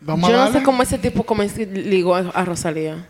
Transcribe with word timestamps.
Vamos 0.00 0.28
Yo 0.30 0.36
no 0.36 0.42
darle. 0.44 0.58
sé 0.58 0.64
cómo 0.64 0.82
ese 0.82 0.98
tipo 0.98 1.24
como 1.24 1.42
ligó 1.66 2.14
a, 2.14 2.20
a 2.20 2.44
Rosalía. 2.44 3.08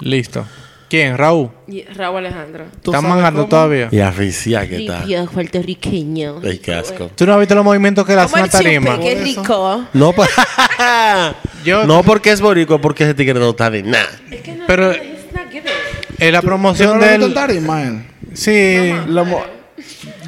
Listo. 0.00 0.46
¿Quién? 0.92 1.16
Raúl. 1.16 1.48
Y 1.68 1.84
Raúl 1.84 2.18
Alejandro. 2.18 2.66
¿Tú 2.82 2.94
¿Están 2.94 3.32
cómo? 3.32 3.46
todavía? 3.46 3.88
Y 3.90 4.00
aficia, 4.00 4.68
¿qué 4.68 4.80
tal? 4.86 4.98
Limpio, 5.08 5.24
puertorriqueño. 5.32 6.42
Ay, 6.44 6.58
qué 6.58 6.74
asco. 6.74 7.10
¿Tú 7.16 7.24
no 7.24 7.32
has 7.32 7.38
visto 7.38 7.54
los 7.54 7.64
movimientos 7.64 8.04
que 8.06 8.14
le 8.14 8.20
hacen 8.20 8.44
a 8.44 8.48
tarima? 8.48 9.00
qué 9.00 9.14
rico. 9.14 9.86
No, 9.94 10.12
por... 10.12 10.28
Yo- 11.64 11.86
no 11.86 12.02
porque 12.02 12.30
es 12.30 12.42
boricua, 12.42 12.78
porque 12.78 13.04
ese 13.04 13.14
tigre 13.14 13.40
no 13.40 13.48
está 13.48 13.70
de 13.70 13.82
nada. 13.84 14.04
Es 14.30 14.42
que 14.42 14.52
no, 14.52 14.64
Pero- 14.66 14.92
it's 14.92 15.32
not 15.32 15.50
given. 15.50 15.72
En 16.18 16.30
la 16.34 16.40
¿Tú 16.42 16.46
no 16.46 16.50
promoción 16.50 16.88
lo 16.88 16.94
has 16.96 17.00
visto 17.00 17.14
en 17.14 17.20
del... 17.20 17.34
tarima, 17.34 17.82
él? 17.84 18.02
Sí. 18.34 18.92
Lo 19.06 19.24
mo- 19.24 19.42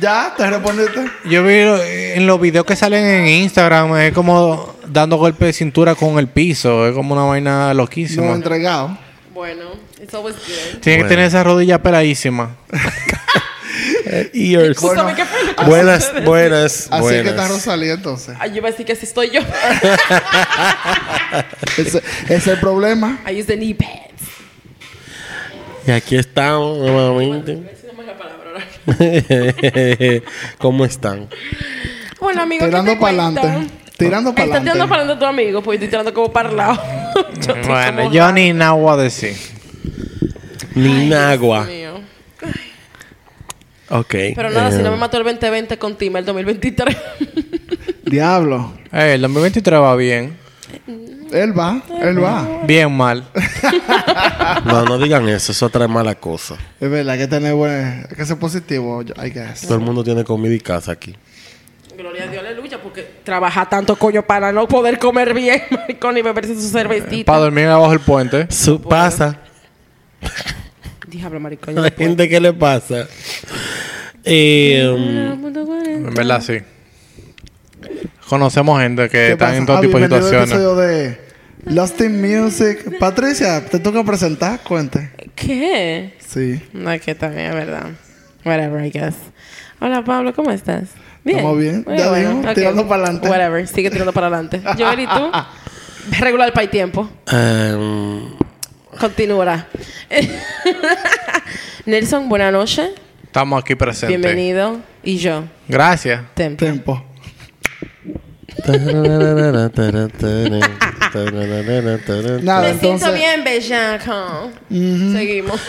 ¿Ya? 0.00 0.32
¿Te 0.34 0.48
respondiste? 0.48 1.04
Yo 1.28 1.42
vi 1.44 1.52
eh, 1.56 2.14
en 2.16 2.26
los 2.26 2.40
videos 2.40 2.64
que 2.64 2.74
salen 2.74 3.04
en 3.04 3.26
Instagram, 3.28 3.96
es 3.98 4.14
como 4.14 4.76
dando 4.88 5.18
golpe 5.18 5.44
de 5.44 5.52
cintura 5.52 5.94
con 5.94 6.18
el 6.18 6.28
piso. 6.28 6.86
Es 6.88 6.94
como 6.94 7.12
una 7.14 7.24
vaina 7.24 7.68
No 7.68 7.74
loquísima. 7.74 8.32
entregado. 8.32 8.96
Bueno, 9.34 9.64
it's 10.04 10.14
always 10.14 10.36
good. 10.36 10.80
Tiene 10.80 10.98
que 10.98 11.02
Bueno. 11.02 11.08
tener 11.08 11.24
esa 11.26 11.42
rodilla 11.42 11.82
peladísima. 11.82 12.54
Ears. 14.32 14.76
Escúchame, 14.76 15.14
¿qué 15.14 15.24
fue 15.24 15.44
lo 15.44 15.56
que 15.56 15.64
Buenas, 15.64 16.12
buenas, 16.24 16.88
Así 16.90 17.00
buenas. 17.00 17.18
es 17.18 17.22
que 17.24 17.28
está 17.30 17.48
Rosalía 17.48 17.92
entonces. 17.94 18.36
Ay, 18.38 18.50
yo 18.50 18.56
iba 18.58 18.68
a 18.68 18.70
decir 18.70 18.86
que 18.86 18.92
así 18.92 19.06
estoy 19.06 19.30
yo. 19.30 19.40
Ese, 21.78 21.98
ese 22.26 22.34
es 22.34 22.46
el 22.46 22.60
problema. 22.60 23.18
I 23.28 23.32
use 23.40 23.46
the 23.46 23.56
knee 23.56 23.74
pads. 23.74 23.90
Y 25.86 25.90
aquí 25.90 26.16
estamos 26.16 26.78
nuevamente. 26.78 27.58
¿Cómo 30.58 30.84
están? 30.84 31.28
Bueno, 32.20 32.42
amigo, 32.42 32.66
Tirando 32.66 32.90
¿qué 32.92 32.96
te 32.96 33.00
para 33.00 33.26
adelante. 33.26 33.74
Tirando 33.96 34.34
para 34.34 34.44
Estás 34.46 34.60
tirando 34.62 34.88
para 34.88 35.02
adelante. 35.02 35.02
adelante 35.02 35.18
tu 35.18 35.24
amigo, 35.26 35.62
pues 35.62 35.78
yo 35.80 35.84
estoy 35.84 35.88
tirando 35.90 36.14
como 36.14 36.32
para 36.32 36.50
el 36.50 36.56
lado. 36.56 36.82
Yo 37.46 37.54
Bueno, 37.66 38.12
yo 38.12 38.32
ni 38.32 38.52
nada 38.52 38.72
voy 38.72 38.92
a 38.92 38.96
decir. 39.02 39.36
Ni 40.74 41.12
agua. 41.12 41.66
Dios 41.66 41.76
mío. 41.76 42.14
Ok. 43.90 44.14
Pero 44.34 44.50
nada, 44.50 44.70
si 44.70 44.78
eh, 44.78 44.82
no 44.82 44.90
me 44.90 44.96
mató 44.96 45.18
el 45.18 45.24
2020 45.24 45.78
con 45.78 45.96
Tima, 45.96 46.18
el 46.18 46.24
2023. 46.24 46.96
Diablo. 48.04 48.72
Eh, 48.92 49.14
el 49.14 49.22
2023 49.22 49.80
va 49.80 49.96
bien. 49.96 50.36
Él 51.32 51.58
va, 51.58 51.82
él 52.00 52.22
va. 52.22 52.62
Bien 52.66 52.92
mal. 52.92 53.24
No, 54.66 54.84
no 54.84 54.98
digan 54.98 55.28
eso. 55.28 55.52
Eso 55.52 55.68
trae 55.68 55.88
mala 55.88 56.14
cosa. 56.14 56.56
Es 56.80 56.90
verdad, 56.90 57.14
hay 57.14 57.20
que 57.20 57.26
tener 57.26 57.54
buen... 57.54 58.06
Hay 58.08 58.16
que 58.16 58.24
ser 58.24 58.38
positivo, 58.38 59.02
I 59.02 59.30
guess. 59.30 59.62
Todo 59.62 59.74
el 59.74 59.80
mundo 59.80 60.04
tiene 60.04 60.22
comida 60.22 60.54
y 60.54 60.60
casa 60.60 60.92
aquí. 60.92 61.14
Gloria 61.96 62.24
a 62.24 62.26
Dios, 62.26 62.44
aleluya, 62.44 62.80
porque 62.82 63.02
trabaja 63.24 63.68
tanto 63.68 63.96
coño 63.96 64.22
para 64.22 64.52
no 64.52 64.68
poder 64.68 64.98
comer 64.98 65.32
bien, 65.32 65.62
maricón, 65.70 66.16
y 66.18 66.22
beberse 66.22 66.54
su 66.54 66.68
cervecita. 66.68 67.24
Para 67.24 67.44
dormir 67.44 67.66
abajo 67.66 67.90
del 67.90 68.00
puente. 68.00 68.46
Su 68.50 68.80
pasa. 68.80 69.38
Diablo, 71.18 71.38
la 71.74 71.90
gente, 71.90 72.28
¿qué 72.28 72.40
le 72.40 72.52
pasa? 72.52 73.06
Eh, 74.24 74.84
um, 74.92 75.56
En 76.06 76.14
verdad, 76.14 76.40
sí. 76.42 76.58
Conocemos 78.28 78.80
gente 78.80 79.02
que 79.04 79.08
¿Qué 79.10 79.32
está 79.32 79.46
pasa? 79.46 79.56
en 79.58 79.66
todo 79.66 79.76
Ah, 79.76 79.80
tipo 79.80 79.98
de 79.98 80.04
situaciones. 80.06 80.50
de 80.50 81.18
Lost 81.66 82.00
in 82.00 82.20
Music. 82.20 82.98
Patricia, 82.98 83.64
te 83.64 83.78
toca 83.78 84.02
presentar, 84.02 84.60
cuente. 84.62 85.10
¿Qué? 85.36 86.14
Sí. 86.26 86.60
No, 86.72 86.90
es 86.90 87.00
que 87.02 87.14
también 87.14 87.46
es 87.48 87.54
verdad. 87.54 87.90
Whatever, 88.44 88.84
I 88.84 88.90
guess. 88.90 89.14
Hola, 89.80 90.02
Pablo, 90.04 90.34
¿cómo 90.34 90.50
estás? 90.50 90.88
Bien. 91.22 91.38
Estamos 91.38 91.58
bien. 91.58 91.84
Muy 91.86 91.96
Ya 91.96 92.08
bueno. 92.08 92.54
tirando 92.54 92.88
para 92.88 93.04
adelante. 93.04 93.28
Whatever, 93.28 93.68
sigue 93.68 93.90
tirando 93.90 94.12
para 94.12 94.26
adelante. 94.26 94.60
Joel, 94.78 95.00
¿y 95.00 95.06
tú? 95.06 95.30
Regular 96.18 96.52
para 96.52 96.64
el 96.64 96.70
tiempo. 96.70 97.08
um, 97.32 98.30
Continúa. 98.98 99.66
Nelson, 101.86 102.28
buenas 102.28 102.52
noches. 102.52 102.90
Estamos 103.24 103.62
aquí 103.62 103.74
presentes. 103.74 104.08
Bienvenido. 104.08 104.80
Y 105.02 105.16
yo, 105.16 105.44
Gracias. 105.68 106.22
Tempo. 106.34 106.64
Tiempo. 106.64 107.04
Nada, 112.42 112.62
Me 112.62 112.70
entonces... 112.70 112.80
siento 112.80 113.12
bien, 113.12 113.44
bellaco. 113.44 114.50
Seguimos. 114.70 115.60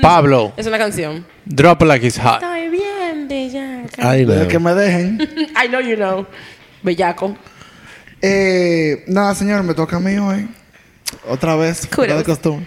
Pablo, 0.00 0.52
es 0.56 0.66
una 0.66 0.78
canción. 0.78 1.24
drop 1.44 1.82
like 1.82 2.06
it's 2.06 2.18
hot. 2.18 2.42
Estoy 2.42 2.68
bien, 2.68 3.28
bellaco. 3.28 3.88
Ay, 3.98 4.26
no. 4.26 4.48
Que 4.48 4.58
me 4.58 4.74
dejen. 4.74 5.18
I 5.62 5.68
know 5.68 5.80
you 5.80 5.96
know. 5.96 6.26
Bellaco. 6.82 7.36
Eh, 8.20 9.04
nada, 9.06 9.34
señor, 9.34 9.62
me 9.62 9.74
toca 9.74 9.96
a 9.96 10.00
mí 10.00 10.16
hoy. 10.16 10.48
Otra 11.28 11.56
vez, 11.56 11.86
fuera 11.90 12.16
de 12.16 12.24
costumbre. 12.24 12.66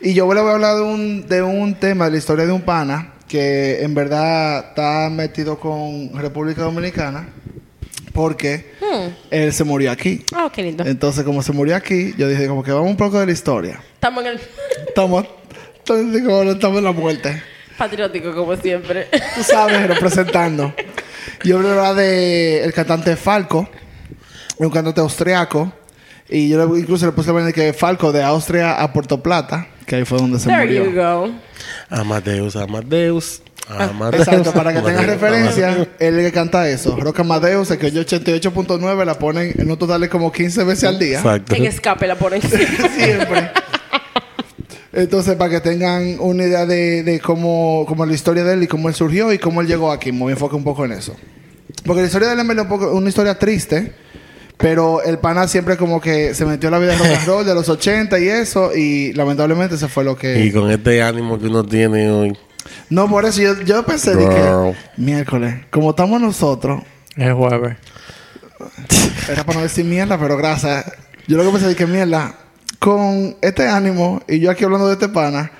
Y 0.00 0.14
yo 0.14 0.32
le 0.32 0.40
voy 0.40 0.50
a 0.50 0.54
hablar 0.54 0.76
de 0.76 0.82
un, 0.82 1.26
de 1.26 1.42
un 1.42 1.74
tema, 1.74 2.06
de 2.06 2.12
la 2.12 2.16
historia 2.18 2.46
de 2.46 2.52
un 2.52 2.62
pana 2.62 3.12
que 3.28 3.82
en 3.82 3.94
verdad 3.94 4.68
está 4.68 5.10
metido 5.10 5.58
con 5.58 6.12
República 6.14 6.62
Dominicana 6.62 7.28
porque 8.12 8.74
Hmm. 8.80 9.08
él 9.30 9.52
se 9.52 9.64
murió 9.64 9.90
aquí. 9.90 10.24
Oh, 10.34 10.50
qué 10.50 10.62
lindo. 10.62 10.84
Entonces, 10.86 11.24
como 11.24 11.42
se 11.42 11.52
murió 11.52 11.74
aquí, 11.76 12.14
yo 12.16 12.28
dije 12.28 12.46
como 12.46 12.62
que 12.62 12.70
vamos 12.72 12.88
un 12.88 12.96
poco 12.96 13.18
de 13.18 13.26
la 13.26 13.32
historia. 13.32 13.80
Estamos 13.94 14.24
en 14.24 14.30
el 14.30 14.40
Estamos, 14.88 15.26
estamos 15.84 16.78
en 16.78 16.84
la 16.84 16.92
muerte. 16.92 17.42
patriótico, 17.76 18.32
como 18.34 18.56
siempre. 18.56 19.08
Tú 19.34 19.42
sabes, 19.42 19.86
representando. 19.88 20.72
Yo 21.44 21.58
voy 21.58 21.66
a 21.66 21.70
hablar 21.70 21.94
de 21.96 22.62
el 22.64 22.72
cantante 22.72 23.16
Falco, 23.16 23.68
un 24.58 24.70
cantante 24.70 25.00
austriaco. 25.00 25.72
Y 26.28 26.48
yo 26.48 26.66
le- 26.66 26.80
incluso 26.80 27.06
le 27.06 27.12
puse 27.12 27.30
el 27.30 27.52
que 27.52 27.72
Falco 27.72 28.12
de 28.12 28.22
Austria 28.22 28.82
a 28.82 28.92
Puerto 28.92 29.22
Plata, 29.22 29.68
que 29.86 29.96
ahí 29.96 30.04
fue 30.04 30.18
donde 30.18 30.38
se 30.40 30.48
There 30.48 30.64
murió. 30.64 30.84
you 30.84 30.94
go. 30.94 31.30
Amadeus, 31.90 32.56
Amadeus. 32.56 33.42
Amadeus. 33.68 34.26
Exacto, 34.26 34.52
para 34.52 34.72
que 34.72 34.80
tengas 34.80 35.06
referencia, 35.06 35.88
él 35.98 36.16
que 36.18 36.30
canta 36.32 36.68
eso. 36.68 36.96
Rock 37.00 37.20
Amadeus, 37.20 37.70
el 37.72 37.78
que 37.78 37.90
yo 37.90 38.02
88.9 38.02 39.04
la 39.04 39.18
ponen 39.18 39.52
en 39.58 39.70
un 39.70 39.76
total 39.76 40.00
de 40.02 40.08
como 40.08 40.30
15 40.30 40.62
veces 40.64 40.84
al 40.84 40.98
día. 41.00 41.18
Exacto. 41.18 41.54
En 41.54 41.64
escape 41.64 42.06
la 42.06 42.14
ponen. 42.16 42.40
Siempre. 42.96 43.50
Entonces, 44.92 45.34
para 45.36 45.50
que 45.50 45.60
tengan 45.60 46.16
una 46.20 46.44
idea 46.44 46.64
de, 46.64 47.02
de 47.02 47.20
cómo, 47.20 47.84
cómo 47.86 48.06
la 48.06 48.14
historia 48.14 48.44
de 48.44 48.54
él 48.54 48.62
y 48.62 48.66
cómo 48.66 48.88
él 48.88 48.94
surgió 48.94 49.32
y 49.32 49.38
cómo 49.38 49.60
él 49.60 49.66
llegó 49.66 49.92
aquí, 49.92 50.10
me 50.12 50.20
voy 50.20 50.30
a 50.30 50.34
enfocar 50.34 50.56
un 50.56 50.64
poco 50.64 50.84
en 50.84 50.92
eso. 50.92 51.14
Porque 51.84 52.00
la 52.02 52.06
historia 52.06 52.28
de 52.28 52.34
él 52.40 52.50
es 52.50 52.58
un 52.58 52.68
poco 52.68 52.90
una 52.92 53.08
historia 53.08 53.38
triste, 53.38 53.92
pero 54.56 55.02
el 55.02 55.18
pana 55.18 55.48
siempre 55.48 55.76
como 55.76 56.00
que 56.00 56.34
se 56.34 56.46
metió 56.46 56.68
en 56.68 56.72
la 56.72 56.78
vida 56.78 56.92
de 56.92 56.98
rock 56.98 57.18
and 57.18 57.26
roll 57.26 57.46
de 57.46 57.54
los 57.54 57.68
80 57.68 58.18
y 58.20 58.28
eso, 58.28 58.74
y 58.74 59.12
lamentablemente 59.12 59.74
eso 59.74 59.88
fue 59.88 60.04
lo 60.04 60.16
que... 60.16 60.44
Y 60.44 60.52
con 60.52 60.70
este 60.70 61.02
ánimo 61.02 61.38
que 61.38 61.46
uno 61.46 61.64
tiene 61.64 62.10
hoy. 62.10 62.38
No, 62.88 63.08
por 63.08 63.24
eso 63.24 63.42
yo, 63.42 63.60
yo 63.62 63.84
pensé 63.84 64.14
de 64.14 64.28
que 64.28 64.74
miércoles, 64.96 65.54
como 65.70 65.90
estamos 65.90 66.20
nosotros, 66.20 66.82
Es 67.16 67.32
jueves. 67.32 67.76
era 69.30 69.44
para 69.44 69.58
no 69.58 69.62
decir 69.62 69.84
mierda, 69.84 70.18
pero 70.18 70.36
gracias. 70.36 70.84
Yo 71.26 71.36
lo 71.36 71.44
que 71.44 71.50
pensé 71.50 71.68
de 71.68 71.76
que 71.76 71.86
mierda, 71.86 72.34
con 72.78 73.36
este 73.40 73.68
ánimo, 73.68 74.22
y 74.28 74.40
yo 74.40 74.50
aquí 74.50 74.64
hablando 74.64 74.86
de 74.86 74.94
este 74.94 75.08
pana, 75.08 75.50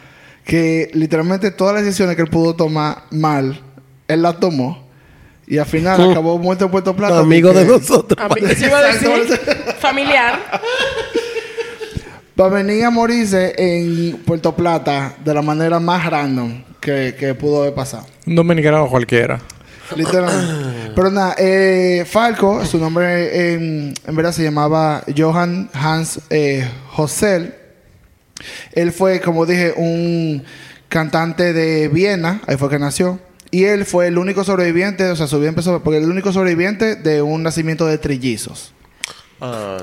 que 0.45 0.91
literalmente 0.95 1.51
todas 1.51 1.75
las 1.75 1.85
decisiones 1.85 2.17
que 2.17 2.23
él 2.23 2.29
pudo 2.31 2.55
tomar 2.55 3.03
mal, 3.11 3.61
él 4.09 4.23
las 4.23 4.39
tomó. 4.39 4.86
Y 5.49 5.59
al 5.59 5.67
final 5.67 6.11
acabó 6.11 6.39
muerto 6.39 6.65
en 6.65 6.71
Puerto 6.71 6.95
Plata. 6.97 7.19
Amigo 7.21 7.53
de 7.53 7.65
nosotros. 7.65 8.19
A 8.19 8.29
mí- 8.35 8.41
eso 8.51 8.67
iba 8.67 8.79
a 8.79 8.83
decir. 8.83 9.41
Familiar. 9.79 10.41
Para 12.35 12.51
venir 12.51 12.85
a 12.85 12.91
morirse 12.91 13.55
en 13.57 14.19
Puerto 14.19 14.55
Plata 14.55 15.15
de 15.25 15.33
la 15.33 15.41
manera 15.43 15.81
más 15.81 16.05
random 16.05 16.63
que, 16.81 17.15
que 17.19 17.35
pudo 17.35 17.63
haber 17.63 17.75
pasado. 17.75 18.07
Un 18.27 18.35
dominicano 18.35 18.87
cualquiera. 18.89 19.41
Literalmente. 19.95 20.91
Pero 20.97 21.11
nada, 21.11 21.35
eh, 21.39 22.05
Falco, 22.07 22.65
su 22.67 22.79
nombre 22.79 23.53
en, 23.55 23.95
en 24.07 24.17
verdad 24.17 24.33
se 24.33 24.43
llamaba 24.43 25.03
Johann 25.17 25.71
Hans 25.73 26.21
eh, 26.29 26.69
Hosel. 26.97 27.55
Él 28.73 28.93
fue, 28.93 29.21
como 29.21 29.47
dije, 29.47 29.73
un 29.77 30.45
cantante 30.91 31.53
de 31.55 31.89
Viena, 31.89 32.43
ahí 32.47 32.57
fue 32.59 32.69
que 32.69 32.79
nació. 32.79 33.19
Y 33.51 33.65
él 33.65 33.85
fue 33.85 34.09
el 34.09 34.19
único 34.19 34.45
sobreviviente, 34.45 35.05
o 35.05 35.17
sea, 35.17 35.27
su 35.27 35.39
vida 35.39 35.51
empezó, 35.51 35.83
porque 35.83 35.99
el 35.99 36.11
único 36.11 36.33
sobreviviente 36.33 36.97
de 36.97 37.23
un 37.23 37.43
nacimiento 37.43 37.87
de 37.87 37.99
trillizos. 37.99 38.73
Ah, 39.41 39.79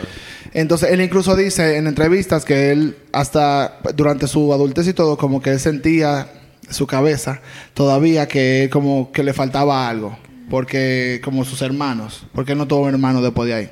Entonces, 0.54 0.92
él 0.92 1.01
incluso 1.01 1.36
dice 1.36 1.77
en 1.77 1.88
entrevistas 1.88 2.45
que 2.45 2.71
él, 2.71 2.98
hasta 3.12 3.80
durante 3.95 4.27
su 4.27 4.54
adultez 4.54 4.88
y 4.88 4.94
todo, 4.94 5.18
como 5.18 5.42
que 5.42 5.51
él 5.51 5.60
sentía 5.60 6.27
su 6.69 6.88
cabeza 6.88 7.42
todavía 7.74 8.27
que 8.27 8.69
como 8.71 9.12
que 9.12 9.24
le 9.24 9.33
faltaba 9.33 9.88
algo. 9.88 10.18
porque 10.50 11.21
como 11.24 11.45
sus 11.45 11.62
hermanos, 11.62 12.25
porque 12.33 12.51
él 12.51 12.57
no 12.57 12.68
tuvo 12.68 12.88
hermanos 12.89 13.24
después 13.24 13.48
de 13.48 13.54
ahí. 13.56 13.69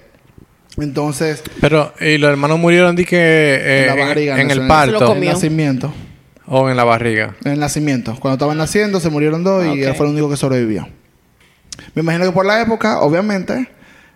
Entonces, 0.77 1.43
Pero, 1.59 1.93
¿y 1.99 2.17
los 2.17 2.29
hermanos 2.31 2.57
murieron 2.57 2.95
que 2.95 3.05
eh, 3.11 3.81
En 3.81 3.87
la 3.87 4.05
barriga, 4.05 4.41
en, 4.41 4.49
el 4.51 4.61
sé, 4.61 4.67
parto 4.67 5.11
en 5.11 5.23
el 5.23 5.29
nacimiento, 5.29 5.93
o 6.53 6.69
en 6.69 6.75
la 6.77 6.83
barriga? 6.83 7.35
en 7.45 7.53
el 7.53 7.59
nacimiento, 7.59 8.15
cuando 8.19 8.35
estaban 8.35 8.57
naciendo 8.57 8.99
se 8.99 9.09
murieron 9.09 9.43
dos 9.43 9.65
y 9.65 9.69
Ok. 9.69 9.77
él 9.77 9.95
fue 9.95 10.05
el 10.05 10.11
único 10.11 10.29
que 10.29 10.37
sobrevivió. 10.37 10.87
Me 11.95 12.01
imagino 12.01 12.25
que 12.25 12.31
por 12.31 12.45
la 12.45 12.61
época, 12.61 12.99
obviamente, 13.01 13.69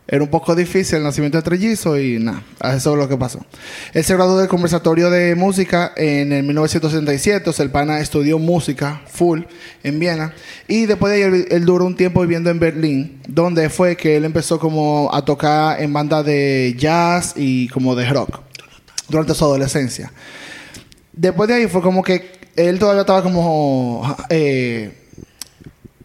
era 0.07 0.21
un 0.21 0.29
poco 0.29 0.53
difícil 0.53 0.97
el 0.97 1.03
nacimiento 1.03 1.37
de 1.39 1.41
trellizos 1.41 1.97
y 1.99 2.19
nada, 2.19 2.43
eso 2.75 2.91
es 2.93 2.97
lo 2.99 3.07
que 3.09 3.17
pasó. 3.17 3.43
Él 3.93 4.03
se 4.03 4.13
graduó 4.13 4.37
del 4.37 4.47
conversatorio 4.47 5.09
de 5.09 5.33
música 5.33 5.93
en 5.95 6.31
el 6.31 6.43
1967, 6.43 7.49
o 7.49 7.53
sea, 7.53 7.63
el 7.65 7.71
pana 7.71 7.99
estudió 7.99 8.37
música 8.37 9.01
full 9.07 9.41
en 9.83 9.99
Viena 9.99 10.33
y 10.67 10.85
después 10.85 11.11
de 11.11 11.17
ahí 11.17 11.33
él, 11.33 11.47
él 11.49 11.65
duró 11.65 11.85
un 11.85 11.95
tiempo 11.95 12.21
viviendo 12.21 12.51
en 12.51 12.59
Berlín, 12.59 13.19
donde 13.27 13.69
fue 13.69 13.95
que 13.97 14.17
él 14.17 14.25
empezó 14.25 14.59
como 14.59 15.09
a 15.11 15.25
tocar 15.25 15.81
en 15.81 15.91
bandas 15.91 16.23
de 16.25 16.75
jazz 16.77 17.33
y 17.35 17.67
como 17.69 17.95
de 17.95 18.07
rock 18.07 18.41
durante 19.09 19.33
su 19.33 19.43
adolescencia. 19.43 20.11
Después 21.15 21.47
de 21.47 21.55
ahí 21.55 21.67
fue 21.67 21.81
como 21.81 22.03
que 22.03 22.39
él 22.55 22.77
todavía 22.77 23.01
estaba 23.01 23.23
como 23.23 24.15
eh, 24.29 24.93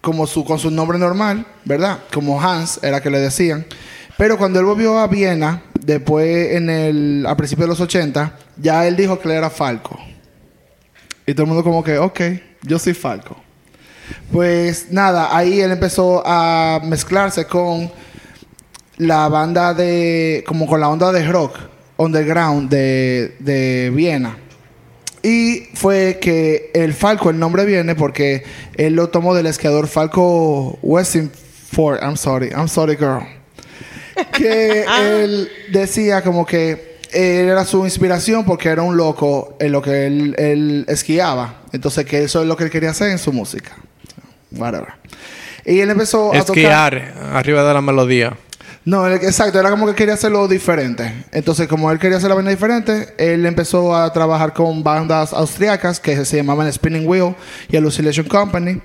como 0.00 0.26
su 0.26 0.44
con 0.44 0.58
su 0.58 0.70
nombre 0.70 0.98
normal, 0.98 1.46
¿verdad? 1.64 1.98
Como 2.12 2.40
Hans 2.40 2.78
era 2.82 3.00
que 3.00 3.10
le 3.10 3.18
decían. 3.18 3.66
Pero 4.16 4.38
cuando 4.38 4.60
él 4.60 4.66
volvió 4.66 4.98
a 4.98 5.06
Viena, 5.08 5.62
después 5.80 6.54
en 6.54 6.70
el 6.70 7.26
a 7.26 7.36
principios 7.36 7.66
de 7.66 7.70
los 7.70 7.80
80, 7.80 8.36
ya 8.56 8.86
él 8.86 8.96
dijo 8.96 9.18
que 9.18 9.28
él 9.28 9.34
era 9.34 9.50
Falco. 9.50 9.98
Y 11.26 11.34
todo 11.34 11.42
el 11.42 11.48
mundo 11.48 11.64
como 11.64 11.82
que, 11.82 11.98
ok, 11.98 12.20
yo 12.62 12.78
soy 12.78 12.94
Falco. 12.94 13.36
Pues 14.32 14.90
nada, 14.90 15.36
ahí 15.36 15.60
él 15.60 15.70
empezó 15.72 16.22
a 16.24 16.80
mezclarse 16.84 17.46
con 17.46 17.90
la 18.96 19.28
banda 19.28 19.74
de, 19.74 20.44
como 20.46 20.66
con 20.66 20.80
la 20.80 20.88
onda 20.88 21.10
de 21.12 21.26
rock 21.26 21.56
underground 21.96 22.70
de, 22.70 23.36
de 23.38 23.90
Viena. 23.94 24.36
Y 25.22 25.69
fue 25.75 26.19
que 26.20 26.70
el 26.75 26.94
Falco, 26.94 27.31
el 27.31 27.38
nombre 27.38 27.64
viene 27.64 27.94
porque 27.94 28.43
él 28.75 28.94
lo 28.94 29.11
tomó 29.11 29.34
del 29.34 29.46
esquiador 29.46 29.87
Falco 29.87 30.78
Westingford. 30.82 32.02
I'm 32.02 32.17
sorry, 32.17 32.50
I'm 32.50 32.69
sorry, 32.69 32.96
girl. 32.96 33.22
Que 34.32 34.84
él 35.00 35.50
decía 35.70 36.22
como 36.22 36.46
que 36.46 36.99
él 37.12 37.49
era 37.49 37.64
su 37.64 37.84
inspiración 37.84 38.44
porque 38.44 38.69
era 38.69 38.82
un 38.82 38.96
loco 38.96 39.56
en 39.58 39.72
lo 39.72 39.82
que 39.82 40.06
él, 40.06 40.34
él 40.38 40.84
esquiaba. 40.88 41.62
Entonces, 41.73 42.06
que 42.06 42.23
eso 42.23 42.40
es 42.40 42.49
lo 42.49 42.56
que 42.56 42.64
él 42.64 42.70
quería 42.70 42.90
hacer 42.90 43.11
en 43.11 43.19
su 43.19 43.32
música. 43.32 43.76
Whatever. 44.52 44.94
Y 45.64 45.81
él 45.81 45.90
empezó 45.90 46.34
a 46.34 46.44
tocar. 46.44 46.94
Esquiar 46.94 47.14
arriba 47.32 47.62
de 47.62 47.75
la 47.75 47.81
melodía. 47.81 48.37
No, 48.84 49.06
exacto, 49.08 49.60
era 49.60 49.70
como 49.70 49.86
que 49.86 49.94
quería 49.94 50.14
hacerlo 50.14 50.48
diferente. 50.48 51.26
Entonces, 51.32 51.68
como 51.68 51.90
él 51.90 51.98
quería 51.98 52.16
hacer 52.16 52.30
la 52.30 52.34
vaina 52.34 52.50
diferente, 52.50 53.14
él 53.18 53.44
empezó 53.44 53.94
a 53.94 54.10
trabajar 54.12 54.54
con 54.54 54.82
bandas 54.82 55.32
austriacas 55.34 56.00
que 56.00 56.24
se 56.24 56.36
llamaban 56.38 56.72
Spinning 56.72 57.06
Wheel 57.06 57.36
y 57.68 57.76
Hallucination 57.76 58.26
Company. 58.26 58.80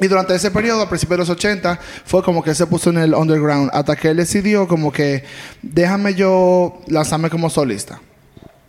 Y 0.00 0.06
durante 0.06 0.34
ese 0.34 0.50
periodo, 0.50 0.80
a 0.82 0.88
principios 0.88 1.16
de 1.18 1.22
los 1.22 1.30
80, 1.30 1.78
fue 2.06 2.22
como 2.22 2.42
que 2.42 2.54
se 2.54 2.66
puso 2.66 2.88
en 2.90 2.98
el 2.98 3.14
underground 3.14 3.70
hasta 3.74 3.96
que 3.96 4.08
él 4.10 4.16
decidió 4.16 4.66
como 4.66 4.92
que 4.92 5.24
déjame 5.60 6.14
yo 6.14 6.80
lanzarme 6.86 7.28
como 7.28 7.50
solista. 7.50 8.00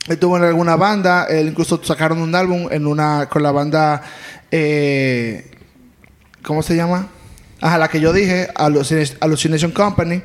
Él 0.07 0.17
tuvo 0.17 0.37
en 0.37 0.43
alguna 0.43 0.75
banda, 0.75 1.25
él 1.29 1.47
incluso 1.49 1.79
sacaron 1.83 2.19
un 2.19 2.33
álbum 2.35 2.67
en 2.71 2.87
una 2.87 3.27
con 3.29 3.43
la 3.43 3.51
banda 3.51 4.01
eh, 4.49 5.51
¿cómo 6.43 6.63
se 6.63 6.75
llama? 6.75 7.07
Ajá, 7.61 7.77
la 7.77 7.87
que 7.89 7.99
yo 8.01 8.11
dije, 8.11 8.47
Hallucina- 8.55 9.15
Hallucination 9.21 9.71
Company. 9.71 10.21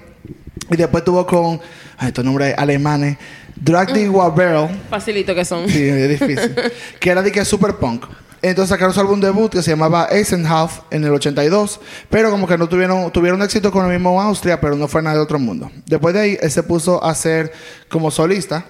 Y 0.70 0.76
después 0.76 1.04
tuvo 1.04 1.26
con, 1.26 1.60
ay, 1.98 2.08
estos 2.08 2.24
nombres 2.24 2.54
alemanes, 2.56 3.18
Drag 3.56 3.92
the 3.92 4.08
Barrel. 4.08 4.68
Facilito 4.90 5.34
que 5.34 5.44
son. 5.44 5.68
Sí, 5.68 5.82
es 5.88 6.08
difícil. 6.08 6.54
que 7.00 7.10
era 7.10 7.22
de 7.22 7.30
que 7.30 7.44
super 7.44 7.74
punk. 7.76 8.04
Entonces 8.42 8.68
sacaron 8.68 8.92
su 8.92 9.00
álbum 9.00 9.20
debut 9.20 9.50
que 9.50 9.62
se 9.62 9.70
llamaba 9.70 10.06
Eisenhalf 10.10 10.80
en 10.90 11.02
el 11.02 11.12
82, 11.12 11.80
pero 12.10 12.30
como 12.30 12.46
que 12.46 12.58
no 12.58 12.68
tuvieron 12.68 13.10
tuvieron 13.10 13.40
éxito 13.40 13.72
con 13.72 13.86
el 13.86 13.92
mismo 13.92 14.20
Austria, 14.20 14.60
pero 14.60 14.76
no 14.76 14.86
fue 14.86 15.00
nada 15.00 15.16
de 15.16 15.22
otro 15.22 15.38
mundo. 15.38 15.70
Después 15.86 16.12
de 16.12 16.20
ahí 16.20 16.38
él 16.38 16.50
se 16.50 16.62
puso 16.62 17.02
a 17.02 17.10
hacer 17.10 17.50
como 17.88 18.10
solista 18.10 18.66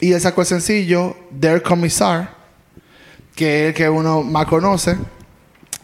y 0.00 0.12
él 0.12 0.20
sacó 0.20 0.40
el 0.40 0.48
sencillo 0.48 1.16
Der 1.30 1.62
Kommissar, 1.62 2.34
que 3.36 3.62
es 3.62 3.68
el 3.68 3.74
que 3.74 3.88
uno 3.88 4.24
más 4.24 4.46
conoce. 4.46 4.96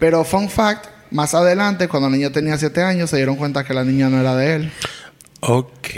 Pero 0.00 0.24
fun 0.24 0.48
fact, 0.48 0.86
más 1.12 1.34
adelante, 1.34 1.86
cuando 1.86 2.08
la 2.10 2.16
niña 2.16 2.30
tenía 2.30 2.58
7 2.58 2.82
años, 2.82 3.10
se 3.10 3.16
dieron 3.18 3.36
cuenta 3.36 3.62
que 3.62 3.72
la 3.74 3.84
niña 3.84 4.08
no 4.08 4.20
era 4.20 4.34
de 4.34 4.54
él. 4.56 4.72
Ok. 5.40 5.88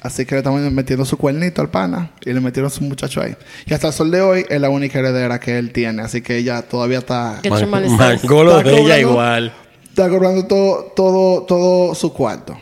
Así 0.00 0.24
que 0.24 0.36
le 0.36 0.38
estaban 0.38 0.72
metiendo 0.74 1.04
su 1.04 1.16
cuernito 1.18 1.60
al 1.60 1.70
pana 1.70 2.12
y 2.24 2.32
le 2.32 2.40
metieron 2.40 2.70
su 2.70 2.84
muchacho 2.84 3.20
ahí. 3.20 3.34
Y 3.66 3.74
hasta 3.74 3.88
el 3.88 3.92
sol 3.92 4.10
de 4.12 4.20
hoy 4.20 4.46
es 4.48 4.60
la 4.60 4.70
única 4.70 5.00
heredera 5.00 5.40
que 5.40 5.58
él 5.58 5.72
tiene. 5.72 6.02
Así 6.02 6.22
que 6.22 6.36
ella 6.38 6.62
todavía 6.62 6.98
está, 6.98 7.40
Qué 7.42 7.50
Man- 7.50 7.68
Mangolo 7.68 8.58
Está 8.58 8.70
de 8.70 8.80
ella 8.80 8.98
igual. 9.00 9.52
está 9.88 10.08
cobrando 10.08 10.46
todo, 10.46 10.92
todo, 10.94 11.42
todo 11.42 11.94
su 11.96 12.12
cuarto. 12.12 12.56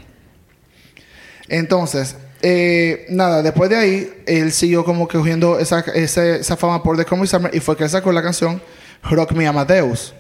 Entonces, 1.49 2.17
eh, 2.43 3.07
nada, 3.11 3.43
después 3.43 3.71
de 3.71 3.77
ahí, 3.77 4.11
él 4.27 4.51
siguió 4.53 4.85
como 4.85 5.07
que 5.07 5.19
cogiendo 5.19 5.59
esa, 5.59 5.81
ese- 5.95 6.37
esa 6.41 6.57
fama 6.57 6.83
por 6.83 6.97
The 6.97 7.05
Comic 7.05 7.27
Summer 7.27 7.55
y 7.55 7.61
fue 7.61 7.77
que 7.77 7.85
él 7.85 7.91
sacó 7.91 8.13
la 8.13 8.23
canción 8.23 8.61
Rock 9.11 9.33
Me 9.33 9.47
Amadeus. 9.47 10.15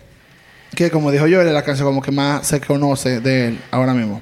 Que 0.74 0.90
como 0.90 1.10
dijo 1.10 1.26
yo, 1.26 1.40
es 1.40 1.52
la 1.52 1.62
canción 1.62 1.86
como 1.86 2.02
que 2.02 2.10
más 2.10 2.46
se 2.46 2.60
conoce 2.60 3.20
de 3.20 3.48
él 3.48 3.60
ahora 3.70 3.94
mismo. 3.94 4.20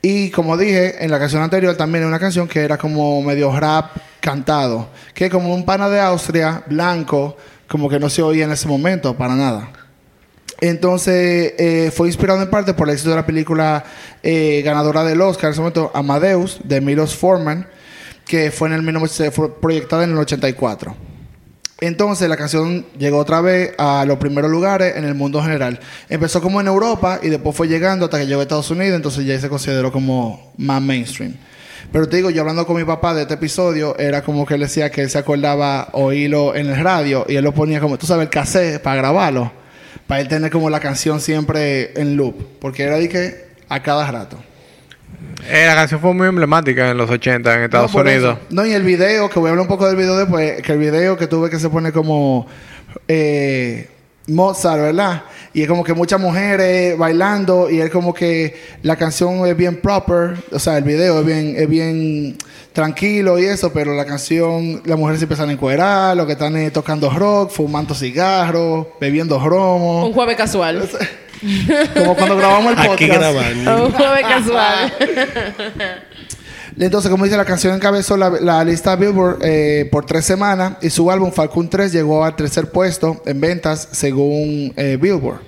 Y 0.00 0.30
como 0.30 0.56
dije, 0.56 1.04
en 1.04 1.10
la 1.10 1.18
canción 1.18 1.42
anterior 1.42 1.76
también 1.76 2.04
hay 2.04 2.08
una 2.08 2.20
canción 2.20 2.46
que 2.46 2.60
era 2.60 2.78
como 2.78 3.20
medio 3.22 3.58
rap 3.58 3.96
cantado, 4.20 4.88
que 5.12 5.28
como 5.28 5.52
un 5.52 5.64
pana 5.64 5.88
de 5.88 6.00
Austria, 6.00 6.62
blanco, 6.66 7.36
como 7.66 7.88
que 7.88 7.98
no 7.98 8.08
se 8.08 8.22
oía 8.22 8.44
en 8.44 8.52
ese 8.52 8.68
momento 8.68 9.16
para 9.16 9.34
nada. 9.34 9.70
Entonces 10.60 11.54
eh, 11.58 11.92
fue 11.94 12.08
inspirado 12.08 12.42
en 12.42 12.50
parte 12.50 12.74
por 12.74 12.88
el 12.88 12.94
éxito 12.94 13.10
de 13.10 13.16
la 13.16 13.26
película 13.26 13.84
eh, 14.22 14.62
ganadora 14.64 15.04
del 15.04 15.20
Oscar 15.20 15.46
en 15.46 15.52
ese 15.52 15.60
momento, 15.60 15.90
Amadeus, 15.94 16.60
de 16.64 16.80
Milos 16.80 17.14
Forman, 17.14 17.66
que 18.24 18.50
fue 18.50 18.68
en 18.68 18.74
el 18.74 18.82
19 18.82 19.30
fue 19.30 19.60
proyectada 19.60 20.04
en 20.04 20.10
el 20.10 20.18
84. 20.18 21.07
Entonces 21.80 22.28
la 22.28 22.36
canción 22.36 22.86
llegó 22.98 23.18
otra 23.18 23.40
vez 23.40 23.72
a 23.78 24.04
los 24.04 24.18
primeros 24.18 24.50
lugares 24.50 24.96
en 24.96 25.04
el 25.04 25.14
mundo 25.14 25.40
general. 25.40 25.78
Empezó 26.08 26.42
como 26.42 26.60
en 26.60 26.66
Europa 26.66 27.20
y 27.22 27.28
después 27.28 27.54
fue 27.54 27.68
llegando 27.68 28.06
hasta 28.06 28.18
que 28.18 28.26
llegó 28.26 28.40
a 28.40 28.42
Estados 28.42 28.70
Unidos, 28.70 28.96
entonces 28.96 29.24
ya 29.24 29.38
se 29.40 29.48
consideró 29.48 29.92
como 29.92 30.52
más 30.56 30.82
mainstream. 30.82 31.36
Pero 31.92 32.08
te 32.08 32.16
digo, 32.16 32.30
yo 32.30 32.42
hablando 32.42 32.66
con 32.66 32.76
mi 32.76 32.84
papá 32.84 33.14
de 33.14 33.22
este 33.22 33.34
episodio, 33.34 33.96
era 33.96 34.22
como 34.22 34.44
que 34.44 34.54
él 34.54 34.60
decía 34.60 34.90
que 34.90 35.02
él 35.02 35.10
se 35.10 35.18
acordaba 35.18 35.88
oírlo 35.92 36.56
en 36.56 36.66
el 36.68 36.82
radio 36.82 37.24
y 37.28 37.36
él 37.36 37.44
lo 37.44 37.54
ponía 37.54 37.80
como, 37.80 37.96
tú 37.96 38.06
sabes, 38.06 38.24
el 38.24 38.30
cassette 38.30 38.82
para 38.82 38.96
grabarlo, 38.96 39.52
para 40.08 40.20
él 40.20 40.26
tener 40.26 40.50
como 40.50 40.70
la 40.70 40.80
canción 40.80 41.20
siempre 41.20 41.98
en 41.98 42.16
loop, 42.16 42.34
porque 42.60 42.82
era 42.82 42.98
de 42.98 43.08
que 43.08 43.48
a 43.68 43.82
cada 43.82 44.10
rato. 44.10 44.36
Eh, 45.50 45.64
la 45.66 45.74
canción 45.74 46.00
fue 46.00 46.12
muy 46.12 46.26
emblemática 46.28 46.90
en 46.90 46.96
los 46.98 47.08
80 47.08 47.54
en 47.54 47.62
Estados 47.62 47.94
No, 47.94 48.00
Unidos. 48.00 48.38
eso. 48.38 48.46
No, 48.54 48.66
y 48.66 48.72
el 48.72 48.82
video, 48.82 49.30
que 49.30 49.38
voy 49.38 49.48
a 49.48 49.50
hablar 49.50 49.62
un 49.62 49.68
poco 49.68 49.86
del 49.86 49.96
video 49.96 50.16
después, 50.16 50.60
que 50.62 50.72
el 50.72 50.78
video 50.78 51.16
que 51.16 51.26
tuve 51.26 51.48
que 51.48 51.58
se 51.58 51.70
pone 51.70 51.90
como 51.92 52.46
eh, 53.06 53.88
Mozart, 54.26 54.80
¿verdad? 54.82 55.22
Y 55.54 55.62
es 55.62 55.68
como 55.68 55.82
que 55.84 55.94
muchas 55.94 56.20
mujeres 56.20 56.98
bailando 56.98 57.70
y 57.70 57.80
es 57.80 57.88
como 57.90 58.12
que 58.12 58.54
la 58.82 58.96
canción 58.96 59.46
es 59.46 59.56
bien 59.56 59.80
proper, 59.80 60.36
o 60.52 60.58
sea, 60.58 60.76
el 60.76 60.84
video 60.84 61.20
es 61.20 61.26
bien, 61.26 61.54
es 61.56 61.68
bien 61.68 62.36
tranquilo 62.74 63.38
y 63.38 63.46
eso, 63.46 63.72
pero 63.72 63.94
la 63.94 64.04
canción, 64.04 64.82
las 64.84 64.98
mujeres 64.98 65.20
se 65.20 65.24
empiezan 65.24 65.48
a 65.48 65.52
encuerar, 65.52 66.16
lo 66.16 66.26
que 66.26 66.32
están 66.32 66.56
es 66.56 66.72
tocando 66.72 67.08
rock, 67.10 67.50
fumando 67.50 67.94
cigarros, 67.94 68.86
bebiendo 69.00 69.38
Un 69.38 69.44
romo, 69.48 70.12
jueves 70.12 70.36
casual. 70.36 70.88
como 71.94 72.14
cuando 72.16 72.36
grabamos 72.36 72.70
el 72.72 72.76
podcast. 72.76 72.92
Aquí 72.94 73.06
grabando. 73.06 73.86
Un 73.86 73.92
jueves 73.92 74.22
casual. 74.22 74.92
Entonces, 76.80 77.10
como 77.10 77.24
dice, 77.24 77.36
la 77.36 77.44
canción 77.44 77.74
encabezó 77.74 78.16
la, 78.16 78.30
la 78.30 78.62
lista 78.64 78.94
Billboard 78.94 79.38
eh, 79.42 79.88
por 79.90 80.06
tres 80.06 80.24
semanas 80.24 80.74
y 80.80 80.90
su 80.90 81.10
álbum 81.10 81.32
Falcon 81.32 81.68
3 81.68 81.90
llegó 81.92 82.24
al 82.24 82.36
tercer 82.36 82.70
puesto 82.70 83.20
en 83.26 83.40
ventas 83.40 83.88
según 83.90 84.72
eh, 84.76 84.96
Billboard. 85.00 85.40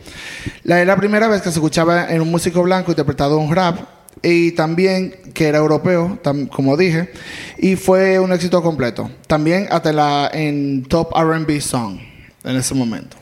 La, 0.65 0.81
es 0.81 0.87
la 0.89 0.97
primera 0.97 1.29
vez 1.29 1.41
que 1.43 1.51
se 1.51 1.59
escuchaba 1.61 2.11
en 2.11 2.21
un 2.21 2.31
músico 2.33 2.63
blanco 2.65 2.91
interpretado 2.91 3.39
un 3.39 3.55
rap 3.55 3.79
y 4.23 4.53
también 4.53 5.15
que 5.33 5.47
era 5.47 5.59
europeo, 5.59 6.19
tam- 6.23 6.49
como 6.49 6.77
dije, 6.77 7.13
y 7.59 7.77
fue 7.77 8.19
un 8.19 8.33
éxito 8.33 8.61
completo. 8.61 9.09
También 9.29 9.69
hasta 9.71 9.93
la 9.93 10.29
en 10.33 10.83
Top 10.85 11.13
R&B 11.17 11.61
Song 11.61 11.97
en 12.43 12.57
ese 12.57 12.75
momento. 12.75 13.17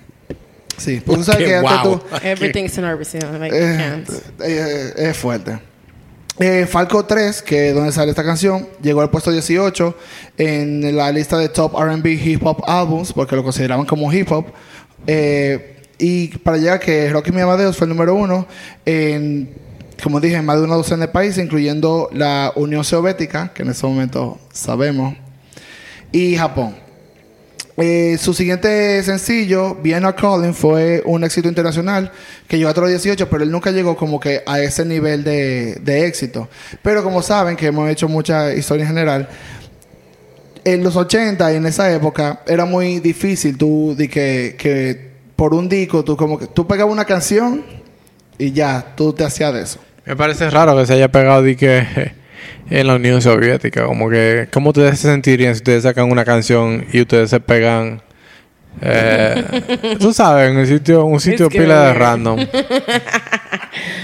Sí, 0.78 1.00
tú 1.00 1.22
sabes 1.24 1.46
que 1.46 1.54
antes 1.56 1.82
wow. 1.82 1.98
tú... 1.98 2.16
Everything's 2.22 2.78
nervous. 2.78 3.12
you 3.12 3.20
know, 3.20 3.38
like, 3.38 3.54
Eh, 3.54 3.76
can't. 3.76 4.10
eh, 4.42 4.92
es 4.96 5.16
fuerte. 5.16 5.58
Eh, 6.40 6.66
Falco 6.66 7.04
3, 7.04 7.42
que 7.42 7.70
es 7.70 7.74
donde 7.74 7.90
sale 7.90 8.10
esta 8.10 8.22
canción, 8.22 8.68
llegó 8.80 9.00
al 9.00 9.10
puesto 9.10 9.32
18 9.32 9.96
en 10.38 10.96
la 10.96 11.10
lista 11.10 11.36
de 11.36 11.48
Top 11.48 11.74
RB 11.76 12.06
Hip 12.06 12.46
Hop 12.46 12.62
Albums, 12.68 13.12
porque 13.12 13.34
lo 13.34 13.42
consideraban 13.42 13.84
como 13.86 14.12
hip 14.12 14.30
hop. 14.30 14.46
Eh, 15.08 15.82
y 15.98 16.28
para 16.38 16.56
llegar 16.58 16.78
que 16.78 17.10
Rocky 17.10 17.32
Mi 17.32 17.40
Amadeus 17.40 17.76
fue 17.76 17.86
el 17.86 17.88
número 17.88 18.14
uno 18.14 18.46
en, 18.86 19.52
como 20.00 20.20
dije, 20.20 20.36
en 20.36 20.44
más 20.44 20.58
de 20.58 20.64
una 20.64 20.76
docena 20.76 21.06
de 21.06 21.12
países, 21.12 21.42
incluyendo 21.44 22.08
la 22.12 22.52
Unión 22.54 22.84
Soviética, 22.84 23.52
que 23.52 23.62
en 23.62 23.70
ese 23.70 23.84
momento 23.84 24.38
sabemos, 24.52 25.16
y 26.12 26.36
Japón. 26.36 26.76
Eh, 27.80 28.18
su 28.18 28.34
siguiente 28.34 29.00
sencillo, 29.04 29.76
Vienna 29.76 30.12
Calling, 30.12 30.52
fue 30.52 31.00
un 31.04 31.22
éxito 31.22 31.48
internacional 31.48 32.10
que 32.48 32.58
llegó 32.58 32.70
a 32.70 32.74
los 32.74 32.88
18, 32.88 33.28
pero 33.30 33.44
él 33.44 33.52
nunca 33.52 33.70
llegó 33.70 33.96
como 33.96 34.18
que 34.18 34.42
a 34.44 34.58
ese 34.58 34.84
nivel 34.84 35.22
de, 35.22 35.76
de 35.76 36.06
éxito. 36.06 36.48
Pero 36.82 37.04
como 37.04 37.22
saben, 37.22 37.54
que 37.54 37.66
hemos 37.66 37.88
hecho 37.88 38.08
mucha 38.08 38.52
historia 38.52 38.82
en 38.82 38.88
general, 38.88 39.28
en 40.64 40.82
los 40.82 40.96
80 40.96 41.52
y 41.52 41.56
en 41.56 41.66
esa 41.66 41.92
época 41.92 42.40
era 42.48 42.64
muy 42.64 42.98
difícil 42.98 43.56
tú 43.56 43.94
de 43.96 44.08
que, 44.08 44.56
que 44.58 45.12
por 45.36 45.54
un 45.54 45.68
disco 45.68 46.02
tú 46.02 46.16
como 46.16 46.36
que 46.36 46.48
tú 46.48 46.66
pegabas 46.66 46.92
una 46.92 47.04
canción 47.04 47.64
y 48.38 48.50
ya 48.50 48.92
tú 48.96 49.12
te 49.12 49.22
hacías 49.22 49.54
de 49.54 49.62
eso. 49.62 49.78
Me 50.04 50.16
parece 50.16 50.50
raro 50.50 50.76
que 50.76 50.84
se 50.84 50.94
haya 50.94 51.12
pegado 51.12 51.42
de 51.42 51.56
que 51.56 52.12
en 52.70 52.86
la 52.86 52.94
Unión 52.96 53.20
Soviética. 53.22 53.84
Como 53.86 54.10
que, 54.10 54.48
¿cómo 54.52 54.70
ustedes 54.70 54.98
se 54.98 55.08
sentirían 55.08 55.54
si 55.54 55.58
ustedes 55.58 55.82
sacan 55.82 56.10
una 56.10 56.24
canción 56.24 56.84
y 56.92 57.00
ustedes 57.00 57.30
se 57.30 57.40
pegan? 57.40 58.02
Eh, 58.80 59.96
tú 60.00 60.12
sabes, 60.12 60.50
en 60.50 60.56
un 60.56 60.66
sitio, 60.66 61.04
un 61.04 61.20
sitio 61.20 61.48
pila 61.48 61.86
de 61.86 61.94
random. 61.94 62.46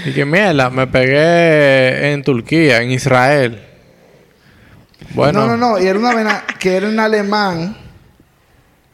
y 0.05 0.11
que 0.11 0.25
mierda, 0.25 0.69
me 0.69 0.87
pegué 0.87 2.11
en 2.11 2.23
Turquía, 2.23 2.81
en 2.81 2.91
Israel. 2.91 3.61
Bueno, 5.13 5.47
No, 5.47 5.55
no, 5.55 5.57
no, 5.57 5.79
y 5.79 5.87
era 5.87 5.97
una 5.97 6.13
vena 6.13 6.43
que 6.59 6.75
era 6.75 6.89
en 6.89 6.99
alemán, 6.99 7.77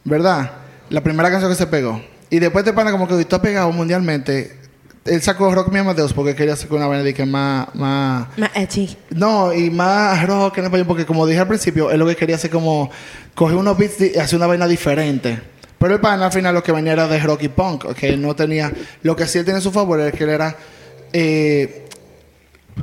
¿verdad? 0.04 0.52
La 0.90 1.02
primera 1.02 1.32
canción 1.32 1.52
que 1.52 1.58
se 1.58 1.68
pegó. 1.68 2.02
Y 2.30 2.40
después 2.40 2.64
te 2.64 2.74
pana 2.74 2.92
como 2.92 3.08
que 3.08 3.26
tú 3.26 3.36
has 3.36 3.42
pegado 3.42 3.72
mundialmente. 3.72 4.61
Él 5.05 5.22
sacó 5.22 5.53
Rock 5.53 5.70
Me 5.70 5.79
Amadeus 5.79 6.13
porque 6.13 6.36
quería 6.36 6.53
hacer 6.53 6.72
una 6.72 6.88
vena 6.88 7.01
de 7.01 7.13
que 7.13 7.25
más, 7.25 7.74
más... 7.74 8.27
Más 8.38 8.51
edgy. 8.53 8.96
No, 9.10 9.51
y 9.51 9.72
más 9.72 10.27
rock 10.27 10.60
en 10.60 10.65
español, 10.65 10.86
porque 10.86 11.05
como 11.08 11.25
dije 11.25 11.39
al 11.39 11.48
principio, 11.48 11.89
él 11.89 12.00
lo 12.00 12.05
que 12.05 12.15
quería 12.15 12.36
hacer 12.36 12.51
como 12.51 12.91
coger 13.34 13.58
unos 13.58 13.77
beats 13.77 14.00
y 14.00 14.17
hacer 14.20 14.38
una 14.38 14.46
vaina 14.46 14.67
diferente. 14.67 15.41
Pero 15.79 15.96
el 15.96 16.00
pan 16.00 16.22
al 16.22 16.31
final 16.31 16.53
lo 16.53 16.62
que 16.62 16.72
venía 16.72 16.93
era 16.93 17.08
de 17.08 17.20
rock 17.20 17.41
y 17.43 17.50
punk, 17.50 17.93
que 17.93 18.15
no 18.15 18.36
tenía. 18.36 18.72
Lo 19.01 19.15
que 19.15 19.25
sí 19.25 19.39
él 19.39 19.46
tiene 19.46 19.58
a 19.58 19.62
su 19.62 19.72
favor 19.72 20.00
es 20.00 20.13
que 20.13 20.24
él 20.25 20.29
era. 20.29 20.55
eh, 21.13 21.88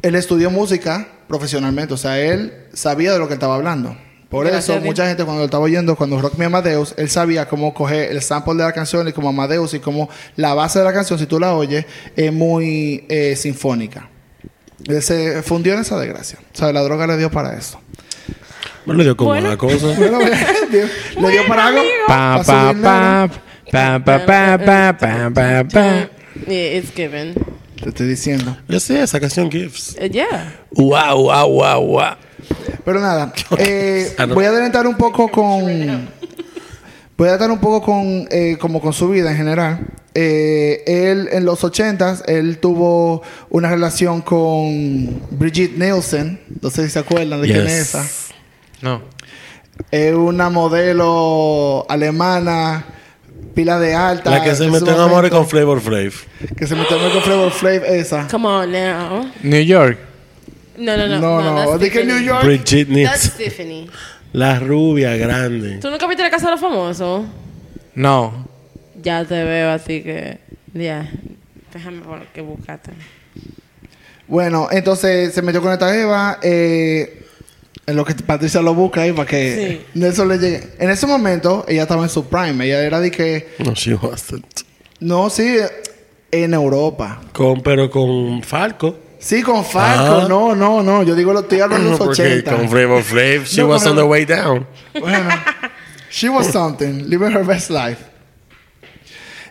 él 0.02 0.14
estudió 0.16 0.50
música 0.50 1.06
profesionalmente, 1.28 1.94
o 1.94 1.96
sea, 1.96 2.18
él 2.18 2.66
sabía 2.72 3.12
de 3.12 3.18
lo 3.18 3.28
que 3.28 3.34
él 3.34 3.38
estaba 3.38 3.54
hablando. 3.54 3.96
Por 4.28 4.47
Gracias 4.47 4.76
eso, 4.76 4.85
mucha 4.85 5.06
gente 5.06 5.25
cuando 5.25 5.40
lo 5.40 5.44
estaba 5.47 5.64
oyendo, 5.64 5.97
cuando 5.97 6.20
Rock 6.20 6.35
Me 6.37 6.44
Amadeus, 6.44 6.94
él 6.99 7.08
sabía 7.08 7.49
cómo 7.49 7.73
coger 7.73 8.11
el 8.11 8.20
sample 8.20 8.54
de 8.54 8.64
la 8.64 8.73
canción 8.73 9.08
y 9.08 9.12
como 9.12 9.30
Amadeus 9.30 9.73
y 9.73 9.78
como 9.78 10.11
la 10.37 10.52
base 10.52 10.78
de 10.80 10.85
la 10.85 10.92
canción, 10.92 11.18
si 11.18 11.25
tú 11.26 11.40
la 11.40 11.54
oyes, 11.54 11.87
es 12.14 12.30
muy 12.32 13.06
eh, 13.08 13.35
sinfónica. 13.37 14.11
Él 14.87 15.02
se 15.02 15.42
fundió 15.42 15.73
en 15.75 15.80
esa 15.80 15.99
desgracia. 15.99 16.38
O 16.54 16.56
sea, 16.56 16.73
la 16.73 16.82
droga 16.82 17.06
le 17.06 17.16
dio 17.16 17.30
para 17.30 17.56
eso. 17.56 17.80
Bueno, 18.85 18.99
le 18.99 19.04
dio 19.04 19.16
como 19.16 19.30
Bueno. 19.30 19.49
una 19.49 19.56
cosa. 19.56 19.87
Bueno, 19.97 20.18
le 20.20 21.30
dio 21.30 21.47
para 21.49 21.66
algo. 21.68 21.80
Pa, 22.06 22.42
pa, 22.44 22.75
pa, 22.75 23.28
pa, 23.70 24.04
pa, 24.04 24.26
pa, 24.26 24.58
pa, 24.58 24.99
pa, 24.99 25.30
pa, 25.35 25.64
pa. 25.64 26.08
Yeah, 26.47 26.78
it's 26.78 26.94
given. 26.94 27.35
Te 27.82 27.88
estoy 27.88 28.08
diciendo. 28.08 28.56
Yo 28.68 28.78
sé, 28.78 29.02
esa 29.02 29.18
canción 29.20 29.50
Gifts. 29.50 29.97
Uh, 30.00 30.06
yeah. 30.06 30.54
Wow, 30.73 31.25
wow, 31.25 31.49
wow, 31.49 31.80
wow. 31.80 32.16
Pero 32.85 33.00
nada, 33.00 33.33
eh, 33.59 34.14
Ah, 34.19 34.26
voy 34.26 34.45
a 34.45 34.49
adelantar 34.49 34.87
un 34.87 34.97
poco 34.97 35.28
con. 35.28 35.64
Voy 37.17 37.26
a 37.26 37.31
adelantar 37.33 37.50
un 37.50 37.59
poco 37.59 37.83
con. 37.83 38.26
eh, 38.31 38.57
como 38.61 38.81
con 38.81 38.93
su 38.93 39.09
vida 39.09 39.31
en 39.31 39.37
general. 39.37 39.81
Eh, 40.14 40.83
él, 40.87 41.28
en 41.33 41.45
los 41.45 41.62
ochentas, 41.62 42.25
él 42.26 42.59
tuvo 42.59 43.23
una 43.50 43.71
relación 43.71 44.21
con 44.23 45.21
Brigitte 45.31 45.76
Nielsen. 45.78 46.40
No 46.61 46.71
sé 46.71 46.85
si 46.85 46.90
se 46.90 46.99
acuerdan 46.99 47.40
de 47.43 47.47
quién 47.47 47.67
es 47.67 47.73
Yes. 47.73 47.95
esa. 47.95 48.07
No. 48.83 49.02
Es 49.93 50.12
una 50.14 50.50
modelo 50.50 51.87
alemana, 51.88 52.85
pila 53.55 53.78
de 53.78 53.95
alta. 53.95 54.31
La 54.31 54.43
que 54.43 54.55
se 54.57 54.64
en 54.64 54.73
metió 54.73 54.90
en 54.93 55.09
momento. 55.11 55.37
con 55.37 55.47
Flavor 55.49 55.81
Flav. 55.81 56.12
Que 56.57 56.67
se 56.67 56.75
metió 56.75 56.97
con 57.12 57.23
Flavor 57.23 57.50
Flav, 57.52 57.85
esa. 57.85 58.26
Come 58.28 58.49
on 58.49 58.73
now. 58.73 59.31
New 59.43 59.62
York. 59.62 59.99
No, 60.78 60.97
no, 60.97 61.06
no. 61.08 61.18
No, 61.18 61.64
no, 61.64 61.78
Tiffany. 61.78 62.04
New 62.04 62.20
York. 62.20 62.44
Bridget 62.44 62.88
That's 62.88 62.88
Nielsen. 62.88 63.30
Tiffany. 63.37 63.90
La 64.32 64.58
rubia 64.58 65.16
grande. 65.16 65.78
¿Tú 65.78 65.90
nunca 65.90 66.06
viste 66.06 66.23
la 66.23 66.30
casa 66.30 66.47
de 66.47 66.52
los 66.52 66.61
famosos? 66.61 67.25
No. 67.94 68.47
Ya 69.02 69.25
te 69.25 69.42
veo 69.42 69.70
así 69.70 70.02
que... 70.02 70.38
Ya. 70.75 71.11
Déjame 71.73 72.02
poner 72.02 72.26
que 72.28 72.40
buscate. 72.40 72.92
Bueno, 74.26 74.68
entonces 74.70 75.32
se 75.32 75.42
metió 75.42 75.62
con 75.62 75.73
esta 75.73 75.97
Eva. 75.99 76.38
Eh, 76.42 77.25
en 77.87 77.97
lo 77.97 78.04
que 78.04 78.14
Patricia 78.14 78.61
lo 78.61 78.75
busca 78.75 79.00
ahí 79.00 79.12
para 79.12 79.26
que 79.26 79.87
Nelson 79.94 80.28
le 80.28 80.38
llegue. 80.38 80.68
En 80.78 80.90
ese 80.90 81.06
momento, 81.06 81.64
ella 81.66 81.82
estaba 81.82 82.02
en 82.02 82.11
su 82.11 82.26
prime. 82.26 82.66
Ella 82.66 82.82
era 82.82 83.00
de 83.00 83.11
que. 83.11 83.49
No, 83.58 83.73
she 83.73 83.94
wasn't. 83.94 84.44
No, 85.00 85.30
sí, 85.30 85.56
en 86.30 86.52
Europa. 86.52 87.23
Con, 87.32 87.62
pero 87.62 87.90
con 87.90 88.42
Falco. 88.42 88.99
Sí, 89.18 89.42
con 89.42 89.64
Falco. 89.64 90.22
Ah. 90.22 90.26
No, 90.28 90.54
no, 90.54 90.82
no. 90.82 91.02
Yo 91.02 91.14
digo, 91.14 91.32
lo 91.32 91.40
estoy 91.40 91.60
hablando 91.60 91.87
de 91.87 91.90
los 91.90 91.98
Porque 91.98 92.22
80. 92.22 92.56
con 92.56 92.68
Flavor 92.68 93.02
Flav, 93.02 93.44
she 93.46 93.60
No, 93.60 93.68
was 93.68 93.87
on 93.87 93.96
the 93.96 94.02
way 94.02 94.25
down. 94.25 94.66
Bueno, 94.98 95.28
she 96.10 96.28
was 96.28 96.46
something, 96.52 97.08
living 97.08 97.32
her 97.32 97.44
best 97.44 97.70
life. 97.70 98.04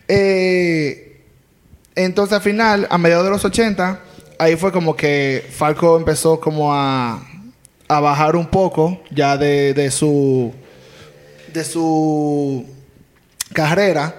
Eh, 0.07 1.21
entonces, 1.95 2.33
al 2.33 2.41
final, 2.41 2.87
a 2.89 2.97
mediados 2.97 3.25
de 3.25 3.31
los 3.31 3.43
80, 3.43 3.99
ahí 4.39 4.55
fue 4.55 4.71
como 4.71 4.95
que 4.95 5.45
Falco 5.51 5.97
empezó 5.97 6.39
como 6.39 6.73
a, 6.73 7.21
a 7.87 7.99
bajar 7.99 8.35
un 8.35 8.47
poco 8.47 9.01
ya 9.11 9.37
de, 9.37 9.73
de 9.73 9.91
su 9.91 10.53
de 11.53 11.63
su 11.63 12.65
carrera 13.53 14.13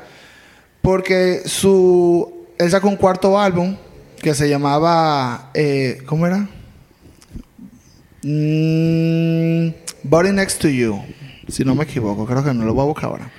porque 0.83 1.43
su 1.45 2.47
él 2.59 2.71
sacó 2.71 2.89
un 2.89 2.97
cuarto 2.97 3.39
álbum 3.39 3.77
que 4.23 4.35
se 4.35 4.49
llamaba 4.49 5.51
eh, 5.55 6.03
¿cómo 6.07 6.27
era? 6.27 6.49
Mm, 8.23 9.71
Body 10.03 10.33
Next 10.33 10.61
to 10.61 10.69
You 10.69 11.03
si 11.49 11.65
no 11.65 11.75
me 11.75 11.85
equivoco 11.85 12.27
creo 12.27 12.45
que 12.45 12.53
no 12.53 12.65
lo 12.65 12.75
voy 12.75 12.83
a 12.83 12.87
buscar 12.87 13.11
ahora 13.11 13.31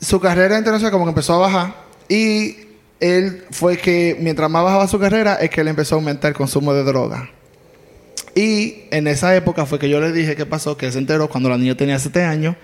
su 0.00 0.20
carrera 0.20 0.58
internacional 0.58 0.92
como 0.92 1.04
que 1.04 1.10
empezó 1.10 1.34
a 1.34 1.38
bajar 1.38 1.74
y 2.08 2.56
él 3.02 3.44
fue 3.50 3.78
que 3.78 4.16
mientras 4.20 4.48
más 4.48 4.62
bajaba 4.62 4.86
su 4.86 4.98
carrera 4.98 5.34
es 5.34 5.50
que 5.50 5.60
él 5.60 5.68
empezó 5.68 5.96
a 5.96 5.98
aumentar 5.98 6.28
el 6.30 6.36
consumo 6.36 6.72
de 6.72 6.84
droga. 6.84 7.30
Y 8.34 8.84
en 8.92 9.08
esa 9.08 9.34
época 9.34 9.66
fue 9.66 9.80
que 9.80 9.88
yo 9.88 10.00
le 10.00 10.12
dije 10.12 10.36
qué 10.36 10.46
pasó, 10.46 10.76
que 10.76 10.90
se 10.92 10.98
enteró 10.98 11.28
cuando 11.28 11.48
la 11.48 11.58
niña 11.58 11.76
tenía 11.76 11.98
7 11.98 12.22
años 12.22 12.54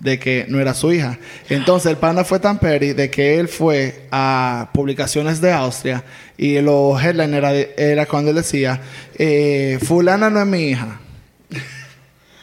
de 0.00 0.18
que 0.18 0.46
no 0.48 0.60
era 0.60 0.74
su 0.74 0.92
hija. 0.92 1.18
Entonces 1.48 1.90
el 1.90 1.96
pana 1.96 2.24
fue 2.24 2.38
tan 2.38 2.58
peri 2.58 2.92
de 2.92 3.10
que 3.10 3.38
él 3.38 3.48
fue 3.48 4.06
a 4.10 4.70
publicaciones 4.72 5.40
de 5.40 5.52
Austria 5.52 6.04
y 6.36 6.60
los 6.60 7.02
headline 7.02 7.34
era, 7.34 7.52
era 7.52 8.06
cuando 8.06 8.30
él 8.30 8.36
decía, 8.36 8.80
eh, 9.16 9.78
fulana 9.82 10.30
no 10.30 10.40
es 10.40 10.46
mi 10.46 10.68
hija. 10.68 11.00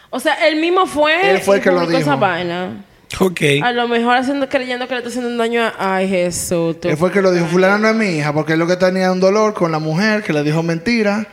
O 0.09 0.19
sea, 0.19 0.47
él 0.47 0.61
mismo 0.61 0.85
fue. 0.85 1.31
Él 1.31 1.39
fue 1.39 1.57
el 1.57 1.61
que 1.61 1.71
lo 1.71 1.85
dijo. 1.85 1.99
esa 1.99 2.15
vaina. 2.15 2.85
Ok. 3.19 3.41
A 3.61 3.71
lo 3.73 3.87
mejor 3.87 4.15
haciendo, 4.15 4.47
creyendo 4.47 4.87
que 4.87 4.93
le 4.93 4.99
está 4.99 5.09
haciendo 5.09 5.29
un 5.29 5.37
daño 5.37 5.61
a. 5.61 5.73
Ay, 5.77 6.07
Jesús. 6.07 6.77
Él 6.83 6.95
fue 6.95 7.09
el 7.09 7.13
que 7.13 7.21
lo 7.21 7.31
dijo, 7.33 7.45
fulana 7.47 7.77
no 7.77 7.89
es 7.89 7.95
mi 7.95 8.17
hija, 8.17 8.33
porque 8.33 8.53
él 8.53 8.59
lo 8.59 8.67
que 8.67 8.77
tenía 8.77 9.11
un 9.11 9.19
dolor 9.19 9.53
con 9.53 9.73
la 9.73 9.79
mujer 9.79 10.23
que 10.23 10.31
le 10.31 10.43
dijo 10.43 10.63
mentira. 10.63 11.27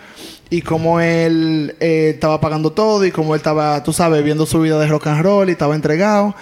Y 0.52 0.60
como 0.60 1.00
él 1.00 1.74
eh, 1.80 2.10
estaba 2.12 2.38
pagando 2.38 2.72
todo 2.72 3.06
y 3.06 3.10
como 3.10 3.34
él 3.34 3.38
estaba, 3.38 3.82
tú 3.82 3.94
sabes, 3.94 4.22
viendo 4.22 4.44
su 4.44 4.60
vida 4.60 4.78
de 4.78 4.86
rock 4.86 5.06
and 5.06 5.22
roll 5.22 5.48
y 5.48 5.52
estaba 5.52 5.74
entregado. 5.74 6.34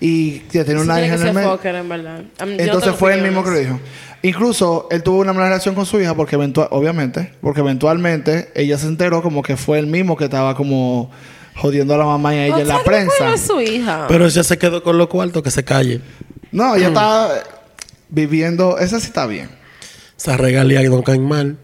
Y 0.00 0.40
que 0.50 0.64
tenía 0.64 0.82
una 0.82 0.96
tiene 0.96 1.06
hija 1.06 1.16
que 1.16 1.22
en 1.68 1.76
el 1.76 1.84
medio. 1.84 2.24
Entonces 2.58 2.92
fue 2.96 3.14
él 3.14 3.22
mismo 3.22 3.44
que 3.44 3.50
lo 3.50 3.58
dijo. 3.60 3.80
Incluso 4.22 4.88
él 4.90 5.04
tuvo 5.04 5.20
una 5.20 5.32
mala 5.32 5.46
relación 5.46 5.76
con 5.76 5.86
su 5.86 6.00
hija 6.00 6.12
porque 6.16 6.34
eventual, 6.34 6.66
obviamente, 6.72 7.34
porque 7.40 7.60
eventualmente 7.60 8.50
ella 8.56 8.76
se 8.78 8.88
enteró 8.88 9.22
como 9.22 9.44
que 9.44 9.56
fue 9.56 9.78
él 9.78 9.86
mismo 9.86 10.16
que 10.16 10.24
estaba 10.24 10.56
como 10.56 11.12
jodiendo 11.54 11.94
a 11.94 11.98
la 11.98 12.04
mamá 12.04 12.34
y 12.34 12.38
a 12.38 12.46
ella 12.46 12.60
en 12.62 12.66
la 12.66 12.78
que 12.78 12.84
prensa. 12.84 13.30
de 13.30 13.38
su 13.38 13.60
hija. 13.60 14.06
Pero 14.08 14.26
ella 14.26 14.42
se 14.42 14.58
quedó 14.58 14.82
con 14.82 14.98
los 14.98 15.06
cuartos, 15.06 15.40
que 15.40 15.52
se 15.52 15.62
calle. 15.62 16.00
No, 16.50 16.74
ella 16.74 16.88
estaba 16.88 17.30
viviendo, 18.08 18.76
esa 18.78 18.98
sí 18.98 19.06
está 19.06 19.26
bien. 19.26 19.50
Esa 20.18 20.36
regalía 20.36 20.82
no 20.82 21.04
caen 21.04 21.28
mal. 21.28 21.58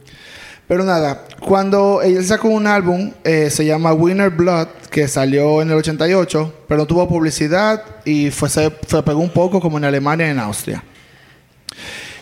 Pero 0.69 0.85
nada, 0.85 1.25
cuando 1.41 2.03
ella 2.03 2.23
sacó 2.23 2.49
un 2.49 2.67
álbum, 2.67 3.13
eh, 3.25 3.49
se 3.51 3.65
llama 3.65 3.95
Winner 3.95 4.29
Blood, 4.29 4.69
que 4.91 5.09
salió 5.09 5.63
en 5.63 5.71
el 5.71 5.77
88, 5.77 6.65
pero 6.69 6.87
tuvo 6.87 7.09
publicidad 7.09 7.83
y 8.05 8.31
fue, 8.31 8.51
se, 8.51 8.71
se 8.87 9.03
pegó 9.03 9.21
un 9.21 9.31
poco 9.31 9.63
como 9.63 9.79
en 9.79 9.85
Alemania 9.85 10.27
y 10.27 10.31
en 10.31 10.39
Austria. 10.39 10.85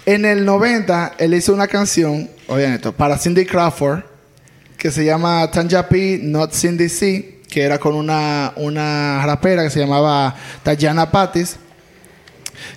En 0.05 0.25
el 0.25 0.45
90, 0.45 1.15
él 1.19 1.35
hizo 1.35 1.53
una 1.53 1.67
canción, 1.67 2.31
oigan 2.47 2.75
esto, 2.75 2.93
para 2.93 3.19
Cindy 3.19 3.45
Crawford, 3.45 4.05
que 4.79 4.93
se 4.93 5.05
llama 5.05 5.51
Tanja 5.51 5.89
P, 5.89 6.21
Not 6.23 6.53
Cindy 6.53 6.89
C, 6.89 7.41
que 7.51 7.63
era 7.63 7.79
con 7.79 7.97
una, 7.97 8.53
una 8.55 9.27
rapera 9.27 9.65
que 9.65 9.71
se 9.71 9.81
llamaba 9.81 10.37
Tayana 10.63 11.11
Pattis, 11.11 11.57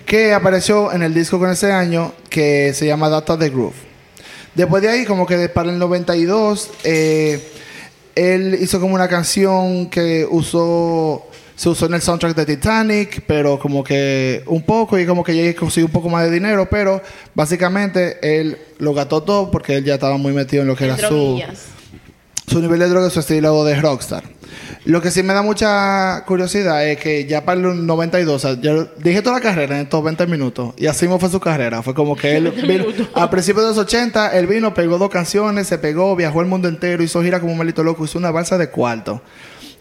que 0.04 0.34
apareció 0.34 0.92
en 0.92 1.04
el 1.04 1.14
disco 1.14 1.38
con 1.38 1.50
ese 1.50 1.70
año, 1.70 2.12
que 2.28 2.74
se 2.74 2.86
llama 2.86 3.08
Data 3.08 3.38
the 3.38 3.50
Groove. 3.50 3.89
Después 4.54 4.82
de 4.82 4.88
ahí, 4.88 5.04
como 5.04 5.26
que 5.26 5.48
para 5.48 5.70
el 5.70 5.78
92, 5.78 6.70
eh, 6.84 7.40
él 8.14 8.58
hizo 8.60 8.80
como 8.80 8.94
una 8.94 9.08
canción 9.08 9.88
que 9.88 10.26
usó, 10.28 11.26
se 11.54 11.68
usó 11.68 11.86
en 11.86 11.94
el 11.94 12.02
soundtrack 12.02 12.36
de 12.36 12.46
Titanic, 12.46 13.22
pero 13.26 13.58
como 13.58 13.84
que 13.84 14.42
un 14.46 14.62
poco 14.62 14.98
y 14.98 15.06
como 15.06 15.22
que 15.22 15.36
ya 15.36 15.54
consiguió 15.58 15.86
un 15.86 15.92
poco 15.92 16.08
más 16.08 16.24
de 16.24 16.30
dinero, 16.30 16.68
pero 16.68 17.00
básicamente 17.34 18.18
él 18.22 18.58
lo 18.78 18.92
gastó 18.92 19.22
todo 19.22 19.50
porque 19.50 19.76
él 19.76 19.84
ya 19.84 19.94
estaba 19.94 20.16
muy 20.16 20.32
metido 20.32 20.62
en 20.62 20.68
lo 20.68 20.76
que 20.76 20.84
era 20.86 20.96
su 20.96 21.40
nivel 22.60 22.80
de 22.80 22.88
droga 22.88 23.08
y 23.08 23.10
su 23.10 23.20
estilo 23.20 23.64
de 23.64 23.80
rockstar. 23.80 24.24
Lo 24.84 25.00
que 25.02 25.10
sí 25.10 25.22
me 25.22 25.34
da 25.34 25.42
mucha 25.42 26.24
curiosidad 26.26 26.86
es 26.88 26.98
que 26.98 27.26
ya 27.26 27.44
para 27.44 27.60
el 27.60 27.86
92, 27.86 28.34
o 28.34 28.38
sea, 28.38 28.60
yo 28.60 28.86
dije 28.98 29.22
toda 29.22 29.36
la 29.36 29.42
carrera 29.42 29.76
en 29.76 29.82
estos 29.82 30.02
20 30.02 30.26
minutos 30.26 30.72
y 30.76 30.86
así 30.86 31.06
fue 31.06 31.28
su 31.28 31.38
carrera. 31.38 31.82
Fue 31.82 31.94
como 31.94 32.16
que 32.16 32.36
él 32.36 32.50
vino, 32.66 32.86
a 33.14 33.30
principios 33.30 33.64
de 33.64 33.68
los 33.70 33.78
80, 33.78 34.36
él 34.38 34.46
vino, 34.46 34.72
pegó 34.74 34.98
dos 34.98 35.10
canciones, 35.10 35.66
se 35.68 35.78
pegó, 35.78 36.16
viajó 36.16 36.40
el 36.40 36.46
mundo 36.48 36.66
entero, 36.68 37.02
hizo 37.02 37.22
gira 37.22 37.40
como 37.40 37.52
un 37.52 37.58
malito 37.58 37.82
loco, 37.84 38.04
hizo 38.04 38.18
una 38.18 38.30
balsa 38.30 38.58
de 38.58 38.70
cuarto. 38.70 39.22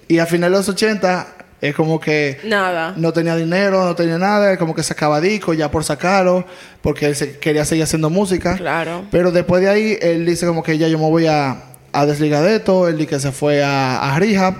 Y 0.08 0.20
a 0.20 0.26
finales 0.26 0.52
de 0.52 0.58
los 0.60 0.70
80 0.70 1.28
es 1.62 1.76
como 1.76 2.00
que 2.00 2.40
Nada. 2.46 2.94
no 2.98 3.12
tenía 3.14 3.36
dinero, 3.36 3.84
no 3.86 3.96
tenía 3.96 4.18
nada, 4.18 4.58
como 4.58 4.76
que 4.76 4.84
sacaba 4.84 5.20
disco 5.22 5.54
ya 5.54 5.72
por 5.72 5.84
sacarlo, 5.84 6.46
porque 6.82 7.06
él 7.08 7.16
se- 7.16 7.38
quería 7.40 7.64
seguir 7.66 7.84
haciendo 7.84 8.10
música. 8.10 8.56
Claro. 8.58 9.06
Pero 9.12 9.32
después 9.32 9.62
de 9.62 9.70
ahí, 9.70 9.98
él 10.02 10.26
dice 10.26 10.46
como 10.46 10.62
que 10.64 10.78
ya 10.78 10.88
yo 10.88 10.98
me 11.00 11.10
voy 11.10 11.28
a, 11.28 11.64
a 11.92 12.06
desligar 12.06 12.44
de 12.44 12.56
esto, 12.58 12.88
él 12.88 12.98
dice 12.98 13.10
que 13.10 13.20
se 13.20 13.32
fue 13.32 13.64
a, 13.64 14.14
a 14.16 14.20
rehab, 14.20 14.56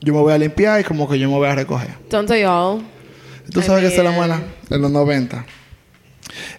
yo 0.00 0.14
me 0.14 0.20
voy 0.20 0.32
a 0.32 0.38
limpiar 0.38 0.80
y 0.80 0.84
como 0.84 1.08
que 1.08 1.18
yo 1.18 1.28
me 1.28 1.36
voy 1.36 1.48
a 1.48 1.54
recoger. 1.54 1.90
Don't 2.10 2.28
they 2.28 2.44
all? 2.44 2.82
Tú 3.52 3.60
I 3.60 3.62
sabes 3.62 3.82
que 3.82 3.88
esa 3.88 3.98
es 3.98 4.04
la 4.04 4.16
buena, 4.16 4.42
en 4.70 4.82
los 4.82 4.90
90. 4.90 5.44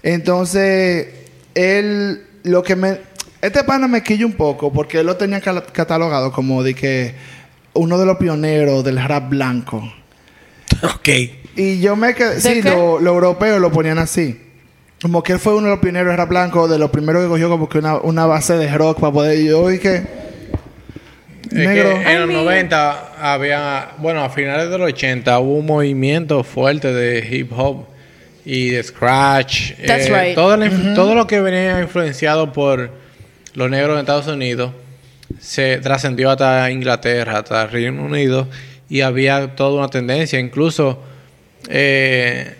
Entonces, 0.03 1.07
él, 1.55 2.23
lo 2.43 2.63
que 2.63 2.75
me... 2.75 2.99
Este 3.41 3.63
pana 3.63 3.87
me 3.87 4.01
quilla 4.03 4.25
un 4.25 4.33
poco 4.33 4.73
porque 4.73 4.99
él 4.99 5.05
lo 5.05 5.15
tenía 5.15 5.39
catalogado 5.41 6.31
como 6.31 6.63
de 6.63 6.73
que 6.73 7.13
uno 7.73 7.97
de 7.99 8.05
los 8.05 8.17
pioneros 8.17 8.83
del 8.83 9.01
rap 9.03 9.29
blanco. 9.29 9.83
Ok. 10.83 11.09
Y 11.55 11.79
yo 11.79 11.95
me 11.95 12.13
quedé... 12.13 12.39
Sí, 12.39 12.61
lo- 12.61 12.99
los 12.99 13.13
europeos 13.13 13.59
lo 13.59 13.71
ponían 13.71 13.97
así. 13.97 14.39
Como 15.01 15.21
que 15.23 15.33
él 15.33 15.39
fue 15.39 15.53
uno 15.55 15.65
de 15.67 15.71
los 15.73 15.79
pioneros 15.79 16.11
de 16.11 16.17
rap 16.17 16.29
blanco, 16.29 16.67
de 16.67 16.79
los 16.79 16.89
primeros 16.89 17.21
que 17.23 17.27
cogió 17.29 17.49
como 17.49 17.69
que 17.69 17.77
una, 17.77 17.97
una 17.97 18.25
base 18.25 18.53
de 18.57 18.67
rock 18.75 18.99
para 18.99 19.13
poder... 19.13 19.43
Yo 19.43 19.71
y 19.71 19.79
que... 19.79 19.95
Es 21.51 21.51
que 21.51 21.81
en 21.81 22.19
los 22.19 22.29
I 22.29 22.33
mean- 22.33 22.33
90 22.43 23.13
había, 23.33 23.89
bueno, 23.99 24.23
a 24.23 24.29
finales 24.29 24.69
de 24.69 24.77
los 24.77 24.87
80 24.91 25.39
hubo 25.39 25.55
un 25.59 25.65
movimiento 25.65 26.43
fuerte 26.43 26.91
de 26.91 27.25
hip 27.29 27.51
hop 27.55 27.85
y 28.43 28.69
de 28.71 28.83
scratch. 28.83 29.71
eh, 29.71 29.83
That's 29.87 30.09
right. 30.09 30.35
todo, 30.35 30.57
inf- 30.57 30.93
todo 30.95 31.15
lo 31.15 31.25
que 31.25 31.39
venía 31.41 31.79
influenciado 31.79 32.51
por 32.51 32.89
los 33.53 33.69
negros 33.69 33.93
en 33.93 33.99
Estados 34.01 34.27
Unidos 34.27 34.71
se 35.39 35.77
trascendió 35.77 36.31
hasta 36.31 36.69
Inglaterra, 36.71 37.37
hasta 37.39 37.65
Reino 37.67 38.03
Unido 38.03 38.47
y 38.89 39.01
había 39.01 39.55
toda 39.55 39.79
una 39.79 39.87
tendencia, 39.89 40.39
incluso 40.39 41.01
eh, 41.69 42.55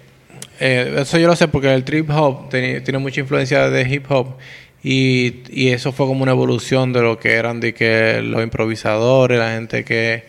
eh, 0.59 0.95
eso 0.99 1.17
yo 1.17 1.27
lo 1.27 1.35
sé 1.35 1.47
porque 1.47 1.73
el 1.73 1.83
trip 1.83 2.09
hop 2.09 2.49
tiene 2.49 2.97
mucha 2.99 3.19
influencia 3.21 3.69
de 3.69 3.81
hip 3.89 4.05
hop 4.09 4.35
y, 4.83 5.43
y 5.49 5.69
eso 5.69 5.91
fue 5.91 6.05
como 6.05 6.23
una 6.23 6.31
evolución 6.31 6.93
de 6.93 7.01
lo 7.01 7.19
que 7.19 7.33
eran 7.33 7.59
de 7.59 7.73
que 7.73 8.21
los 8.21 8.41
improvisadores, 8.43 9.37
la 9.39 9.51
gente 9.51 9.83
que 9.83 10.23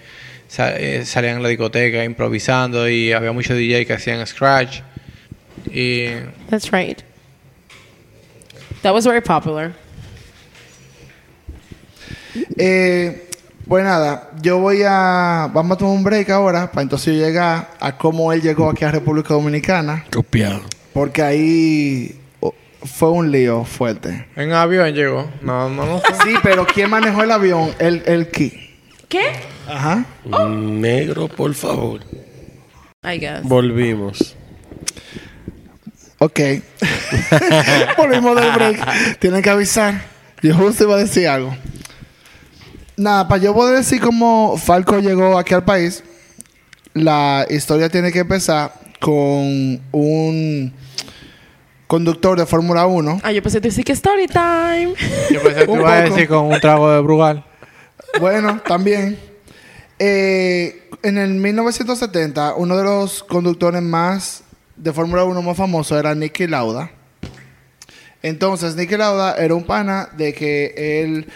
sa- 0.48 0.76
eh, 0.78 1.04
salían 1.04 1.36
en 1.36 1.42
la 1.42 1.48
discoteca 1.48 2.02
improvisando 2.04 2.88
y 2.88 3.12
había 3.12 3.32
muchos 3.32 3.56
DJ 3.56 3.86
que 3.86 3.92
hacían 3.92 4.26
scratch 4.26 4.80
y 5.72 6.06
That's 6.50 6.70
right. 6.72 7.02
That 8.82 8.92
was 8.94 9.04
very 9.06 9.20
popular. 9.20 9.72
Eh, 12.56 13.27
pues 13.68 13.84
nada, 13.84 14.30
yo 14.40 14.58
voy 14.58 14.82
a... 14.84 15.50
Vamos 15.52 15.76
a 15.76 15.78
tomar 15.78 15.94
un 15.94 16.02
break 16.02 16.30
ahora 16.30 16.70
para 16.72 16.82
entonces 16.82 17.14
yo 17.14 17.24
llegar 17.24 17.70
a 17.78 17.98
cómo 17.98 18.32
él 18.32 18.40
llegó 18.40 18.70
aquí 18.70 18.84
a 18.84 18.90
República 18.90 19.34
Dominicana. 19.34 20.06
Copiado. 20.10 20.62
Porque 20.94 21.22
ahí 21.22 22.20
oh, 22.40 22.54
fue 22.82 23.10
un 23.10 23.30
lío 23.30 23.64
fuerte. 23.64 24.26
en 24.36 24.52
avión 24.52 24.92
llegó. 24.94 25.30
No, 25.42 25.68
no, 25.68 25.84
no 25.84 26.00
fue. 26.00 26.14
Sí, 26.24 26.34
pero 26.42 26.66
¿quién 26.66 26.88
manejó 26.88 27.22
el 27.22 27.30
avión? 27.30 27.70
El, 27.78 28.02
el 28.06 28.30
Ki. 28.30 28.52
¿Qué? 29.08 29.32
Ajá. 29.68 30.04
Negro, 30.48 31.28
por 31.28 31.54
favor. 31.54 32.00
I 33.02 33.18
guess. 33.18 33.42
Volvimos. 33.42 34.34
Ok. 36.18 36.40
Volvimos 37.96 38.40
del 38.40 38.52
break. 38.52 39.18
Tienen 39.18 39.42
que 39.42 39.50
avisar. 39.50 40.02
Yo 40.42 40.54
justo 40.54 40.84
iba 40.84 40.94
a 40.94 40.98
decir 40.98 41.28
algo. 41.28 41.54
Nada, 42.98 43.28
para 43.28 43.40
yo 43.40 43.54
poder 43.54 43.76
decir 43.76 44.00
cómo 44.00 44.56
Falco 44.58 44.98
llegó 44.98 45.38
aquí 45.38 45.54
al 45.54 45.64
país, 45.64 46.02
la 46.94 47.46
historia 47.48 47.88
tiene 47.88 48.10
que 48.10 48.18
empezar 48.18 48.72
con 49.00 49.80
un 49.92 50.72
conductor 51.86 52.36
de 52.36 52.44
Fórmula 52.44 52.86
1. 52.86 53.20
Ah, 53.22 53.30
yo 53.30 53.40
pensé 53.40 53.60
que 53.60 53.70
sí 53.70 53.84
que 53.84 53.92
story 53.92 54.26
time. 54.26 54.94
Yo 55.30 55.40
pensé 55.40 55.64
que 55.64 55.72
ibas 55.74 55.92
a 55.92 56.02
decir 56.02 56.26
con 56.26 56.46
un 56.46 56.58
trago 56.60 56.90
de 56.90 57.00
Brugal. 57.00 57.44
Bueno, 58.18 58.60
también. 58.66 59.16
Eh, 60.00 60.88
en 61.04 61.18
el 61.18 61.34
1970, 61.34 62.54
uno 62.56 62.76
de 62.76 62.82
los 62.82 63.22
conductores 63.22 63.80
más 63.80 64.42
de 64.76 64.92
Fórmula 64.92 65.22
1 65.22 65.40
más 65.40 65.56
famosos 65.56 65.96
era 65.96 66.16
Nicky 66.16 66.48
Lauda. 66.48 66.90
Entonces, 68.22 68.74
Nicky 68.74 68.96
Lauda 68.96 69.36
era 69.36 69.54
un 69.54 69.62
pana 69.62 70.08
de 70.16 70.34
que 70.34 71.02
él 71.04 71.28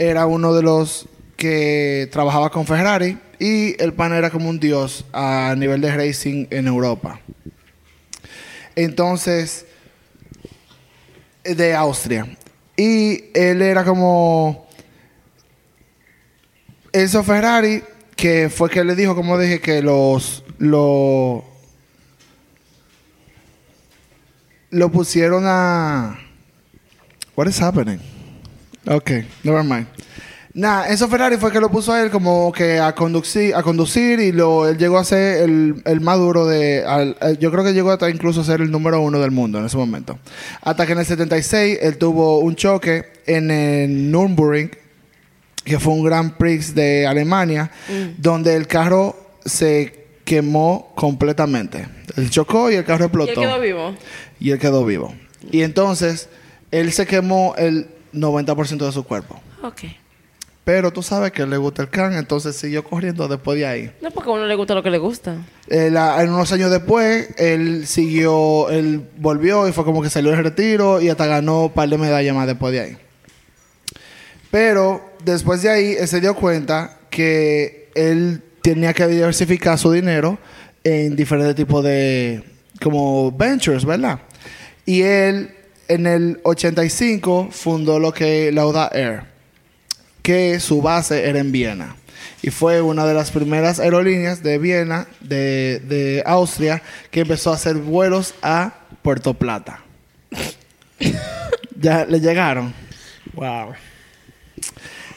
era 0.00 0.24
uno 0.24 0.54
de 0.54 0.62
los 0.62 1.06
que 1.36 2.08
trabajaba 2.10 2.50
con 2.50 2.66
Ferrari 2.66 3.18
y 3.38 3.80
el 3.82 3.92
pana 3.92 4.16
era 4.16 4.30
como 4.30 4.48
un 4.48 4.58
dios 4.58 5.04
a 5.12 5.54
nivel 5.58 5.82
de 5.82 5.94
racing 5.94 6.46
en 6.48 6.66
Europa. 6.66 7.20
Entonces, 8.74 9.66
de 11.44 11.74
Austria. 11.74 12.34
Y 12.78 13.24
él 13.34 13.60
era 13.60 13.84
como 13.84 14.66
Enzo 16.92 17.22
Ferrari, 17.22 17.84
que 18.16 18.48
fue 18.48 18.70
que 18.70 18.82
le 18.82 18.96
dijo, 18.96 19.14
como 19.14 19.36
dije, 19.36 19.60
que 19.60 19.82
los 19.82 20.44
lo, 20.56 21.44
lo 24.70 24.90
pusieron 24.90 25.44
a 25.46 26.18
What 27.36 27.48
is 27.48 27.60
happening? 27.60 28.19
Okay, 28.86 29.26
never 29.44 29.62
mind. 29.62 29.86
Nah, 30.52 30.88
Enzo 30.88 31.06
Ferrari 31.08 31.36
fue 31.36 31.52
que 31.52 31.60
lo 31.60 31.70
puso 31.70 31.92
a 31.92 32.02
él 32.02 32.10
como 32.10 32.50
que 32.50 32.80
a 32.80 32.92
conducir, 32.92 33.54
a 33.54 33.62
conducir 33.62 34.18
y 34.18 34.32
lo, 34.32 34.68
él 34.68 34.76
llegó 34.78 34.98
a 34.98 35.04
ser 35.04 35.42
el, 35.44 35.80
el 35.84 36.00
más 36.00 36.18
duro 36.18 36.44
de... 36.46 36.84
al- 36.84 37.16
el- 37.20 37.38
yo 37.38 37.52
creo 37.52 37.62
que 37.62 37.72
llegó 37.72 37.92
hasta 37.92 38.10
incluso 38.10 38.40
a 38.40 38.44
ser 38.44 38.60
el 38.60 38.68
número 38.72 39.00
uno 39.00 39.20
del 39.20 39.30
mundo 39.30 39.60
en 39.60 39.66
ese 39.66 39.76
momento. 39.76 40.18
Hasta 40.62 40.86
que 40.86 40.92
en 40.92 40.98
el 40.98 41.06
76 41.06 41.78
él 41.82 41.98
tuvo 41.98 42.40
un 42.40 42.56
choque 42.56 43.04
en 43.26 43.50
el 43.52 44.10
Nürburgring, 44.10 44.72
que 45.64 45.78
fue 45.78 45.92
un 45.92 46.02
Grand 46.04 46.32
Prix 46.36 46.74
de 46.74 47.06
Alemania, 47.06 47.70
donde 48.18 48.56
el 48.56 48.66
carro 48.66 49.14
se 49.44 50.04
quemó 50.24 50.92
completamente. 50.96 51.86
Él 52.16 52.28
chocó 52.28 52.72
y 52.72 52.74
el 52.74 52.84
carro 52.84 53.04
¿Y 53.04 53.06
él 53.06 53.10
explotó. 53.28 53.40
quedó 53.40 53.60
vivo? 53.60 53.94
Y 54.40 54.50
él 54.50 54.58
quedó 54.58 54.84
vivo. 54.84 55.14
Y 55.52 55.62
entonces, 55.62 56.28
él 56.72 56.90
se 56.92 57.06
quemó 57.06 57.54
el 57.56 57.86
90% 58.12 58.86
de 58.86 58.92
su 58.92 59.04
cuerpo. 59.04 59.40
Ok. 59.62 59.82
Pero 60.64 60.92
tú 60.92 61.02
sabes 61.02 61.32
que 61.32 61.46
le 61.46 61.56
gusta 61.56 61.82
el 61.82 61.88
can, 61.88 62.12
entonces 62.12 62.54
siguió 62.54 62.84
corriendo 62.84 63.26
después 63.26 63.58
de 63.58 63.66
ahí. 63.66 63.92
No, 64.02 64.10
porque 64.10 64.30
a 64.30 64.34
uno 64.34 64.46
le 64.46 64.54
gusta 64.54 64.74
lo 64.74 64.82
que 64.82 64.90
le 64.90 64.98
gusta. 64.98 65.36
Eh, 65.68 65.86
en 65.86 66.32
unos 66.32 66.52
años 66.52 66.70
después, 66.70 67.30
él 67.38 67.86
siguió, 67.86 68.68
él 68.70 69.08
volvió 69.16 69.66
y 69.66 69.72
fue 69.72 69.84
como 69.84 70.02
que 70.02 70.10
salió 70.10 70.30
del 70.30 70.44
retiro 70.44 71.00
y 71.00 71.08
hasta 71.08 71.26
ganó 71.26 71.64
un 71.64 71.72
par 71.72 71.88
de 71.88 71.98
medallas 71.98 72.36
más 72.36 72.46
después 72.46 72.72
de 72.72 72.80
ahí. 72.80 72.98
Pero 74.50 75.12
después 75.24 75.62
de 75.62 75.70
ahí, 75.70 75.96
él 75.98 76.06
se 76.08 76.20
dio 76.20 76.34
cuenta 76.34 76.98
que 77.08 77.90
él 77.94 78.42
tenía 78.62 78.92
que 78.92 79.06
diversificar 79.06 79.78
su 79.78 79.90
dinero 79.90 80.38
en 80.84 81.16
diferentes 81.16 81.54
tipos 81.56 81.82
de, 81.82 82.42
como 82.82 83.32
ventures, 83.32 83.84
¿verdad? 83.84 84.20
Y 84.84 85.02
él, 85.02 85.54
en 85.90 86.06
el 86.06 86.40
85, 86.44 87.48
fundó 87.50 87.98
lo 87.98 88.12
que 88.12 88.50
Lauda 88.52 88.90
Air 88.92 89.30
que 90.22 90.60
su 90.60 90.82
base 90.82 91.28
era 91.28 91.38
en 91.38 91.52
Viena. 91.52 91.96
Y 92.42 92.50
fue 92.50 92.80
una 92.80 93.06
de 93.06 93.14
las 93.14 93.30
primeras 93.30 93.80
aerolíneas 93.80 94.42
de 94.42 94.58
Viena, 94.58 95.06
de, 95.20 95.80
de 95.84 96.22
Austria, 96.26 96.82
que 97.10 97.20
empezó 97.20 97.50
a 97.50 97.54
hacer 97.54 97.76
vuelos 97.76 98.34
a 98.42 98.74
Puerto 99.02 99.34
Plata. 99.34 99.80
ya 101.76 102.04
le 102.06 102.20
llegaron. 102.20 102.72
Wow. 103.34 103.74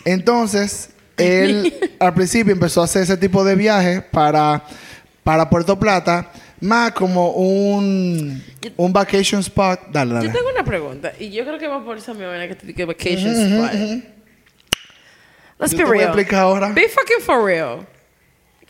Entonces, 0.06 0.90
él 1.18 1.74
al 2.00 2.14
principio 2.14 2.54
empezó 2.54 2.82
a 2.82 2.86
hacer 2.86 3.04
ese 3.04 3.18
tipo 3.18 3.44
de 3.44 3.56
viajes 3.56 4.04
para, 4.12 4.66
para 5.24 5.50
Puerto 5.50 5.80
Plata, 5.80 6.32
más 6.64 6.94
como 6.94 7.32
un, 7.32 8.42
un 8.78 8.94
vacation 8.94 9.42
spot. 9.42 9.82
Dale, 9.92 10.16
Yo 10.26 10.32
tengo 10.32 10.50
una 10.54 10.64
pregunta. 10.64 11.12
Y 11.20 11.30
yo 11.32 11.44
creo 11.44 11.60
que 11.60 11.68
va 11.68 11.84
por 11.84 11.98
esa 11.98 12.14
misma 12.14 12.28
manera 12.28 12.48
que 12.48 12.56
te 12.56 12.66
dije 12.68 12.86
vacation 12.86 13.30
spot. 13.36 13.72
Let's 15.60 15.72
Yo 15.72 15.78
be 15.78 15.84
te 15.84 15.84
voy 15.84 15.98
a 15.98 16.00
real. 16.00 16.04
explicar 16.10 16.40
ahora. 16.42 16.70
Be 16.70 16.88
fucking 16.88 17.22
for 17.22 17.44
real. 17.46 17.86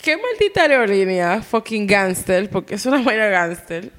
¿Qué 0.01 0.17
maldita 0.17 0.63
aerolínea 0.63 1.41
fucking 1.41 1.87
gangster? 1.87 2.49
Porque 2.49 2.75
es 2.75 2.85
una 2.85 3.01
vaina 3.01 3.27
gangster. 3.27 3.91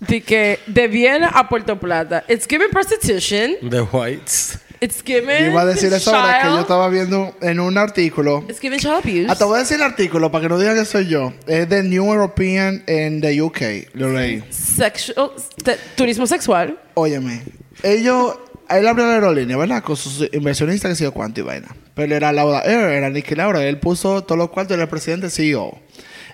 De 0.00 0.20
que 0.20 0.58
de 0.66 0.88
Viena 0.88 1.28
a 1.28 1.48
Puerto 1.48 1.78
Plata. 1.78 2.24
It's 2.28 2.46
giving 2.48 2.70
prostitution. 2.70 3.56
The 3.70 3.82
Whites. 3.82 4.58
It's 4.82 5.00
giving 5.04 5.38
Yo 5.38 5.46
iba 5.52 5.62
a 5.62 5.66
decir 5.66 5.92
eso 5.92 6.12
ahora 6.14 6.42
que 6.42 6.48
yo 6.48 6.60
estaba 6.60 6.88
viendo 6.88 7.36
en 7.40 7.60
un 7.60 7.78
artículo 7.78 8.44
It's 8.48 8.58
giving 8.58 8.80
child 8.80 8.94
abuse. 8.94 9.26
Hasta 9.30 9.44
voy 9.44 9.56
a 9.56 9.58
decir 9.60 9.76
el 9.76 9.84
artículo 9.84 10.32
para 10.32 10.42
que 10.42 10.48
no 10.48 10.58
digan 10.58 10.74
que 10.74 10.84
soy 10.84 11.06
yo. 11.06 11.32
Es 11.46 11.68
de 11.68 11.84
New 11.84 12.04
European 12.12 12.82
en 12.88 13.20
the 13.20 13.40
UK. 13.40 13.60
Lo 13.94 14.12
leí. 14.12 14.42
Sexual, 14.50 15.30
te- 15.62 15.78
turismo 15.94 16.26
sexual. 16.26 16.78
Óyeme. 16.94 17.42
Ellos, 17.84 18.36
él 18.68 18.88
abrió 18.88 19.06
la 19.06 19.14
aerolínea, 19.14 19.56
¿verdad? 19.56 19.84
Con 19.84 19.96
sus 19.96 20.28
inversionistas 20.32 20.90
que 20.90 20.94
se 20.96 21.04
dio 21.04 21.12
cuánto 21.12 21.38
y 21.40 21.44
vaina. 21.44 21.68
Pero 21.94 22.16
era 22.16 22.32
Lauda 22.32 22.62
Air, 22.62 22.90
era 22.90 23.08
Nicky 23.08 23.36
Laura. 23.36 23.62
Él 23.64 23.78
puso 23.78 24.24
todos 24.24 24.36
los 24.36 24.50
cuartos, 24.50 24.74
era 24.74 24.82
el 24.82 24.88
presidente 24.88 25.30
CEO. 25.30 25.78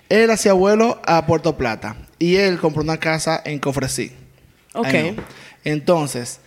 Él 0.09 0.31
hacía 0.31 0.53
vuelo 0.53 0.99
a 1.05 1.27
Puerto 1.27 1.55
Plata. 1.55 1.95
Y 2.17 2.37
él 2.37 2.57
compró 2.57 2.81
una 2.81 2.97
casa 2.97 3.41
en 3.45 3.59
Cofresí. 3.59 4.11
Ok. 4.73 4.87
Entonces, 5.63 6.39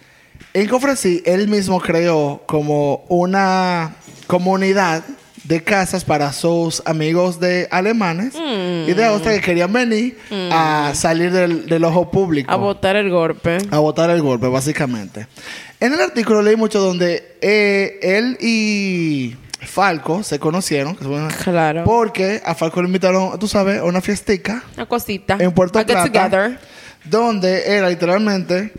en 0.55 0.69
Cofresí, 0.69 1.23
él 1.27 1.49
mismo 1.49 1.81
creó 1.81 2.43
como 2.47 3.05
una 3.09 3.95
comunidad 4.27 5.03
de 5.45 5.63
casas 5.65 6.05
para 6.05 6.33
sus 6.33 6.83
amigos 6.87 7.41
de 7.41 7.67
alemanes 7.73 8.35
y 8.37 8.93
de 8.93 9.05
Austria 9.05 9.35
que 9.35 9.41
querían 9.41 9.73
venir 9.73 10.17
a 10.53 10.93
salir 10.95 11.33
del, 11.33 11.67
del 11.67 11.85
ojo 11.85 12.11
público. 12.11 12.51
A 12.53 12.57
votar 12.57 12.95
el 12.97 13.11
golpe. 13.11 13.59
a 13.71 13.79
botar 13.81 14.09
el 14.11 14.23
golpe, 14.23 14.47
básicamente. 14.47 15.27
En 15.81 15.93
el 15.93 16.01
artículo 16.01 16.43
leí 16.43 16.55
mucho 16.55 16.79
donde 16.81 17.37
eh, 17.41 17.99
él 18.03 18.39
y 18.41 19.35
Falco 19.61 20.23
se 20.23 20.39
conocieron. 20.39 20.95
Claro. 21.43 21.83
Porque 21.85 22.41
a 22.45 22.55
Falco 22.55 22.81
le 22.81 22.87
invitaron, 22.87 23.37
tú 23.41 23.49
sabes, 23.49 23.81
a 23.81 23.85
una 23.85 24.01
fiestica 24.01 24.63
Una 24.77 24.87
cosita. 24.87 25.37
en 25.41 25.51
Puerto 25.53 25.85
Plata, 25.85 26.05
together. 26.07 26.59
donde 27.05 27.67
era 27.77 27.89
literalmente, 27.89 28.73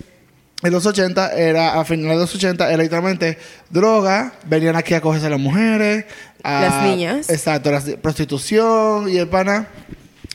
en 0.63 0.71
los 0.71 0.85
80, 0.85 1.33
era, 1.33 1.79
a 1.79 1.85
finales 1.85 2.17
de 2.17 2.21
los 2.21 2.35
80, 2.35 2.71
era 2.71 2.81
literalmente 2.83 3.37
droga, 3.69 4.33
venían 4.45 4.75
aquí 4.75 4.93
a 4.93 5.01
cogerse 5.01 5.27
a 5.27 5.29
las 5.31 5.39
mujeres, 5.39 6.05
a- 6.43 6.61
Las 6.61 6.83
niñas. 6.83 7.29
Exacto, 7.29 7.71
la 7.71 7.81
prostitución 8.01 9.09
y 9.09 9.17
el 9.17 9.27
pana. 9.27 9.67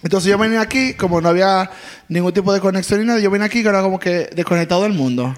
Entonces 0.03 0.31
yo 0.31 0.39
venía 0.39 0.61
aquí, 0.61 0.95
como 0.95 1.21
no 1.21 1.29
había 1.29 1.71
ningún 2.09 2.33
tipo 2.33 2.53
de 2.53 2.61
conexión 2.61 3.01
ni 3.01 3.07
nada, 3.07 3.19
yo 3.19 3.31
venía 3.31 3.47
aquí 3.47 3.63
que 3.63 3.69
era 3.69 3.83
como 3.83 3.99
que 3.99 4.29
desconectado 4.35 4.83
del 4.85 4.93
mundo. 4.93 5.35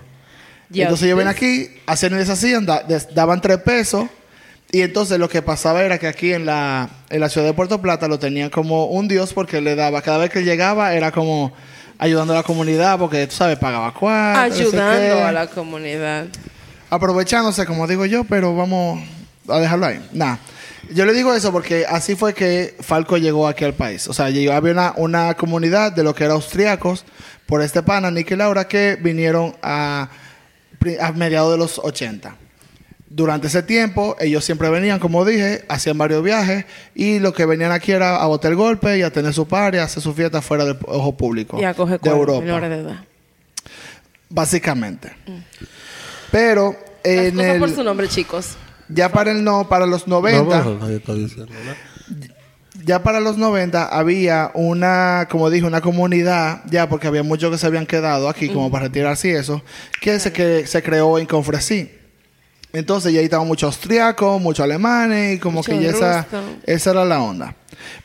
Entonces 0.84 1.08
yo 1.08 1.16
venía 1.16 1.30
aquí, 1.32 1.68
hacían 1.86 2.12
y 2.12 2.16
deshacían, 2.16 2.66
da- 2.66 2.82
des- 2.82 3.12
daban 3.14 3.40
tres 3.40 3.58
pesos. 3.58 4.06
Y 4.72 4.82
entonces 4.82 5.18
lo 5.18 5.28
que 5.28 5.42
pasaba 5.42 5.82
era 5.82 5.98
que 5.98 6.06
aquí 6.06 6.32
en 6.32 6.46
la, 6.46 6.88
en 7.08 7.20
la 7.20 7.28
ciudad 7.28 7.46
de 7.46 7.54
Puerto 7.54 7.80
Plata 7.82 8.06
lo 8.06 8.18
tenían 8.20 8.50
como 8.50 8.84
un 8.86 9.08
dios 9.08 9.32
porque 9.32 9.60
le 9.60 9.74
daba, 9.74 10.00
cada 10.02 10.18
vez 10.18 10.30
que 10.30 10.44
llegaba 10.44 10.94
era 10.94 11.10
como 11.10 11.52
ayudando 12.00 12.32
a 12.32 12.36
la 12.36 12.42
comunidad 12.42 12.98
porque 12.98 13.26
tú 13.26 13.36
sabes, 13.36 13.58
pagaba 13.58 13.92
no 13.92 14.54
sé 14.54 14.62
Ayudando 14.62 15.24
a 15.26 15.32
la 15.32 15.46
comunidad. 15.46 16.26
Aprovechándose, 16.88 17.66
como 17.66 17.86
digo 17.86 18.06
yo, 18.06 18.24
pero 18.24 18.56
vamos 18.56 19.04
a 19.46 19.60
dejarlo 19.60 19.86
ahí. 19.86 20.04
Nada. 20.12 20.38
Yo 20.92 21.04
le 21.04 21.12
digo 21.12 21.34
eso 21.34 21.52
porque 21.52 21.84
así 21.86 22.16
fue 22.16 22.32
que 22.32 22.74
Falco 22.80 23.18
llegó 23.18 23.46
aquí 23.46 23.64
al 23.64 23.74
país. 23.74 24.08
O 24.08 24.14
sea, 24.14 24.30
llegó, 24.30 24.54
había 24.54 24.72
una, 24.72 24.94
una 24.96 25.34
comunidad 25.34 25.92
de 25.92 26.02
lo 26.02 26.14
que 26.14 26.24
eran 26.24 26.36
austriacos 26.36 27.04
por 27.46 27.62
este 27.62 27.82
pana, 27.82 28.10
Nick 28.10 28.30
y 28.30 28.36
Laura, 28.36 28.66
que 28.66 28.96
vinieron 29.00 29.54
a, 29.62 30.08
a 31.00 31.12
mediados 31.12 31.52
de 31.52 31.58
los 31.58 31.78
80. 31.78 32.34
Durante 33.12 33.48
ese 33.48 33.64
tiempo, 33.64 34.16
ellos 34.20 34.44
siempre 34.44 34.70
venían, 34.70 35.00
como 35.00 35.24
dije, 35.24 35.64
hacían 35.68 35.98
varios 35.98 36.22
viajes 36.22 36.64
y 36.94 37.18
lo 37.18 37.32
que 37.32 37.44
venían 37.44 37.72
aquí 37.72 37.90
era 37.90 38.22
a 38.22 38.26
botar 38.28 38.52
el 38.52 38.56
golpe 38.56 38.96
y 38.98 39.02
a 39.02 39.10
tener 39.12 39.34
su 39.34 39.48
par 39.48 39.74
y 39.74 39.78
a 39.78 39.82
hacer 39.84 40.00
su 40.00 40.14
fiesta 40.14 40.40
fuera 40.40 40.64
del 40.64 40.78
ojo 40.86 41.16
público 41.16 41.58
Y 41.60 41.64
a 41.64 41.74
coger 41.74 42.00
de 42.00 42.08
Europa. 42.08 42.40
menores 42.40 42.70
de 42.70 42.76
edad. 42.78 43.04
Básicamente. 44.28 45.12
Pero 46.30 46.76
Las 47.04 47.14
en 47.14 47.34
cosas 47.36 47.58
por 47.58 47.70
su 47.70 47.82
nombre, 47.82 48.08
chicos. 48.08 48.50
ya 48.88 49.10
para 49.10 49.32
el 49.32 49.42
no, 49.42 49.68
para 49.68 49.86
los 49.86 50.06
90, 50.06 50.64
ya 52.84 53.02
para 53.02 53.18
los 53.18 53.36
90 53.36 53.86
había 53.86 54.52
una, 54.54 55.26
como 55.28 55.50
dije, 55.50 55.66
una 55.66 55.80
comunidad, 55.80 56.62
ya 56.70 56.88
porque 56.88 57.08
había 57.08 57.24
muchos 57.24 57.50
que 57.50 57.58
se 57.58 57.66
habían 57.66 57.86
quedado 57.86 58.28
aquí 58.28 58.48
como 58.48 58.70
para 58.70 58.84
retirarse 58.84 59.28
y 59.28 59.32
eso, 59.32 59.62
que 60.00 60.20
se, 60.20 60.32
que 60.32 60.66
se 60.68 60.80
creó 60.82 61.18
en 61.18 61.26
Confresí. 61.26 61.90
Entonces 62.72 63.12
ya 63.12 63.18
ahí 63.18 63.24
estaban 63.24 63.46
muchos 63.46 63.74
austriacos, 63.74 64.40
muchos 64.40 64.64
alemanes 64.64 65.36
y 65.36 65.38
como 65.38 65.56
Mucho 65.56 65.72
que 65.72 65.82
ya 65.82 65.90
esa, 65.90 66.26
esa 66.64 66.90
era 66.90 67.04
la 67.04 67.20
onda. 67.20 67.54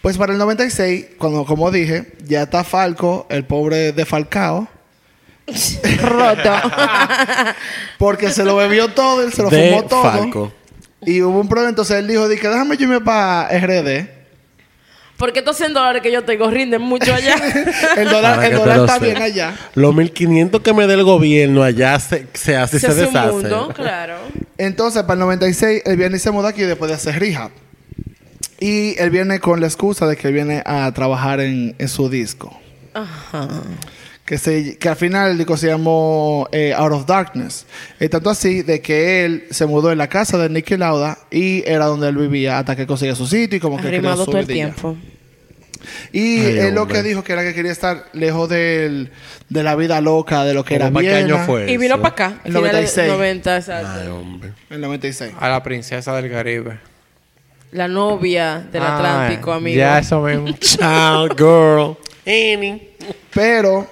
Pues 0.02 0.18
para 0.18 0.34
el 0.34 0.40
96, 0.40 1.08
cuando 1.18 1.46
como 1.46 1.70
dije, 1.72 2.14
ya 2.26 2.44
está 2.44 2.64
Falco, 2.64 3.28
el 3.30 3.46
pobre 3.46 3.92
de 3.92 4.06
Falcao, 4.06 4.68
Roto. 6.02 6.54
porque 8.00 8.32
se 8.32 8.44
lo 8.44 8.56
bebió 8.56 8.90
todo, 8.90 9.22
él 9.22 9.34
se 9.34 9.44
lo 9.44 9.50
De 9.50 9.70
fumó 9.70 9.84
todo. 9.84 10.04
Falco. 10.04 10.54
Y 11.06 11.22
hubo 11.22 11.40
un 11.40 11.48
problema, 11.48 11.70
entonces 11.70 11.98
él 11.98 12.08
dijo, 12.08 12.28
dije, 12.28 12.48
déjame 12.48 12.78
yo 12.78 12.84
irme 12.84 13.02
para 13.02 13.48
RD. 13.60 14.15
Porque 15.18 15.40
estos 15.40 15.56
100 15.58 15.74
dólares 15.74 16.02
que 16.02 16.12
yo 16.12 16.24
tengo 16.24 16.50
rinden 16.50 16.82
mucho 16.82 17.14
allá. 17.14 17.36
El 17.98 18.10
dólar, 18.10 18.44
el 18.44 18.54
está 18.54 19.00
bien 19.00 19.22
allá. 19.22 19.56
Los 19.74 19.96
1500 19.96 20.62
que 20.62 20.74
me 20.74 20.88
dé 20.88 20.96
el 20.96 21.04
gobierno 21.04 21.64
allá 21.64 21.98
se, 22.00 22.28
se 22.34 22.58
hace 22.58 22.78
y 22.78 22.80
se, 22.82 22.88
Se 22.88 22.92
hace 22.92 23.08
un 23.08 23.14
deshace. 23.14 23.32
mundo, 23.32 23.72
claro. 23.76 24.18
Entonces, 24.58 25.04
para 25.04 25.14
el 25.14 25.20
96, 25.20 25.84
él 25.86 25.98
viene 25.98 26.18
y 26.18 26.20
se 26.20 26.32
muda 26.32 26.50
aquí 26.50 26.64
después 26.64 26.90
de 26.90 26.96
hacer 26.96 27.18
rehab. 27.20 27.52
Y 28.60 29.00
él 29.00 29.10
viene 29.10 29.40
con 29.40 29.62
la 29.62 29.68
excusa 29.68 30.06
de 30.08 30.18
que 30.18 30.28
él 30.28 30.34
viene 30.34 30.62
a 30.66 30.92
trabajar 30.94 31.40
en, 31.40 31.76
en 31.78 31.88
su 31.88 32.10
disco. 32.10 32.58
Ajá. 32.96 33.48
Que, 34.26 34.40
se, 34.40 34.78
que 34.80 34.90
al 34.90 34.96
final 34.96 35.32
el 35.32 35.38
disco 35.38 35.56
se 35.56 35.68
llamó 35.68 36.48
eh, 36.52 36.74
Out 36.76 36.92
of 36.94 37.06
Darkness. 37.06 37.68
Y 38.00 38.10
tanto 38.10 38.32
así 38.32 38.64
de 38.64 38.82
que 38.82 39.24
él 39.24 39.44
se 39.52 39.68
mudó 39.68 39.92
en 39.92 40.00
la 40.00 40.08
casa 40.08 40.40
de 40.40 40.50
Nicky 40.50 40.78
Lauda 40.78 41.20
y 41.30 41.64
era 41.70 41.86
donde 41.86 42.08
él 42.10 42.18
vivía 42.18 42.58
hasta 42.58 42.76
que 42.76 42.88
conseguía 42.88 43.14
su 43.14 43.28
sitio 43.28 43.58
y 43.58 43.60
como 43.60 43.78
que 43.78 43.90
creó 43.90 44.18
su 44.18 44.26
todo 44.26 44.40
el 44.40 44.48
tiempo. 44.48 44.98
Y 46.12 46.40
Ay, 46.40 46.58
él 46.60 46.74
lo 46.76 46.88
que 46.88 47.04
dijo 47.04 47.24
que 47.24 47.34
era 47.34 47.44
que 47.44 47.54
quería 47.54 47.72
estar 47.72 48.06
lejos 48.14 48.50
del, 48.50 49.12
de 49.50 49.62
la 49.62 49.76
vida 49.76 50.02
loca, 50.02 50.44
de 50.44 50.56
lo 50.56 50.66
que 50.66 50.74
era 50.76 50.86
¿Cómo 50.86 50.96
para 50.96 51.08
qué 51.08 51.14
Viena. 51.24 51.36
año 51.36 51.46
fue 51.46 51.72
Y 51.72 51.78
vino 51.78 51.98
para 51.98 52.10
acá. 52.10 52.26
El 52.44 52.54
finales 52.54 52.96
96. 52.96 53.12
90, 53.12 53.58
exacto. 53.58 53.90
Ay, 54.02 54.08
hombre. 54.08 54.50
En 54.72 54.76
el 54.78 54.82
96. 54.82 55.34
A 55.40 55.50
la 55.50 55.62
princesa 55.62 56.16
del 56.16 56.32
Caribe. 56.32 56.80
La 57.72 57.88
novia 57.88 58.66
del 58.72 58.82
Ah, 58.82 58.96
Atlántico, 58.96 59.54
amigo. 59.54 59.78
Ya 59.78 60.00
eso 60.00 60.20
mismo. 60.22 60.48
Ciao, 60.60 61.28
girl. 61.38 61.96
Pero 63.34 63.88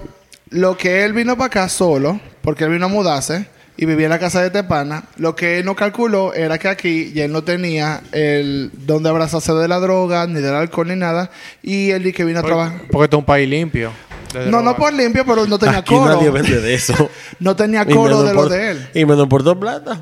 lo 0.50 0.78
que 0.78 1.04
él 1.06 1.14
vino 1.14 1.36
para 1.38 1.48
acá 1.48 1.70
solo, 1.70 2.20
porque 2.42 2.64
él 2.66 2.72
vino 2.72 2.86
a 2.86 2.90
mudarse 2.90 3.48
y 3.78 3.86
vivía 3.86 4.06
en 4.06 4.12
la 4.12 4.20
casa 4.20 4.42
de 4.42 4.50
Tepana, 4.52 5.04
lo 5.18 5.36
que 5.36 5.60
él 5.60 5.66
no 5.66 5.76
calculó 5.76 6.34
era 6.34 6.58
que 6.58 6.68
aquí 6.68 7.12
ya 7.14 7.26
él 7.26 7.32
no 7.32 7.44
tenía 7.44 8.02
el 8.12 8.72
donde 8.86 9.10
abrazarse 9.10 9.52
de 9.54 9.68
la 9.68 9.80
droga, 9.80 10.28
ni 10.28 10.42
del 10.42 10.54
alcohol, 10.54 10.88
ni 10.90 10.96
nada. 10.96 11.32
Y 11.64 11.90
él 11.92 12.04
di 12.04 12.14
que 12.14 12.24
vino 12.26 12.40
a 12.40 12.44
trabajar. 12.44 12.82
Porque 12.92 13.06
esto 13.06 13.18
es 13.18 13.20
un 13.22 13.26
país 13.26 13.50
limpio. 13.50 13.92
de 14.34 14.48
No, 14.48 14.62
no 14.62 14.76
por 14.76 14.94
limpio, 14.94 15.26
pero 15.26 15.46
no 15.48 15.58
tenía 15.60 15.80
Aquí 15.80 15.94
coro. 15.96 16.16
nadie 16.16 16.30
vende 16.30 16.60
de 16.62 16.74
eso. 16.74 17.10
No 17.40 17.56
tenía 17.56 17.82
Y 17.88 17.94
coro 17.94 18.04
menos 18.20 18.26
de 18.26 18.34
lo 18.34 18.40
por- 18.42 18.50
de 18.50 18.72
él. 18.72 18.88
Y 18.94 19.06
menos 19.06 19.28
por 19.28 19.44
dos 19.44 19.58
plata. 19.58 20.00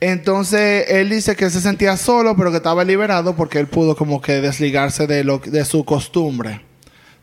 Entonces 0.00 0.84
él 0.88 1.08
dice 1.08 1.34
que 1.36 1.48
se 1.50 1.60
sentía 1.60 1.96
solo, 1.96 2.36
pero 2.36 2.50
que 2.50 2.58
estaba 2.58 2.84
liberado 2.84 3.34
porque 3.36 3.58
él 3.58 3.68
pudo 3.68 3.96
como 3.96 4.20
que 4.20 4.40
desligarse 4.40 5.06
de, 5.06 5.24
lo, 5.24 5.38
de 5.38 5.64
su 5.64 5.84
costumbre. 5.84 6.60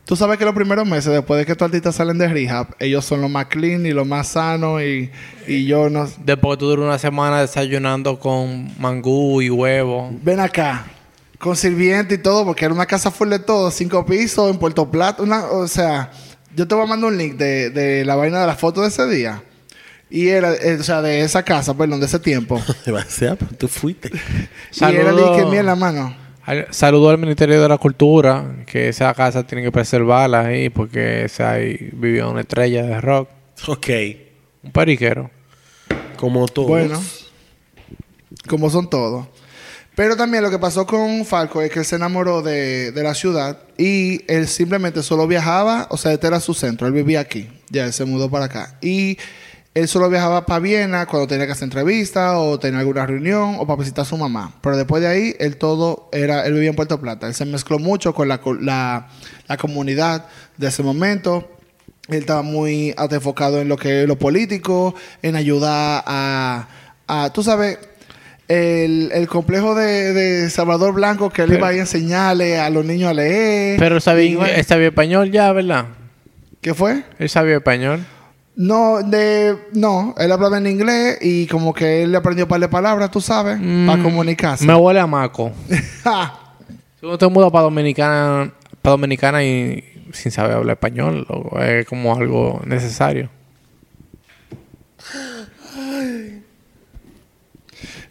Tú 0.04 0.16
sabes 0.16 0.36
que 0.36 0.44
los 0.44 0.54
primeros 0.54 0.86
meses, 0.86 1.12
después 1.12 1.38
de 1.38 1.46
que 1.46 1.54
tus 1.54 1.64
artistas 1.64 1.94
salen 1.94 2.18
de 2.18 2.26
rehab, 2.26 2.74
ellos 2.80 3.04
son 3.04 3.20
los 3.20 3.30
más 3.30 3.46
clean 3.46 3.86
y 3.86 3.92
los 3.92 4.06
más 4.06 4.28
sanos 4.28 4.82
y, 4.82 5.10
y 5.46 5.64
yo 5.64 5.88
no... 5.88 6.08
Después 6.24 6.58
tú 6.58 6.66
duras 6.66 6.84
una 6.84 6.98
semana 6.98 7.40
desayunando 7.40 8.18
con 8.18 8.72
mangú 8.80 9.40
y 9.40 9.48
huevo. 9.48 10.10
Ven 10.22 10.40
acá, 10.40 10.86
con 11.38 11.54
sirviente 11.54 12.16
y 12.16 12.18
todo, 12.18 12.44
porque 12.44 12.64
era 12.64 12.74
una 12.74 12.86
casa 12.86 13.12
full 13.12 13.28
de 13.28 13.38
todo, 13.38 13.70
cinco 13.70 14.04
pisos 14.04 14.50
en 14.50 14.58
Puerto 14.58 14.90
Plata, 14.90 15.22
una, 15.22 15.46
o 15.46 15.68
sea, 15.68 16.10
yo 16.56 16.66
te 16.66 16.74
voy 16.74 16.84
a 16.84 16.88
mandar 16.88 17.10
un 17.10 17.16
link 17.16 17.34
de, 17.36 17.70
de 17.70 18.04
la 18.04 18.16
vaina 18.16 18.40
de 18.40 18.46
la 18.48 18.56
foto 18.56 18.82
de 18.82 18.88
ese 18.88 19.06
día. 19.08 19.42
Y 20.10 20.28
era, 20.28 20.52
eh, 20.52 20.76
o 20.78 20.82
sea, 20.82 21.00
de 21.00 21.22
esa 21.22 21.42
casa, 21.42 21.74
perdón, 21.74 22.00
de 22.00 22.06
ese 22.06 22.18
tiempo. 22.18 22.60
Va 22.92 23.00
a 23.00 23.04
ser, 23.06 23.36
pero 23.38 23.52
tú 23.52 23.66
fuiste. 23.66 24.10
Y 24.72 24.84
era 24.84 25.10
el 25.10 25.36
que 25.36 25.46
mía 25.46 25.60
en 25.60 25.66
la 25.66 25.74
mano. 25.74 26.21
Al- 26.44 26.66
Saludo 26.70 27.10
al 27.10 27.18
Ministerio 27.18 27.60
de 27.62 27.68
la 27.68 27.78
Cultura, 27.78 28.64
que 28.66 28.88
esa 28.88 29.12
casa 29.14 29.46
tiene 29.46 29.62
que 29.62 29.70
preservarla 29.72 30.40
ahí, 30.46 30.68
porque 30.70 31.24
esa 31.24 31.52
ahí 31.52 31.90
vivió 31.92 32.30
una 32.30 32.40
estrella 32.40 32.82
de 32.82 33.00
rock, 33.00 33.28
Ok. 33.68 33.88
un 34.64 34.72
periquero. 34.72 35.30
Como 36.16 36.46
todos. 36.46 36.68
Bueno, 36.68 37.02
como 38.48 38.70
son 38.70 38.88
todos. 38.88 39.26
Pero 39.94 40.16
también 40.16 40.42
lo 40.42 40.50
que 40.50 40.58
pasó 40.58 40.86
con 40.86 41.24
Falco 41.26 41.60
es 41.60 41.70
que 41.70 41.80
él 41.80 41.84
se 41.84 41.96
enamoró 41.96 42.40
de, 42.40 42.92
de 42.92 43.02
la 43.02 43.12
ciudad 43.14 43.58
y 43.76 44.22
él 44.26 44.48
simplemente 44.48 45.02
solo 45.02 45.26
viajaba, 45.26 45.86
o 45.90 45.98
sea, 45.98 46.12
este 46.12 46.28
era 46.28 46.40
su 46.40 46.54
centro, 46.54 46.86
él 46.86 46.94
vivía 46.94 47.20
aquí, 47.20 47.48
ya 47.68 47.84
él 47.84 47.92
se 47.92 48.06
mudó 48.06 48.30
para 48.30 48.46
acá. 48.46 48.78
Y 48.80 49.18
él 49.74 49.88
solo 49.88 50.10
viajaba 50.10 50.44
para 50.44 50.60
Viena 50.60 51.06
cuando 51.06 51.26
tenía 51.26 51.46
que 51.46 51.52
hacer 51.52 51.64
entrevistas 51.64 52.34
o 52.36 52.58
tenía 52.58 52.80
alguna 52.80 53.06
reunión 53.06 53.56
o 53.58 53.66
para 53.66 53.78
visitar 53.80 54.02
a 54.02 54.04
su 54.04 54.18
mamá. 54.18 54.52
Pero 54.60 54.76
después 54.76 55.00
de 55.02 55.08
ahí, 55.08 55.34
él 55.38 55.56
todo 55.56 56.10
era, 56.12 56.44
él 56.46 56.52
vivía 56.54 56.68
en 56.70 56.76
Puerto 56.76 57.00
Plata. 57.00 57.26
Él 57.26 57.34
se 57.34 57.44
mezcló 57.46 57.78
mucho 57.78 58.12
con 58.14 58.28
la, 58.28 58.40
la, 58.60 59.08
la 59.48 59.56
comunidad 59.56 60.26
de 60.58 60.68
ese 60.68 60.82
momento. 60.82 61.48
Él 62.08 62.18
estaba 62.18 62.42
muy 62.42 62.94
enfocado 63.10 63.60
en 63.60 63.68
lo 63.68 63.76
que 63.78 64.02
es 64.02 64.08
lo 64.08 64.18
político, 64.18 64.94
en 65.22 65.36
ayudar 65.36 66.02
a, 66.06 66.68
a 67.06 67.30
tú 67.32 67.42
sabes, 67.42 67.78
el, 68.48 69.10
el 69.14 69.26
complejo 69.28 69.74
de, 69.74 70.12
de 70.12 70.50
Salvador 70.50 70.92
Blanco 70.92 71.30
que 71.30 71.42
él 71.42 71.48
Pero- 71.48 71.60
iba 71.60 71.68
a 71.68 71.74
enseñarle 71.76 72.58
a 72.58 72.68
los 72.68 72.84
niños 72.84 73.08
a 73.10 73.14
leer. 73.14 73.78
Pero 73.78 74.00
sabía, 74.00 74.62
sabía 74.64 74.88
español 74.88 75.30
ya, 75.30 75.50
¿verdad? 75.52 75.86
¿Qué 76.60 76.74
fue? 76.74 77.04
Él 77.18 77.28
sabía 77.30 77.56
español. 77.56 78.04
No, 78.54 79.02
de, 79.02 79.56
no, 79.72 80.14
él 80.18 80.30
hablaba 80.30 80.58
en 80.58 80.66
inglés 80.66 81.18
y 81.22 81.46
como 81.46 81.72
que 81.72 82.02
él 82.02 82.12
le 82.12 82.18
aprendió 82.18 82.44
un 82.44 82.48
par 82.50 82.60
de 82.60 82.68
palabras, 82.68 83.10
tú 83.10 83.20
sabes, 83.20 83.58
para 83.86 84.02
comunicarse. 84.02 84.64
Mm, 84.64 84.66
Me 84.66 84.74
huele 84.74 85.00
a 85.00 85.06
maco. 85.06 85.52
Ja. 86.04 86.38
Si 87.00 87.06
uno 87.06 87.16
te 87.16 87.26
muda 87.28 87.50
para 87.50 87.64
Dominicana, 87.64 88.52
para 88.82 88.92
Dominicana 88.92 89.42
y 89.42 89.82
sin 90.12 90.30
saber 90.30 90.56
hablar 90.56 90.74
español, 90.74 91.26
loco, 91.28 91.58
es 91.60 91.86
como 91.86 92.14
algo 92.14 92.60
necesario. 92.66 93.30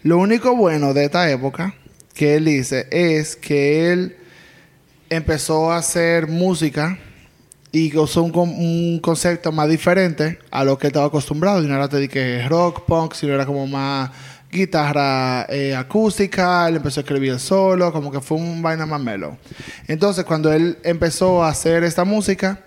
Lo 0.03 0.17
único 0.17 0.55
bueno 0.55 0.93
de 0.93 1.05
esta 1.05 1.29
época 1.29 1.75
que 2.15 2.35
él 2.35 2.45
dice 2.45 2.87
es 2.89 3.35
que 3.35 3.91
él 3.93 4.17
empezó 5.09 5.71
a 5.71 5.77
hacer 5.77 6.27
música 6.27 6.97
y 7.71 7.95
usó 7.97 8.23
un, 8.23 8.37
un 8.37 8.99
concepto 8.99 9.51
más 9.51 9.69
diferente 9.69 10.39
a 10.51 10.63
lo 10.63 10.77
que 10.77 10.87
estaba 10.87 11.05
acostumbrado. 11.05 11.63
Y 11.63 11.67
no 11.67 11.75
era 11.75 11.87
te 11.87 11.99
dije 11.99 12.47
rock, 12.47 12.85
punk, 12.85 13.13
sino 13.13 13.33
era 13.33 13.45
como 13.45 13.65
más 13.67 14.11
guitarra 14.51 15.45
eh, 15.49 15.75
acústica. 15.75 16.67
Él 16.67 16.77
empezó 16.77 16.99
a 16.99 17.03
escribir 17.03 17.39
solo, 17.39 17.91
como 17.91 18.11
que 18.11 18.19
fue 18.19 18.37
un 18.37 18.61
vaina 18.61 18.85
más 18.85 19.01
melo. 19.01 19.37
Entonces, 19.87 20.25
cuando 20.25 20.51
él 20.51 20.77
empezó 20.83 21.43
a 21.43 21.49
hacer 21.49 21.83
esta 21.83 22.03
música, 22.03 22.59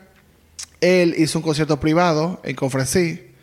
él 0.80 1.14
hizo 1.18 1.38
un 1.38 1.42
concierto 1.42 1.78
privado 1.78 2.40
en 2.42 2.56
Confresí, 2.56 3.33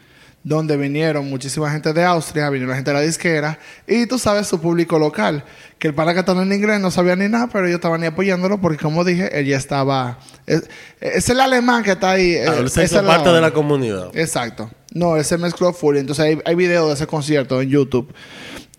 donde 0.43 0.75
vinieron 0.75 1.29
muchísima 1.29 1.69
gente 1.71 1.93
de 1.93 2.03
Austria, 2.03 2.49
vinieron 2.49 2.75
gente 2.75 2.89
de 2.91 2.95
la 2.97 3.01
disquera, 3.01 3.59
y 3.87 4.07
tú 4.07 4.17
sabes 4.17 4.47
su 4.47 4.59
público 4.59 4.97
local, 4.97 5.43
que 5.77 5.87
el 5.87 5.93
pana 5.93 6.13
cantando 6.15 6.41
en 6.41 6.51
inglés 6.51 6.79
no 6.79 6.89
sabía 6.89 7.15
ni 7.15 7.27
nada, 7.27 7.47
pero 7.51 7.65
ellos 7.67 7.75
estaban 7.75 8.01
ahí 8.01 8.07
apoyándolo 8.07 8.59
porque, 8.59 8.77
como 8.77 9.03
dije, 9.03 9.37
él 9.39 9.45
ya 9.45 9.57
estaba... 9.57 10.17
Es, 10.47 10.63
es 10.99 11.29
el 11.29 11.39
alemán 11.39 11.83
que 11.83 11.91
está 11.91 12.11
ahí. 12.11 12.31
eh, 12.33 12.45
Ah, 12.47 12.55
él 12.57 12.65
hizo 12.65 12.81
es 12.81 12.91
parte 12.93 13.29
de 13.29 13.41
la 13.41 13.51
comunidad. 13.51 14.09
Exacto. 14.13 14.69
No, 14.93 15.15
él 15.15 15.23
se 15.23 15.37
mezcló 15.37 15.71
full. 15.73 15.97
Entonces 15.97 16.25
hay, 16.25 16.39
hay 16.43 16.55
videos 16.55 16.87
de 16.89 16.95
ese 16.95 17.07
concierto 17.07 17.61
en 17.61 17.69
YouTube. 17.69 18.13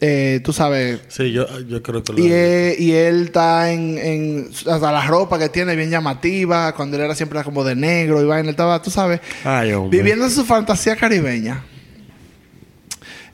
Eh, 0.04 0.40
tú 0.42 0.52
sabes, 0.52 0.98
Sí, 1.06 1.30
yo, 1.30 1.46
yo 1.60 1.80
creo 1.80 2.02
que 2.02 2.12
lo 2.12 2.18
y 2.18 2.32
él, 2.32 2.74
y 2.76 2.90
él 2.92 3.22
está 3.26 3.70
en, 3.70 3.96
en- 3.98 4.50
Hasta 4.50 4.90
la 4.90 5.06
ropa 5.06 5.38
que 5.38 5.48
tiene 5.48 5.76
bien 5.76 5.90
llamativa. 5.90 6.74
Cuando 6.74 6.96
él 6.96 7.04
era 7.04 7.14
siempre 7.14 7.38
era 7.38 7.44
como 7.44 7.62
de 7.62 7.76
negro 7.76 8.20
y 8.20 8.24
vaina. 8.24 8.48
Él 8.48 8.50
estaba, 8.50 8.82
tú 8.82 8.90
sabes, 8.90 9.20
Ay, 9.44 9.72
viviendo 9.88 10.28
su 10.28 10.44
fantasía 10.44 10.96
caribeña. 10.96 11.62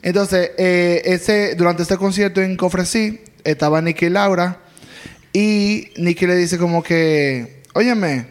Entonces, 0.01 0.51
eh, 0.59 1.01
ese, 1.05 1.55
durante 1.55 1.81
este 1.81 1.97
concierto 1.97 2.39
en 2.39 2.55
Cofresí, 2.55 3.19
estaba 3.43 3.81
Nicky 3.81 4.05
y 4.05 4.09
Laura. 4.09 4.59
Y 5.33 5.87
Nicky 5.97 6.25
le 6.27 6.35
dice 6.35 6.57
como 6.59 6.81
que, 6.83 7.63
óyeme, 7.73 8.27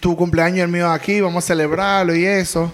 tu 0.00 0.16
cumpleaños 0.16 0.60
el 0.64 0.68
mío 0.70 0.88
aquí, 0.90 1.20
vamos 1.20 1.44
a 1.44 1.46
celebrarlo 1.48 2.14
y 2.14 2.24
eso. 2.24 2.72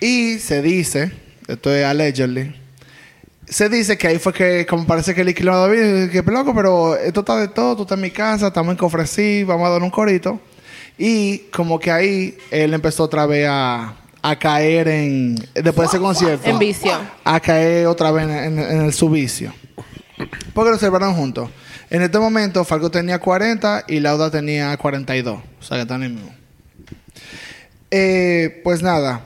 Y 0.00 0.38
se 0.38 0.62
dice, 0.62 1.12
esto 1.46 1.72
es 1.72 1.84
allegedly, 1.84 2.54
se 3.50 3.68
dice 3.68 3.96
que 3.98 4.08
ahí 4.08 4.18
fue 4.18 4.32
que, 4.32 4.66
como 4.66 4.86
parece 4.86 5.14
que 5.14 5.22
va 5.50 5.64
a 5.64 5.68
dar 5.68 6.10
que 6.10 6.22
loco, 6.26 6.54
pero 6.54 6.96
esto 6.96 7.20
está 7.20 7.36
de 7.36 7.48
todo, 7.48 7.76
tú 7.76 7.82
estás 7.82 7.96
en 7.96 8.02
mi 8.02 8.10
casa, 8.10 8.48
estamos 8.48 8.72
en 8.72 8.76
Cofresí, 8.78 9.44
vamos 9.44 9.66
a 9.66 9.70
dar 9.70 9.82
un 9.82 9.90
corito. 9.90 10.40
Y 10.98 11.38
como 11.52 11.78
que 11.78 11.90
ahí 11.90 12.36
él 12.50 12.74
empezó 12.74 13.04
otra 13.04 13.24
vez 13.26 13.46
a, 13.48 13.94
a 14.20 14.38
caer 14.38 14.88
en, 14.88 15.36
después 15.54 15.76
de 15.90 15.96
ese 15.96 15.98
concierto, 15.98 16.48
En 16.48 16.58
vicio. 16.58 16.92
a 17.24 17.40
caer 17.40 17.86
otra 17.86 18.10
vez 18.10 18.24
en, 18.24 18.30
en- 18.30 18.58
en 18.58 18.80
el 18.86 18.92
su 18.92 19.08
vicio. 19.08 19.54
Porque 20.52 20.72
lo 20.72 20.76
celebraron 20.78 21.14
juntos. 21.14 21.48
En 21.90 22.02
este 22.02 22.18
momento, 22.18 22.64
Falco 22.64 22.90
tenía 22.90 23.18
40 23.20 23.84
y 23.88 24.00
Lauda 24.00 24.30
tenía 24.30 24.76
42. 24.76 25.38
O 25.38 25.62
sea, 25.62 25.76
que 25.76 25.82
están 25.82 26.02
en 26.02 26.10
el 26.10 26.12
mismo. 26.14 26.34
Eh, 27.90 28.60
pues 28.64 28.82
nada. 28.82 29.22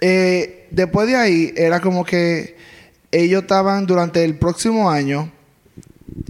Eh, 0.00 0.66
después 0.70 1.06
de 1.06 1.16
ahí, 1.16 1.52
era 1.56 1.80
como 1.80 2.04
que 2.04 2.56
ellos 3.12 3.42
estaban 3.42 3.86
durante 3.86 4.24
el 4.24 4.36
próximo 4.38 4.90
año. 4.90 5.30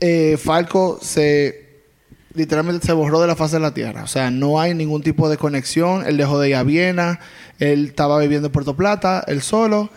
eh, 0.01 0.37
Falco 0.37 0.99
se 1.01 1.63
literalmente 2.35 2.87
se 2.87 2.93
borró 2.93 3.21
de 3.21 3.27
la 3.27 3.37
faz 3.37 3.53
de 3.53 3.61
la 3.61 3.75
tierra. 3.75 4.05
O 4.05 4.07
sea, 4.07 4.31
no 4.31 4.61
hay 4.61 4.75
ningún 4.75 5.03
tipo 5.03 5.29
de 5.29 5.37
conexión. 5.37 6.05
Él 6.07 6.17
dejó 6.17 6.39
de 6.41 6.51
ir 6.51 6.57
a 6.57 6.63
Viena. 6.63 7.21
Él 7.59 7.87
estaba 7.87 8.19
viviendo 8.19 8.49
en 8.49 8.53
Puerto 8.53 8.77
Plata, 8.77 9.25
él 9.27 9.43
solo. 9.43 9.91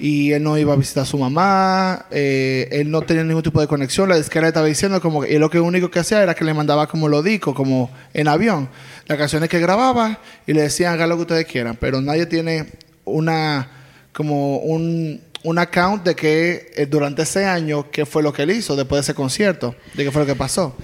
y 0.00 0.32
él 0.32 0.42
no 0.42 0.56
iba 0.56 0.72
a 0.72 0.76
visitar 0.76 1.02
a 1.02 1.06
su 1.06 1.18
mamá, 1.18 2.06
eh, 2.10 2.68
él 2.72 2.90
no 2.90 3.02
tenía 3.02 3.22
ningún 3.22 3.42
tipo 3.42 3.60
de 3.60 3.66
conexión, 3.66 4.08
la 4.08 4.16
disquera 4.16 4.48
estaba 4.48 4.66
diciendo 4.66 5.00
como 5.00 5.20
que 5.20 5.34
y 5.34 5.38
lo 5.38 5.50
que 5.50 5.60
único 5.60 5.90
que 5.90 5.98
hacía 5.98 6.22
era 6.22 6.34
que 6.34 6.44
le 6.44 6.54
mandaba 6.54 6.86
como 6.86 7.08
lo 7.08 7.22
dico, 7.22 7.54
como 7.54 7.90
en 8.14 8.28
avión, 8.28 8.70
las 9.06 9.18
canciones 9.18 9.50
que 9.50 9.58
grababa 9.58 10.20
y 10.46 10.54
le 10.54 10.62
decían 10.62 10.94
hagan 10.94 11.10
lo 11.10 11.16
que 11.16 11.22
ustedes 11.22 11.46
quieran, 11.46 11.76
pero 11.78 12.00
nadie 12.00 12.24
tiene 12.26 12.66
una 13.04 13.68
como 14.12 14.58
un, 14.58 15.20
un 15.42 15.58
account 15.58 16.04
de 16.04 16.14
que 16.14 16.70
eh, 16.74 16.86
durante 16.86 17.22
ese 17.22 17.46
año 17.46 17.90
qué 17.90 18.06
fue 18.06 18.22
lo 18.22 18.32
que 18.32 18.42
él 18.42 18.50
hizo 18.50 18.76
después 18.76 18.98
de 18.98 19.10
ese 19.10 19.14
concierto, 19.14 19.74
de 19.94 20.04
qué 20.04 20.10
fue 20.10 20.22
lo 20.22 20.26
que 20.26 20.34
pasó. 20.34 20.76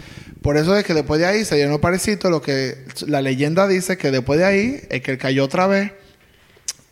Por 0.42 0.57
eso 0.57 0.77
es 0.77 0.85
que 0.85 0.95
después 0.95 1.21
de 1.21 1.27
ahí 1.27 1.45
se 1.45 1.57
llenó 1.57 1.81
parecito 1.81 2.31
lo 2.31 2.40
que 2.40 2.85
la 3.07 3.21
leyenda 3.21 3.66
dice 3.66 3.97
que 3.97 4.11
después 4.11 4.38
de 4.38 4.45
ahí 4.45 4.81
es 4.90 5.03
que 5.03 5.12
él 5.12 5.19
cayó 5.19 5.45
otra 5.45 5.66
vez 5.66 5.92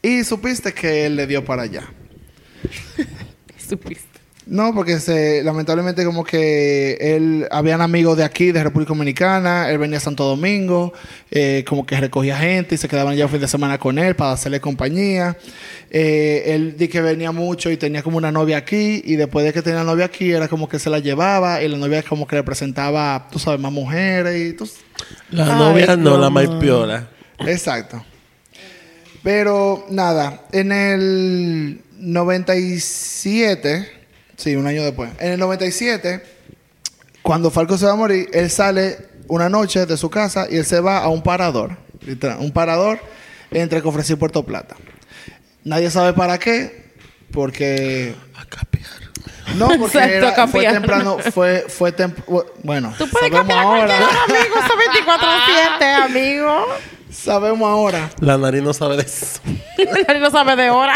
y 0.02 0.24
supiste 0.24 0.72
que 0.72 1.06
él 1.06 1.16
le 1.16 1.26
dio 1.26 1.44
para 1.44 1.62
allá. 1.62 1.88
Supiste. 3.68 4.13
No, 4.46 4.74
porque 4.74 5.00
se, 5.00 5.42
lamentablemente 5.42 6.04
como 6.04 6.22
que 6.22 6.98
él, 7.00 7.48
habían 7.50 7.80
amigos 7.80 8.18
de 8.18 8.24
aquí, 8.24 8.52
de 8.52 8.62
República 8.62 8.90
Dominicana, 8.90 9.70
él 9.70 9.78
venía 9.78 9.96
a 9.96 10.00
Santo 10.00 10.24
Domingo, 10.24 10.92
eh, 11.30 11.64
como 11.66 11.86
que 11.86 11.98
recogía 11.98 12.36
gente 12.36 12.74
y 12.74 12.78
se 12.78 12.86
quedaban 12.86 13.16
ya 13.16 13.24
un 13.24 13.30
fin 13.30 13.40
de 13.40 13.48
semana 13.48 13.78
con 13.78 13.98
él 13.98 14.14
para 14.16 14.32
hacerle 14.32 14.60
compañía. 14.60 15.38
Eh, 15.90 16.42
él 16.54 16.76
di 16.76 16.88
que 16.88 17.00
venía 17.00 17.32
mucho 17.32 17.70
y 17.70 17.78
tenía 17.78 18.02
como 18.02 18.18
una 18.18 18.30
novia 18.30 18.58
aquí 18.58 19.00
y 19.04 19.16
después 19.16 19.46
de 19.46 19.54
que 19.54 19.62
tenía 19.62 19.82
novia 19.82 20.04
aquí 20.04 20.32
era 20.32 20.46
como 20.46 20.68
que 20.68 20.78
se 20.78 20.90
la 20.90 20.98
llevaba 20.98 21.62
y 21.62 21.68
la 21.68 21.78
novia 21.78 22.02
como 22.02 22.26
que 22.26 22.36
le 22.36 22.42
presentaba, 22.42 23.28
tú 23.30 23.38
sabes, 23.38 23.60
más 23.60 23.72
mujeres 23.72 24.38
y 24.38 24.52
tú... 24.52 24.68
La 25.30 25.54
Ay, 25.54 25.58
novia 25.58 25.96
no, 25.96 26.18
la 26.18 26.28
más 26.28 26.48
piola. 26.60 27.08
Exacto. 27.38 28.04
Pero 29.22 29.86
nada, 29.88 30.42
en 30.52 30.70
el 30.70 31.80
97, 31.98 34.03
sí, 34.36 34.56
un 34.56 34.66
año 34.66 34.82
después, 34.84 35.10
en 35.20 35.32
el 35.32 35.40
97, 35.40 36.22
cuando 37.22 37.50
Falco 37.50 37.78
se 37.78 37.86
va 37.86 37.92
a 37.92 37.96
morir, 37.96 38.28
él 38.32 38.50
sale 38.50 38.98
una 39.28 39.48
noche 39.48 39.86
de 39.86 39.96
su 39.96 40.10
casa 40.10 40.46
y 40.50 40.56
él 40.56 40.64
se 40.66 40.80
va 40.80 40.98
a 40.98 41.08
un 41.08 41.22
parador, 41.22 41.76
literal, 42.02 42.38
un 42.40 42.52
parador 42.52 43.00
entre 43.50 43.80
Cofresí 43.82 44.12
y 44.14 44.16
Puerto 44.16 44.42
Plata. 44.44 44.76
Nadie 45.64 45.90
sabe 45.90 46.12
para 46.12 46.38
qué, 46.38 46.92
porque 47.32 48.14
A 48.36 48.44
capear. 48.44 48.84
no, 49.56 49.68
porque 49.78 49.98
Exacto, 49.98 50.28
era- 50.28 50.46
fue 50.48 50.66
temprano, 50.66 51.18
fue, 51.32 51.64
fue 51.68 51.96
tem- 51.96 52.14
bueno, 52.62 52.92
Tú 52.98 53.08
puedes 53.08 53.30
sabemos 53.30 53.56
ahora, 53.56 53.84
hora, 53.84 53.96
amigo. 53.96 54.56
Son 54.68 54.78
24-7, 55.80 56.04
amigo. 56.04 56.66
sabemos 57.10 57.68
ahora. 57.70 58.10
La 58.20 58.36
nariz 58.36 58.62
no 58.62 58.74
sabe 58.74 58.96
de 58.96 59.02
eso. 59.04 59.40
Él 60.08 60.20
no 60.20 60.30
sabe 60.30 60.56
de 60.56 60.68
hora. 60.70 60.94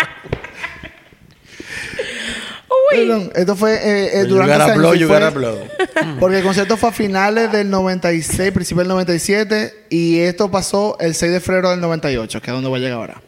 Perdón, 2.91 3.33
esto 3.35 3.57
fue 3.57 3.75
eh, 3.75 4.21
eh, 4.21 4.25
durante 4.25 4.55
ese 4.55 4.63
año, 4.63 4.79
blow, 4.79 4.93
sí 4.95 4.99
you 5.01 5.07
fue- 5.09 5.17
gotta 5.19 5.31
blow. 5.31 5.59
Porque 6.21 6.39
el 6.39 6.45
concierto 6.45 6.77
fue 6.77 6.89
a 6.89 6.93
finales 6.93 7.53
del 7.53 7.69
96, 7.71 8.53
principio 8.53 8.81
del 8.83 8.89
97, 8.89 9.87
y 9.91 10.19
esto 10.21 10.51
pasó 10.51 10.97
el 11.01 11.15
6 11.15 11.33
de 11.33 11.41
febrero 11.41 11.71
del 11.71 11.81
98, 11.81 12.41
que 12.41 12.51
es 12.51 12.55
donde 12.55 12.69
voy 12.69 12.81
a 12.81 12.83
llegar 12.83 12.99
ahora. 12.99 13.23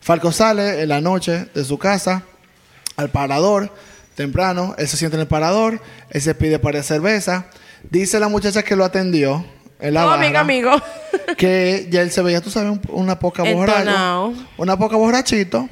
Falco 0.00 0.32
sale 0.32 0.82
en 0.82 0.88
la 0.88 1.00
noche 1.00 1.46
de 1.54 1.64
su 1.64 1.78
casa 1.78 2.22
al 2.96 3.10
parador, 3.10 3.72
temprano, 4.14 4.74
él 4.78 4.86
se 4.88 4.96
siente 4.96 5.16
en 5.16 5.22
el 5.22 5.28
parador, 5.28 5.80
él 6.10 6.20
se 6.22 6.34
pide 6.34 6.58
para 6.58 6.82
cerveza, 6.82 7.46
dice 7.90 8.20
la 8.20 8.28
muchacha 8.28 8.62
que 8.62 8.76
lo 8.76 8.84
atendió 8.84 9.44
en 9.80 9.94
la 9.94 10.02
No, 10.02 10.06
barra, 10.08 10.20
bien, 10.22 10.36
amigo. 10.36 10.70
que 11.36 11.86
ya 11.90 12.02
él 12.02 12.10
se 12.10 12.22
veía, 12.22 12.40
tú 12.40 12.50
sabes, 12.50 12.70
un- 12.70 12.80
una 12.90 13.18
poca 13.18 13.42
borracho, 13.42 13.78
Entonado. 13.80 14.34
una 14.58 14.78
poca 14.78 14.96
borrachito, 14.96 15.68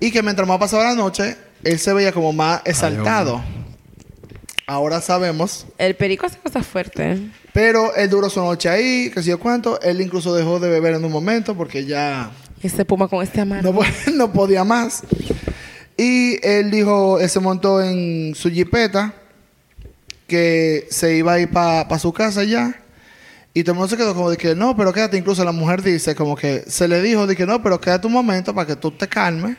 y 0.00 0.10
que 0.10 0.22
mientras 0.22 0.46
más 0.48 0.58
pasaba 0.58 0.84
la 0.84 0.94
noche, 0.94 1.36
él 1.64 1.78
se 1.78 1.92
veía 1.92 2.12
como 2.12 2.32
más 2.32 2.62
exaltado. 2.64 3.42
Ahora 4.66 5.00
sabemos 5.02 5.66
El 5.76 5.94
perico 5.94 6.24
hace 6.26 6.38
cosas 6.38 6.66
fuertes. 6.66 7.20
pero 7.52 7.94
él 7.96 8.08
duró 8.08 8.30
su 8.30 8.40
noche 8.40 8.68
ahí, 8.70 9.10
que 9.10 9.22
sé 9.22 9.28
yo 9.30 9.38
cuánto. 9.38 9.78
Él 9.82 10.00
incluso 10.00 10.34
dejó 10.34 10.58
de 10.58 10.70
beber 10.70 10.94
en 10.94 11.04
un 11.04 11.12
momento 11.12 11.54
porque 11.54 11.84
ya 11.84 12.30
Este 12.62 12.84
puma 12.84 13.06
con 13.08 13.22
este 13.22 13.40
amargo. 13.42 13.70
no, 13.72 13.78
po- 13.78 13.84
no 14.14 14.32
podía 14.32 14.64
más. 14.64 15.02
Y 15.96 16.44
él 16.46 16.70
dijo, 16.70 17.20
él 17.20 17.28
se 17.28 17.40
montó 17.40 17.82
en 17.82 18.34
su 18.34 18.50
jipeta, 18.50 19.12
que 20.26 20.86
se 20.90 21.14
iba 21.16 21.34
a 21.34 21.40
ir 21.40 21.50
para 21.50 21.98
su 21.98 22.12
casa 22.12 22.42
ya. 22.44 22.74
Y 23.52 23.62
todo 23.62 23.72
el 23.74 23.78
mundo 23.78 23.90
se 23.90 23.96
quedó 23.96 24.14
como 24.14 24.30
de 24.30 24.36
que 24.36 24.54
no, 24.56 24.74
pero 24.76 24.92
quédate. 24.92 25.16
Incluso 25.16 25.44
la 25.44 25.52
mujer 25.52 25.82
dice 25.82 26.14
como 26.16 26.34
que 26.34 26.64
se 26.66 26.88
le 26.88 27.00
dijo 27.02 27.26
de 27.26 27.36
que 27.36 27.46
no, 27.46 27.62
pero 27.62 27.80
quédate 27.80 28.06
un 28.06 28.12
momento 28.14 28.52
para 28.54 28.66
que 28.66 28.76
tú 28.76 28.90
te 28.90 29.06
calmes. 29.08 29.56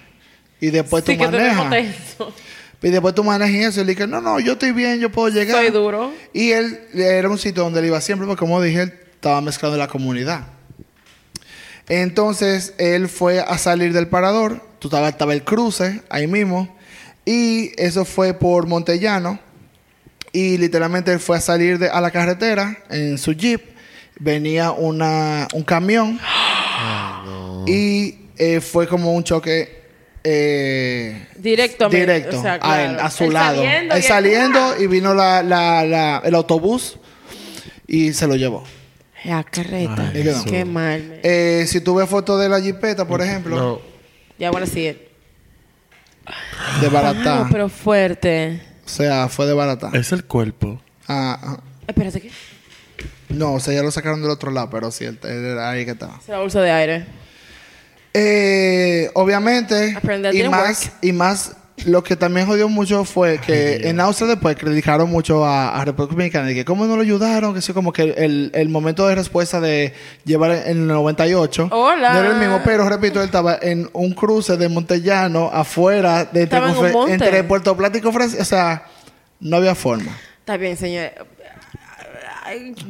Y 0.62 0.70
después 0.70 1.04
sí, 1.06 1.14
tú 1.14 1.20
que 1.20 1.26
manejas. 1.32 1.70
tenso. 1.70 2.34
Y 2.82 2.90
después 2.90 3.16
tú 3.16 3.24
manejas 3.24 3.54
y 3.56 3.64
eso. 3.64 3.82
Y 3.82 3.86
le 3.86 3.94
dije, 3.94 4.06
no, 4.08 4.22
no, 4.22 4.40
yo 4.40 4.54
estoy 4.54 4.72
bien, 4.72 5.00
yo 5.00 5.12
puedo 5.12 5.30
llegar. 5.30 5.58
Soy 5.58 5.72
duro. 5.72 6.12
Y 6.34 6.52
él 6.52 6.80
era 6.94 7.30
un 7.30 7.38
sitio 7.38 7.64
donde 7.64 7.80
él 7.80 7.88
iba 7.88 8.00
siempre, 8.02 8.28
porque 8.28 8.40
como 8.40 8.62
dije, 8.62 8.84
él 8.84 8.94
estaba 9.16 9.42
mezclado 9.42 9.74
en 9.76 9.80
la 9.80 9.88
comunidad. 9.88 10.46
Entonces 11.88 12.74
él 12.78 13.08
fue 13.10 13.40
a 13.40 13.58
salir 13.58 13.94
del 13.94 14.08
parador, 14.08 14.62
tú 14.80 14.88
estaba, 14.88 15.10
estaba 15.10 15.34
el 15.34 15.44
cruce 15.44 16.02
ahí 16.10 16.26
mismo, 16.28 16.76
y 17.26 17.72
eso 17.82 18.06
fue 18.06 18.34
por 18.34 18.68
Montellano. 18.68 19.40
Y 20.32 20.58
literalmente 20.58 21.14
él 21.14 21.20
fue 21.20 21.38
a 21.38 21.42
salir 21.42 21.80
de- 21.80 21.90
a 21.90 22.02
la 22.02 22.12
carretera 22.12 22.78
en 22.90 23.18
su 23.18 23.32
jeep. 23.34 23.62
Venía 24.20 24.72
una, 24.72 25.48
un 25.54 25.64
camión. 25.64 26.20
Y 27.68 28.20
eh, 28.38 28.62
fue 28.62 28.88
como 28.88 29.14
un 29.14 29.24
choque 29.24 29.85
eh, 30.28 31.28
Directo. 31.38 31.90
me- 31.90 32.00
directo 32.00 32.40
o 32.40 32.42
sea, 32.42 32.60
a 32.62 32.82
él, 32.84 32.98
a 33.00 33.10
su 33.12 33.26
Él 33.26 33.34
lado. 33.34 33.56
saliendo 33.64 33.94
él 33.96 34.00
y 34.00 34.04
saliendo 34.04 34.82
y 34.82 34.88
vino 34.88 35.14
la, 35.14 35.44
la- 35.44 35.86
la- 35.86 36.22
el 36.26 36.34
autobús 36.36 36.98
y 37.88 38.12
se 38.14 38.28
lo 38.28 38.36
llevó. 38.36 38.64
La 39.24 39.44
carreta. 39.44 40.12
Ay. 40.14 40.30
Qué 40.46 40.66
mal. 40.66 41.20
Eh, 41.24 41.66
si 41.68 41.80
tú 41.82 41.96
ves 41.96 42.10
fotos 42.10 42.40
de 42.42 42.50
la 42.50 42.60
jipeta, 42.62 43.08
por 43.08 43.22
ejemplo, 43.22 43.56
No. 43.56 43.82
Ya, 44.38 44.52
bueno, 44.52 44.68
sí. 44.68 44.98
de 46.82 46.90
barata. 46.90 47.42
Ah, 47.42 47.48
pero 47.52 47.70
fuerte. 47.70 48.62
O 48.86 48.90
sea, 48.90 49.30
fue 49.30 49.46
de 49.46 49.54
barata. 49.54 49.90
Es 49.94 50.12
el 50.12 50.26
cuerpo. 50.26 50.82
Ah, 51.08 51.40
ah. 51.42 51.60
Espérate, 51.88 52.20
¿qué? 52.22 52.32
no, 53.30 53.54
o 53.54 53.60
sea, 53.60 53.74
ya 53.74 53.82
lo 53.84 53.92
sacaron 53.92 54.22
del 54.22 54.32
otro 54.32 54.52
lado, 54.52 54.70
pero 54.70 54.92
sí, 54.92 55.06
él 55.06 55.20
era 55.24 55.70
ahí 55.72 55.86
que 55.86 55.92
estaba. 55.92 56.18
Es 56.22 56.28
la 56.28 56.40
bolsa 56.40 56.62
de 56.62 56.72
aire. 56.72 57.06
Eh, 58.18 59.10
obviamente, 59.14 59.94
y 60.32 60.48
más, 60.48 60.86
work. 60.86 60.94
y 61.02 61.12
más, 61.12 61.52
lo 61.86 62.02
que 62.02 62.16
también 62.16 62.48
jodió 62.48 62.70
mucho 62.70 63.04
fue 63.04 63.40
que 63.40 63.90
en 63.90 64.00
Austria 64.00 64.30
después 64.30 64.56
criticaron 64.56 65.10
mucho 65.10 65.44
a, 65.44 65.76
a 65.76 65.84
República 65.84 66.14
Dominicana 66.14 66.52
y 66.52 66.56
que 66.56 66.64
cómo 66.64 66.86
no 66.86 66.96
lo 66.96 67.02
ayudaron, 67.02 67.54
que 67.54 67.62
sí, 67.62 67.74
como 67.74 67.92
que 67.92 68.04
el, 68.04 68.52
el 68.54 68.70
momento 68.70 69.06
de 69.06 69.16
respuesta 69.16 69.60
de 69.60 69.94
llevar 70.24 70.52
en 70.52 70.78
el 70.78 70.88
98 70.88 71.68
Hola. 71.72 72.14
no 72.14 72.20
era 72.20 72.30
el 72.30 72.38
mismo, 72.38 72.62
pero 72.64 72.88
repito, 72.88 73.20
él 73.20 73.26
estaba 73.26 73.60
en 73.62 73.90
un 73.92 74.14
cruce 74.14 74.56
de 74.56 74.70
Montellano 74.70 75.50
afuera 75.52 76.24
de 76.24 76.44
entre, 76.44 76.60
en 76.60 77.10
entre 77.10 77.44
Puerto 77.44 77.76
Plata 77.76 77.98
y 77.98 78.02
Conferencia, 78.02 78.42
o 78.42 78.46
sea, 78.46 78.86
no 79.42 79.58
había 79.58 79.76
forma. 79.76 80.18
Está 80.40 80.56
bien, 80.56 80.78
señor. 80.78 81.12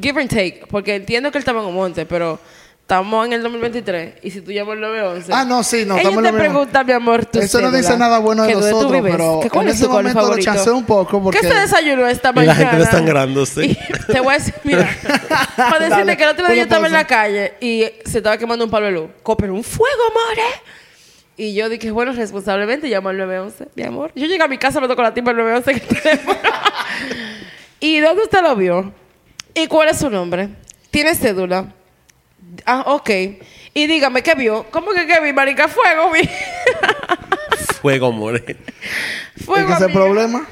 Give 0.01 0.21
and 0.21 0.29
take. 0.29 0.65
Porque 0.69 0.95
entiendo 0.95 1.31
que 1.31 1.39
él 1.39 1.41
estaba 1.41 1.61
en 1.61 1.67
un 1.67 1.73
monte, 1.73 2.05
pero 2.05 2.39
estamos 2.86 3.26
en 3.26 3.34
el 3.34 3.41
2023. 3.41 4.13
Y 4.21 4.30
si 4.30 4.41
tú 4.41 4.52
llamas 4.52 4.74
al 4.74 4.82
911. 4.82 5.34
Ah, 5.34 5.43
no, 5.43 5.63
sí, 5.63 5.86
no, 5.88 5.98
estamos 5.98 6.19
en 6.19 6.24
te 6.26 6.32
lo 6.32 6.38
mismo. 6.38 6.38
pregunta, 6.54 6.84
mi 6.84 6.91
amor, 6.93 7.26
tu 7.26 7.39
Eso 7.39 7.60
no 7.60 7.71
dice 7.71 7.98
nada 7.98 8.19
bueno 8.19 8.43
de 8.43 8.50
Que 8.50 8.54
tú 8.54 8.60
nosotros, 8.62 9.02
pero 9.04 9.39
Que 9.41 9.50
¿Cuál 9.50 9.65
en 9.65 9.71
es 9.74 9.80
ese 9.80 9.88
momento 9.88 10.21
lo 10.36 10.38
chancé 10.38 10.69
un 10.69 10.86
poco 10.86 11.21
porque- 11.24 11.39
¿Qué 11.39 11.48
se 11.48 11.54
desayunó 11.56 12.06
esta 12.08 12.30
Y 12.30 12.34
mañana? 12.34 12.54
la 12.60 12.69
gente 12.69 12.78
desangrándose. 12.86 13.65
Y 13.65 13.78
te 14.12 14.19
voy 14.19 14.36
a 14.36 14.38
decir, 14.38 14.54
mira, 14.63 14.88
para 15.58 15.80
decirte 15.80 15.89
Dale, 15.98 16.17
que 16.17 16.24
el 16.24 16.30
otro 16.30 16.45
día 16.45 16.56
yo 16.58 16.62
estaba 16.62 16.86
en 16.86 16.93
la 16.93 17.08
calle 17.08 17.54
y 17.60 17.86
se 18.06 18.19
estaba 18.19 18.38
quemando 18.38 18.65
un 18.65 18.71
palo 18.71 18.86
de 18.86 18.91
luz. 18.91 19.10
Pero 19.38 19.54
un 19.56 19.63
fuego, 19.63 20.02
amor, 20.12 20.38
¿eh? 20.38 20.62
Y 21.38 21.54
yo 21.56 21.67
dije, 21.67 21.89
bueno, 21.91 22.13
responsablemente 22.13 22.88
llamo 22.88 23.10
al 23.10 23.17
911, 23.17 23.67
mi 23.76 23.84
amor. 23.84 24.12
Yo 24.15 24.28
llegué 24.28 24.43
a 24.43 24.48
mi 24.48 24.58
casa, 24.60 24.80
me 24.80 24.88
tocó 24.88 25.02
la 25.02 25.13
timba 25.13 25.34
del 25.34 25.43
911 25.43 25.71
en 25.71 25.78
el 25.78 26.02
teléfono. 26.02 26.39
¿Y 27.80 28.00
dónde 28.00 28.24
usted 28.24 28.41
lo 28.41 28.56
vio? 28.56 28.93
¿Y 29.54 29.67
cuál 29.67 29.89
es 29.89 29.98
su 29.98 30.10
nombre? 30.10 30.50
¿Tiene 30.91 31.13
cédula? 31.15 31.74
Ah, 32.65 32.84
ok. 32.88 33.10
Y 33.73 33.88
dígame, 33.88 34.23
¿qué 34.23 34.36
vio? 34.36 34.65
¿Cómo 34.71 34.91
que 34.91 35.05
qué 35.05 35.19
vi, 35.21 35.34
marica? 35.34 35.67
Fuego, 35.67 36.12
vi. 36.12 36.29
Fuego, 37.81 38.12
more. 38.12 38.58
Fuego, 39.43 39.69
es 39.69 39.77
que 39.77 39.83
ese 39.85 39.93
problema. 39.93 40.48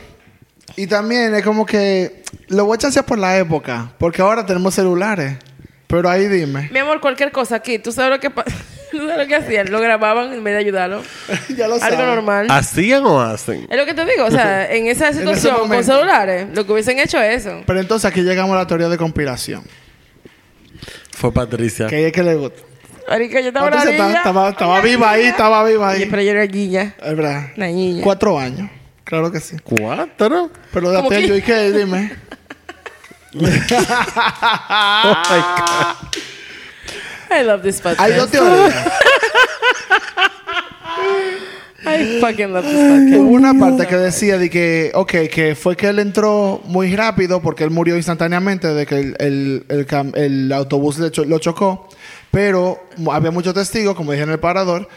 Y 0.75 0.87
también 0.87 1.33
es 1.35 1.43
como 1.43 1.65
que 1.65 2.23
lo 2.47 2.65
voy 2.65 2.75
a 2.75 2.77
chancear 2.79 3.05
por 3.05 3.17
la 3.17 3.37
época, 3.37 3.91
porque 3.97 4.21
ahora 4.21 4.45
tenemos 4.45 4.73
celulares. 4.75 5.37
Pero 5.87 6.09
ahí 6.09 6.27
dime. 6.27 6.69
Mi 6.71 6.79
amor, 6.79 6.99
cualquier 6.99 7.31
cosa 7.31 7.55
aquí. 7.55 7.77
¿Tú 7.77 7.91
sabes 7.91 8.11
lo 8.11 8.19
que, 8.19 8.29
¿Tú 8.91 8.97
sabes 8.97 9.17
lo 9.17 9.27
que 9.27 9.35
hacían? 9.35 9.71
Lo 9.71 9.79
grababan 9.79 10.33
en 10.33 10.43
vez 10.43 10.53
de 10.55 10.59
ayudarlo. 10.59 11.03
ya 11.55 11.67
lo. 11.67 11.75
Algo 11.81 12.03
normal. 12.03 12.47
¿Hacían 12.49 13.05
o 13.05 13.21
hacen? 13.21 13.67
Es 13.69 13.77
lo 13.77 13.85
que 13.85 13.93
te 13.93 14.03
digo. 14.05 14.25
O 14.25 14.31
sea, 14.31 14.71
en 14.71 14.87
esa 14.87 15.13
situación 15.13 15.67
con 15.67 15.83
celulares, 15.83 16.47
lo 16.53 16.65
que 16.65 16.73
hubiesen 16.73 16.99
hecho 16.99 17.21
es 17.21 17.45
eso. 17.45 17.61
Pero 17.65 17.79
entonces 17.79 18.09
aquí 18.09 18.21
llegamos 18.21 18.55
a 18.55 18.59
la 18.59 18.67
teoría 18.67 18.89
de 18.89 18.97
conspiración. 18.97 19.63
Fue 21.11 21.31
Patricia. 21.33 21.87
Que 21.87 22.07
es 22.07 22.13
que 22.13 22.23
le 22.23 22.35
gusta. 22.35 22.61
Marica, 23.09 23.41
yo 23.41 23.47
estaba 23.49 23.67
una 23.67 23.75
Entonces, 23.77 23.99
niña. 24.01 24.17
estaba, 24.17 24.49
estaba, 24.49 24.51
estaba 24.77 24.81
viva 24.81 25.11
ahí, 25.11 25.25
estaba 25.25 25.63
viva 25.65 25.89
ahí. 25.89 26.05
pero 26.09 26.21
yo 26.21 26.31
era 26.31 26.45
niña. 26.45 26.95
Es 27.01 27.15
verdad. 27.15 27.47
Una 27.57 27.67
niña. 27.67 28.03
Cuatro 28.03 28.39
años. 28.39 28.69
Claro 29.03 29.29
que 29.31 29.39
sí. 29.41 29.57
¿Cuatro? 29.63 30.49
Pero 30.71 30.89
de 30.91 30.97
¿Cómo 30.97 31.09
que? 31.09 31.15
aquello, 31.17 31.35
¿y 31.35 31.41
qué? 31.41 31.71
Dime. 31.71 32.11
Oh 33.35 33.39
my 35.29 35.41
God. 35.57 35.95
I 37.31 37.41
love 37.43 37.63
this 37.63 37.81
podcast. 37.81 37.99
Hay 37.99 38.13
dos 38.13 38.29
teorías. 38.29 38.75
I 41.85 42.19
fucking 42.21 42.53
love 42.53 42.63
this 42.65 42.73
podcast. 42.73 43.15
Hubo 43.17 43.29
una 43.31 43.53
parte 43.53 43.87
que 43.87 43.95
decía 43.97 44.37
de 44.37 44.49
que, 44.49 44.91
ok, 44.93 45.11
que 45.31 45.55
fue 45.55 45.75
que 45.75 45.87
él 45.87 45.99
entró 45.99 46.61
muy 46.65 46.95
rápido 46.95 47.41
porque 47.41 47.63
él 47.63 47.69
murió 47.71 47.95
instantáneamente 47.97 48.67
de 48.73 48.85
que 48.85 48.95
el, 48.99 49.15
el, 49.19 49.65
el 49.69 49.87
cam- 49.87 50.15
el 50.15 50.51
autobús 50.53 50.99
le 50.99 51.11
cho- 51.11 51.25
lo 51.25 51.39
chocó. 51.39 51.87
Pero 52.31 52.79
había 53.11 53.31
muchos 53.31 53.53
testigos, 53.53 53.95
como 53.95 54.11
dije 54.11 54.23
en 54.23 54.31
el 54.31 54.39
parador, 54.39 54.87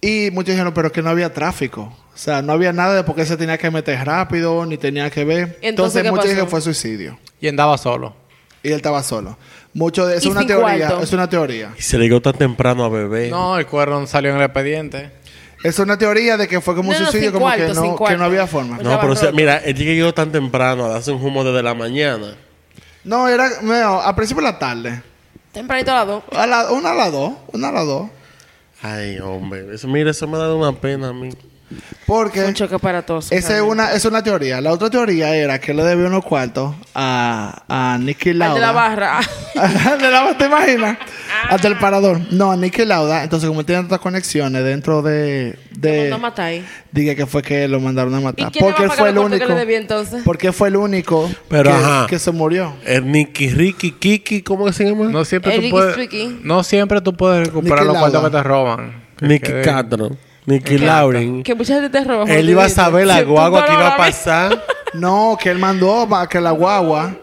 y 0.00 0.28
muchos 0.32 0.52
dijeron, 0.54 0.74
pero 0.74 0.92
que 0.92 1.00
no 1.02 1.10
había 1.10 1.32
tráfico. 1.32 1.82
O 2.14 2.16
sea, 2.16 2.42
no 2.42 2.52
había 2.52 2.72
nada 2.72 2.94
de 2.94 3.04
por 3.04 3.14
qué 3.16 3.24
se 3.26 3.36
tenía 3.36 3.56
que 3.58 3.70
meter 3.70 4.04
rápido, 4.06 4.64
ni 4.66 4.76
tenía 4.76 5.08
que 5.10 5.24
ver. 5.24 5.58
Entonces, 5.62 5.68
Entonces, 5.70 6.02
¿qué 6.02 6.10
muchos 6.10 6.16
pasó? 6.24 6.28
dijeron 6.28 6.46
que 6.46 6.50
fue 6.50 6.60
suicidio. 6.60 7.18
Y 7.40 7.48
andaba 7.48 7.76
solo. 7.78 8.14
Y 8.62 8.68
él 8.68 8.74
estaba 8.74 9.02
solo. 9.02 9.36
Mucho 9.72 10.06
de, 10.06 10.16
es 10.18 10.24
Y 10.24 10.28
una 10.28 10.46
teoría. 10.46 10.86
cuarto. 10.86 11.02
Es 11.02 11.12
una 11.12 11.28
teoría. 11.28 11.72
Y 11.78 11.82
se 11.82 11.98
le 11.98 12.04
llegó 12.04 12.20
tan 12.22 12.34
temprano 12.34 12.84
a 12.84 12.88
bebé. 12.88 13.28
No, 13.30 13.58
el 13.58 13.66
cuerno 13.66 13.98
no 14.00 14.06
salió 14.06 14.30
en 14.30 14.36
el 14.36 14.42
expediente. 14.42 15.10
Es 15.64 15.78
una 15.78 15.96
teoría 15.98 16.36
de 16.36 16.46
que 16.46 16.60
fue 16.60 16.76
como 16.76 16.90
un 16.90 16.94
No, 16.94 17.00
no, 17.00 17.06
suicidio, 17.06 17.30
sin 17.32 17.40
como 17.40 17.50
que, 17.52 17.66
sin 17.66 17.74
no, 17.74 17.90
que 17.92 17.96
cuarto. 17.96 18.18
no 18.18 18.24
había 18.26 18.46
forma. 18.46 18.76
No. 18.76 19.00
Pero 19.00 19.12
o 19.14 19.16
sea, 19.16 19.32
mira, 19.32 19.56
él 19.56 19.74
llegó 19.74 20.12
tan 20.14 20.30
temprano 20.30 20.88
darse 20.88 21.10
un 21.10 21.24
humo 21.24 21.42
desde 21.42 21.62
la 21.62 21.74
mañana. 21.74 22.36
No, 23.02 23.26
era 23.28 23.48
no, 23.62 24.00
a 24.00 24.14
principio 24.14 24.44
de 24.44 24.52
la 24.52 24.58
tarde. 24.58 25.02
Tempranito 25.52 25.90
a 25.90 25.94
las 25.96 26.06
dos. 26.06 26.22
A 26.32 26.46
la, 26.46 26.70
una 26.70 26.90
a 26.90 26.94
las 26.94 27.10
dos. 27.12 27.32
Una 27.52 27.68
a 27.70 27.72
las 27.72 27.86
dos. 27.86 28.10
Ay, 28.82 29.18
hombre. 29.20 29.74
Eso, 29.74 29.88
mira, 29.88 30.10
eso 30.10 30.28
me 30.28 30.36
ha 30.36 30.40
dado 30.40 30.58
una 30.58 30.72
pena 30.78 31.08
a 31.08 31.12
mí. 31.14 31.30
Porque 32.06 32.44
Un 32.44 32.54
choque 32.54 32.74
aparatoso. 32.74 33.34
esa 33.34 33.56
es 33.56 33.62
una, 33.62 33.92
es 33.92 34.04
una 34.04 34.22
teoría. 34.22 34.60
La 34.60 34.72
otra 34.72 34.90
teoría 34.90 35.34
era 35.34 35.58
que 35.60 35.72
le 35.72 35.82
debió 35.84 36.06
unos 36.06 36.24
cuartos 36.24 36.74
a, 36.94 37.62
a 37.68 37.98
Nicky 37.98 38.30
Al 38.30 38.38
Lauda. 38.40 38.54
de 38.54 38.60
la 38.60 38.72
barra. 38.72 39.18
Al 39.54 39.98
de 40.00 40.10
la 40.10 40.22
barra, 40.22 40.38
¿te 40.38 40.46
imaginas? 40.46 40.98
Hasta 41.48 41.68
el 41.68 41.78
parador. 41.78 42.20
No, 42.30 42.52
a 42.52 42.56
Nicky 42.56 42.84
Lauda. 42.84 43.22
Entonces, 43.22 43.48
como 43.48 43.64
tiene 43.64 43.82
tantas 43.82 44.00
conexiones 44.00 44.64
dentro 44.64 45.02
de... 45.02 45.58
Lo 45.74 45.80
de 45.80 46.00
mandó 46.02 46.14
a 46.16 46.18
matar 46.18 46.46
ahí. 46.46 46.64
Dije 46.92 47.16
que 47.16 47.26
fue 47.26 47.42
que 47.42 47.66
lo 47.68 47.80
mandaron 47.80 48.14
a 48.14 48.20
¿Y 48.20 48.24
matar. 48.24 48.46
va 48.46 48.50
Porque 48.60 48.82
a 48.82 48.84
él 48.84 48.88
pagar 48.90 48.96
fue 48.98 49.08
el 49.08 49.14
cuartos 49.14 49.30
que 49.30 49.36
único... 49.44 49.48
le 49.54 49.58
debía 49.60 49.78
entonces? 49.78 50.22
Porque 50.24 50.52
fue 50.52 50.68
el 50.68 50.76
único 50.76 51.30
Pero, 51.48 51.70
que, 51.70 51.76
ajá. 51.76 52.06
que 52.08 52.18
se 52.18 52.30
murió. 52.30 52.74
El 52.86 53.10
Nicky 53.10 53.48
Ricky 53.50 53.92
Kiki, 53.92 54.42
¿cómo 54.42 54.66
que 54.66 54.72
se 54.72 54.84
llama? 54.84 55.06
No 55.10 55.24
siempre, 55.24 55.52
El 55.54 55.56
tú 55.56 55.62
Ricky 55.62 56.26
puedes, 56.28 56.44
no 56.44 56.62
siempre 56.62 57.00
tú 57.00 57.14
puedes 57.14 57.46
recuperar 57.46 57.80
Nicky 57.80 57.88
los 57.92 57.98
cuartos 57.98 58.24
que 58.24 58.30
te 58.30 58.42
roban. 58.42 59.04
Que 59.18 59.26
Nicky 59.26 59.46
quede- 59.52 59.62
Nicky 60.46 60.78
Lauren. 60.78 61.42
Que 61.42 61.54
mucha 61.54 61.80
gente 61.80 61.90
te. 61.90 62.38
Él 62.38 62.50
iba 62.50 62.64
a 62.64 62.68
saber 62.68 63.06
la 63.06 63.22
guagua 63.22 63.60
no 63.60 63.66
que 63.66 63.72
iba 63.72 63.88
a 63.94 63.96
pasar. 63.96 64.64
No, 64.94 65.36
que 65.42 65.50
él 65.50 65.58
mandó 65.58 66.06
para 66.08 66.28
que 66.28 66.40
la 66.40 66.52
guagua 66.52 67.16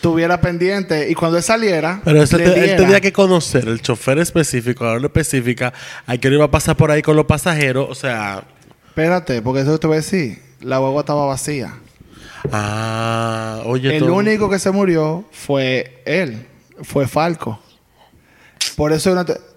tuviera 0.00 0.40
pendiente 0.40 1.08
y 1.08 1.14
cuando 1.14 1.36
él 1.38 1.44
saliera, 1.44 2.00
Pero 2.04 2.20
eso 2.20 2.36
le 2.36 2.50
te- 2.50 2.64
él 2.72 2.76
tenía 2.76 3.00
que 3.00 3.12
conocer 3.12 3.68
el 3.68 3.80
chofer 3.80 4.18
específico, 4.18 4.82
la 4.84 4.90
hora 4.94 5.06
específica, 5.06 5.72
a 6.04 6.16
que 6.16 6.26
él 6.26 6.34
iba 6.34 6.46
a 6.46 6.50
pasar 6.50 6.76
por 6.76 6.90
ahí 6.90 7.00
con 7.00 7.14
los 7.14 7.26
pasajeros. 7.26 7.86
O 7.88 7.94
sea, 7.94 8.42
Espérate, 8.88 9.40
porque 9.40 9.60
eso 9.60 9.78
te 9.78 9.86
voy 9.86 9.94
a 9.94 10.00
decir. 10.00 10.42
La 10.62 10.78
guagua 10.78 11.02
estaba 11.02 11.26
vacía. 11.26 11.74
ah, 12.52 13.62
oye, 13.66 13.94
el 13.96 14.02
todo- 14.02 14.14
único 14.14 14.50
que 14.50 14.58
se 14.58 14.70
murió 14.72 15.24
fue 15.30 16.02
él. 16.04 16.46
Fue 16.82 17.06
Falco. 17.06 17.60
Por 18.76 18.92
eso 18.92 19.14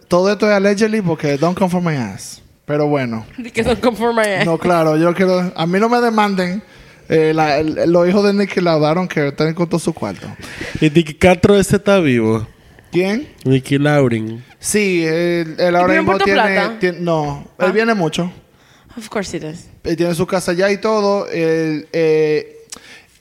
todo 0.07 0.31
esto 0.31 0.47
es 0.49 0.55
allegedly 0.55 1.01
porque 1.01 1.37
don't 1.37 1.57
come 1.57 1.69
for 1.71 1.81
my 1.81 1.95
ass. 1.95 2.41
Pero 2.67 2.85
bueno. 2.87 3.25
Que 3.53 3.63
son 3.63 3.77
conforme 3.77 4.43
No, 4.45 4.57
claro, 4.59 4.97
yo 4.97 5.13
quiero... 5.15 5.51
A 5.55 5.65
mí 5.65 5.79
no 5.79 5.89
me 5.89 5.99
demanden. 6.01 6.61
eh, 7.09 7.31
la- 7.33 7.57
el- 7.57 7.91
los 7.91 8.07
hijos 8.07 8.23
de 8.25 8.33
Nicky 8.33 8.59
Laudaron 8.61 9.07
que 9.07 9.29
están 9.29 9.53
con 9.53 9.67
todo 9.69 9.79
su 9.79 9.93
cuarto. 9.93 10.27
Y 10.81 10.89
Nicky 10.89 11.13
Castro 11.15 11.57
ese 11.57 11.77
está 11.77 11.99
vivo. 11.99 12.45
¿Quién? 12.91 13.27
Nicky 13.45 13.77
Lauren. 13.77 14.43
Sí, 14.59 15.05
él, 15.05 15.55
él 15.57 15.75
ahora 15.75 15.93
mismo 15.95 16.17
tiene, 16.19 16.99
No, 16.99 17.47
Ah. 17.57 17.65
él 17.67 17.71
viene 17.71 17.93
mucho. 17.93 18.31
Of 18.97 19.07
course 19.09 19.37
it 19.37 19.43
is. 19.43 19.69
Él 19.83 19.95
tiene 19.95 20.13
su 20.15 20.25
casa 20.27 20.51
allá 20.51 20.69
y 20.71 20.77
todo. 20.77 21.27
él, 21.29 21.87
eh, 21.93 22.65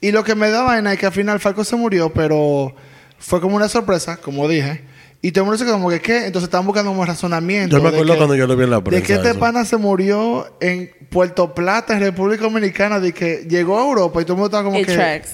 y 0.01 0.11
lo 0.11 0.23
que 0.25 0.35
me 0.35 0.49
da 0.49 0.63
vaina 0.63 0.91
es 0.93 0.99
que 0.99 1.05
al 1.05 1.11
final 1.13 1.39
Falco 1.39 1.63
se 1.63 1.75
murió, 1.75 2.11
pero 2.11 2.75
fue 3.19 3.39
como 3.39 3.55
una 3.55 3.69
sorpresa, 3.69 4.17
como 4.17 4.47
dije. 4.49 4.81
Y 5.21 5.31
todo 5.31 5.43
el 5.45 5.49
mundo 5.49 5.65
quedó 5.65 5.73
como 5.73 5.89
que, 5.89 5.99
¿qué? 5.99 6.25
Entonces 6.27 6.47
estaban 6.47 6.65
buscando 6.67 6.91
un 6.91 7.05
razonamiento. 7.05 7.75
Yo 7.77 7.83
me 7.83 7.89
de 7.89 7.95
acuerdo 7.97 8.13
que- 8.13 8.17
cuando 8.17 8.35
yo 8.35 8.45
lo 8.47 8.55
vi 8.55 8.63
en 8.65 8.69
la 8.69 8.75
De 8.77 8.81
prensa. 8.83 9.07
que 9.07 9.13
este 9.13 9.29
eso. 9.31 9.39
pana 9.39 9.65
se 9.65 9.77
murió 9.77 10.47
en 10.61 10.91
Puerto 11.09 11.53
Plata, 11.55 11.93
en 11.93 12.01
República 12.01 12.43
Dominicana, 12.43 12.99
de 12.99 13.13
que 13.13 13.45
llegó 13.49 13.79
a 13.79 13.83
Europa 13.85 14.21
y 14.21 14.25
todo 14.25 14.33
el 14.33 14.39
mundo 14.39 14.45
estaba 14.47 14.63
como 14.63 14.79
It 14.79 14.85
que... 14.85 14.93
tracks. 14.93 15.31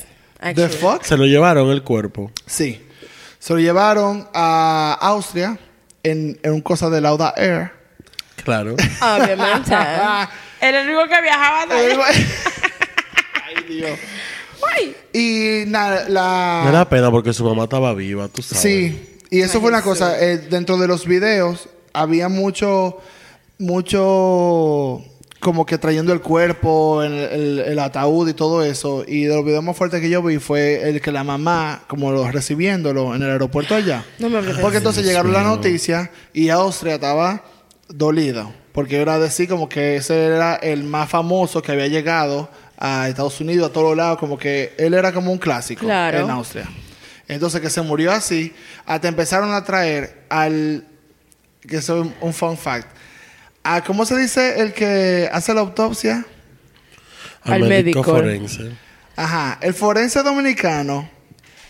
¿The 0.55 0.69
fuck? 0.69 1.03
Se 1.03 1.15
lo 1.17 1.25
llevaron 1.25 1.69
el 1.69 1.83
cuerpo. 1.83 2.31
Sí. 2.45 2.81
Se 3.39 3.53
lo 3.53 3.59
llevaron 3.59 4.27
a 4.33 4.97
Austria 5.01 5.57
en, 6.01 6.39
en 6.43 6.51
un 6.53 6.61
cosa 6.61 6.89
de 6.89 7.01
Lauda 7.01 7.33
Air. 7.37 7.71
Claro. 8.43 8.73
Obviamente. 9.01 9.71
Era 10.61 10.81
el 10.81 10.87
único 10.89 11.07
que 11.09 11.21
viajaba 11.21 11.65
de 11.65 11.73
ahí. 11.75 11.97
Ay, 13.45 13.63
Dios. 13.67 13.99
Ay. 14.75 14.95
Y 15.13 15.65
nada, 15.69 16.07
la... 16.09 16.63
Me 16.65 16.71
da 16.71 16.87
pena 16.89 17.11
porque 17.11 17.33
su 17.33 17.43
mamá 17.43 17.63
estaba 17.63 17.93
viva, 17.93 18.27
tú 18.29 18.41
sabes. 18.41 18.61
Sí, 18.61 19.12
y 19.35 19.41
eso 19.41 19.57
Ay, 19.57 19.61
fue 19.61 19.69
una 19.69 19.81
cosa. 19.81 20.19
eh, 20.23 20.37
dentro 20.37 20.77
de 20.77 20.87
los 20.87 21.05
videos 21.07 21.67
había 21.93 22.29
mucho, 22.29 22.97
mucho, 23.59 25.01
como 25.39 25.65
que 25.65 25.77
trayendo 25.77 26.13
el 26.13 26.21
cuerpo, 26.21 27.03
el, 27.03 27.13
el- 27.13 27.59
el 27.59 27.79
ataúd 27.79 28.29
y 28.29 28.33
todo 28.33 28.63
eso. 28.63 29.03
Y 29.07 29.25
de 29.25 29.35
los 29.35 29.43
videos 29.45 29.63
más 29.63 29.75
fuertes 29.75 30.01
que 30.01 30.09
yo 30.09 30.21
vi 30.23 30.37
fue 30.39 30.87
el 30.89 31.01
que 31.01 31.11
la 31.11 31.23
mamá, 31.23 31.83
como 31.87 32.11
lo 32.11 32.29
recibiéndolo 32.31 33.13
en 33.15 33.21
el 33.23 33.29
aeropuerto 33.31 33.75
allá. 33.75 34.05
No 34.19 34.29
me 34.29 34.41
Porque 34.61 34.77
entonces 34.77 35.05
llegaron 35.05 35.33
las 35.33 35.43
noticias 35.45 36.09
y 36.33 36.49
Austria 36.49 36.95
estaba 36.95 37.43
dolida. 37.89 38.49
Porque 38.71 39.01
era 39.01 39.19
decir 39.19 39.47
como 39.49 39.69
que 39.69 39.97
ese 39.97 40.25
era 40.25 40.55
el 40.55 40.83
más 40.83 41.09
famoso 41.09 41.61
que 41.61 41.71
había 41.73 41.87
llegado 41.87 42.49
a 42.77 43.07
Estados 43.07 43.39
Unidos, 43.39 43.69
a 43.69 43.73
todos 43.73 43.95
lados, 43.95 44.17
como 44.17 44.37
que 44.37 44.73
él 44.77 44.93
era 44.95 45.11
como 45.13 45.31
un 45.31 45.37
clásico 45.37 45.81
Claro. 45.85 46.19
en 46.21 46.29
Austria. 46.29 46.67
Entonces 47.27 47.61
que 47.61 47.69
se 47.69 47.81
murió 47.81 48.11
así, 48.11 48.53
hasta 48.85 49.07
empezaron 49.07 49.53
a 49.53 49.63
traer 49.63 50.23
al, 50.29 50.85
que 51.61 51.77
eso 51.77 52.03
es 52.03 52.09
un 52.21 52.33
fun 52.33 52.57
fact, 52.57 52.87
a, 53.63 53.81
¿cómo 53.81 54.05
se 54.05 54.17
dice 54.17 54.61
el 54.61 54.73
que 54.73 55.29
hace 55.31 55.53
la 55.53 55.61
autopsia? 55.61 56.25
Al 57.43 57.63
médico. 57.67 58.03
forense. 58.03 58.71
Ajá, 59.15 59.57
el 59.61 59.73
forense 59.73 60.21
dominicano. 60.21 61.09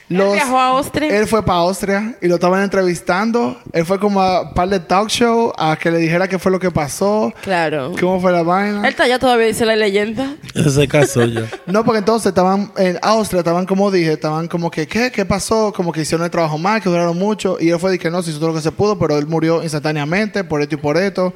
Él 0.09 0.17
viajó 0.17 0.59
a 0.59 0.67
Austria. 0.67 1.17
él 1.17 1.27
fue 1.27 1.43
para 1.43 1.59
Austria 1.59 2.17
y 2.21 2.27
lo 2.27 2.35
estaban 2.35 2.61
entrevistando. 2.61 3.59
Él 3.71 3.85
fue 3.85 3.99
como 3.99 4.21
a 4.21 4.41
un 4.41 4.53
par 4.53 4.69
de 4.69 4.79
talk 4.79 5.07
show 5.09 5.51
a 5.57 5.75
que 5.75 5.89
le 5.89 5.97
dijera 5.97 6.27
qué 6.27 6.37
fue 6.37 6.51
lo 6.51 6.59
que 6.59 6.69
pasó, 6.69 7.33
Claro. 7.41 7.93
cómo 7.99 8.19
fue 8.19 8.31
la 8.31 8.43
vaina. 8.43 8.79
Él 8.81 8.85
está 8.89 9.03
allá 9.03 9.17
todavía, 9.17 9.47
dice 9.47 9.65
la 9.65 9.75
leyenda. 9.75 10.35
Ese 10.53 10.69
se 10.69 10.87
casó 10.87 11.25
ya. 11.25 11.49
No, 11.65 11.83
porque 11.85 11.99
entonces 11.99 12.27
estaban 12.27 12.71
en 12.77 12.99
Austria, 13.01 13.39
estaban 13.39 13.65
como 13.65 13.89
dije, 13.89 14.13
estaban 14.13 14.47
como 14.47 14.69
que, 14.69 14.85
¿qué? 14.87 15.11
¿Qué 15.11 15.25
pasó? 15.25 15.71
Como 15.73 15.91
que 15.91 16.01
hicieron 16.01 16.25
el 16.25 16.31
trabajo 16.31 16.57
mal, 16.57 16.81
que 16.81 16.89
duraron 16.89 17.17
mucho. 17.17 17.57
Y 17.59 17.69
él 17.69 17.79
fue 17.79 17.91
de 17.91 17.97
que 17.99 18.11
no, 18.11 18.21
se 18.21 18.29
hizo 18.31 18.39
todo 18.39 18.49
lo 18.49 18.55
que 18.55 18.61
se 18.61 18.71
pudo, 18.71 18.99
pero 18.99 19.17
él 19.17 19.25
murió 19.25 19.63
instantáneamente 19.63 20.43
por 20.43 20.61
esto 20.61 20.75
y 20.75 20.77
por 20.77 20.97
esto. 20.97 21.33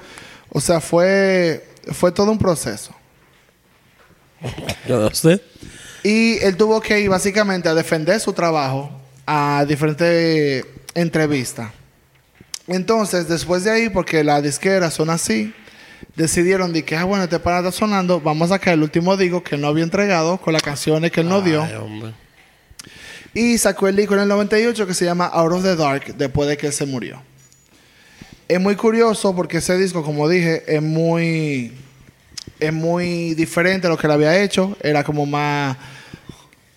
O 0.49 0.59
sea, 0.61 0.79
fue, 0.81 1.65
fue 1.93 2.11
todo 2.11 2.31
un 2.31 2.37
proceso. 2.37 2.91
Yo 4.87 4.99
no 4.99 5.09
sé. 5.13 5.41
Y 6.07 6.41
él 6.41 6.55
tuvo 6.55 6.79
que 6.79 7.01
ir 7.01 7.09
básicamente 7.09 7.67
a 7.67 7.73
defender 7.73 8.17
su 8.21 8.31
trabajo 8.31 8.89
a 9.25 9.65
diferentes 9.67 10.65
entrevistas. 10.93 11.69
Entonces, 12.65 13.27
después 13.27 13.65
de 13.65 13.71
ahí, 13.71 13.89
porque 13.89 14.23
las 14.23 14.41
disqueras 14.41 14.93
son 14.93 15.09
así, 15.09 15.53
decidieron 16.15 16.71
de 16.71 16.85
que, 16.85 16.95
ah, 16.95 17.03
bueno, 17.03 17.25
este 17.25 17.35
está 17.35 17.73
sonando, 17.73 18.21
vamos 18.21 18.51
a 18.51 18.55
sacar 18.55 18.75
el 18.75 18.83
último 18.83 19.17
disco 19.17 19.43
que 19.43 19.57
no 19.57 19.67
había 19.67 19.83
entregado 19.83 20.37
con 20.37 20.53
las 20.53 20.61
canciones 20.61 21.11
que 21.11 21.19
él 21.19 21.27
no 21.27 21.41
dio. 21.41 21.63
Hombre. 21.63 22.13
Y 23.33 23.57
sacó 23.57 23.89
el 23.89 23.97
disco 23.97 24.13
en 24.13 24.21
el 24.21 24.29
98 24.29 24.87
que 24.87 24.93
se 24.93 25.03
llama 25.03 25.25
Out 25.25 25.51
of 25.51 25.63
the 25.63 25.75
Dark 25.75 26.15
después 26.15 26.47
de 26.47 26.55
que 26.55 26.67
él 26.67 26.73
se 26.73 26.85
murió. 26.85 27.21
Es 28.47 28.61
muy 28.61 28.77
curioso 28.77 29.35
porque 29.35 29.57
ese 29.57 29.77
disco, 29.77 30.03
como 30.03 30.29
dije, 30.29 30.63
es 30.73 30.81
muy, 30.81 31.73
es 32.61 32.71
muy 32.71 33.33
diferente 33.33 33.87
a 33.87 33.89
lo 33.89 33.97
que 33.97 34.07
él 34.07 34.13
había 34.13 34.41
hecho. 34.41 34.77
Era 34.81 35.03
como 35.03 35.25
más 35.25 35.75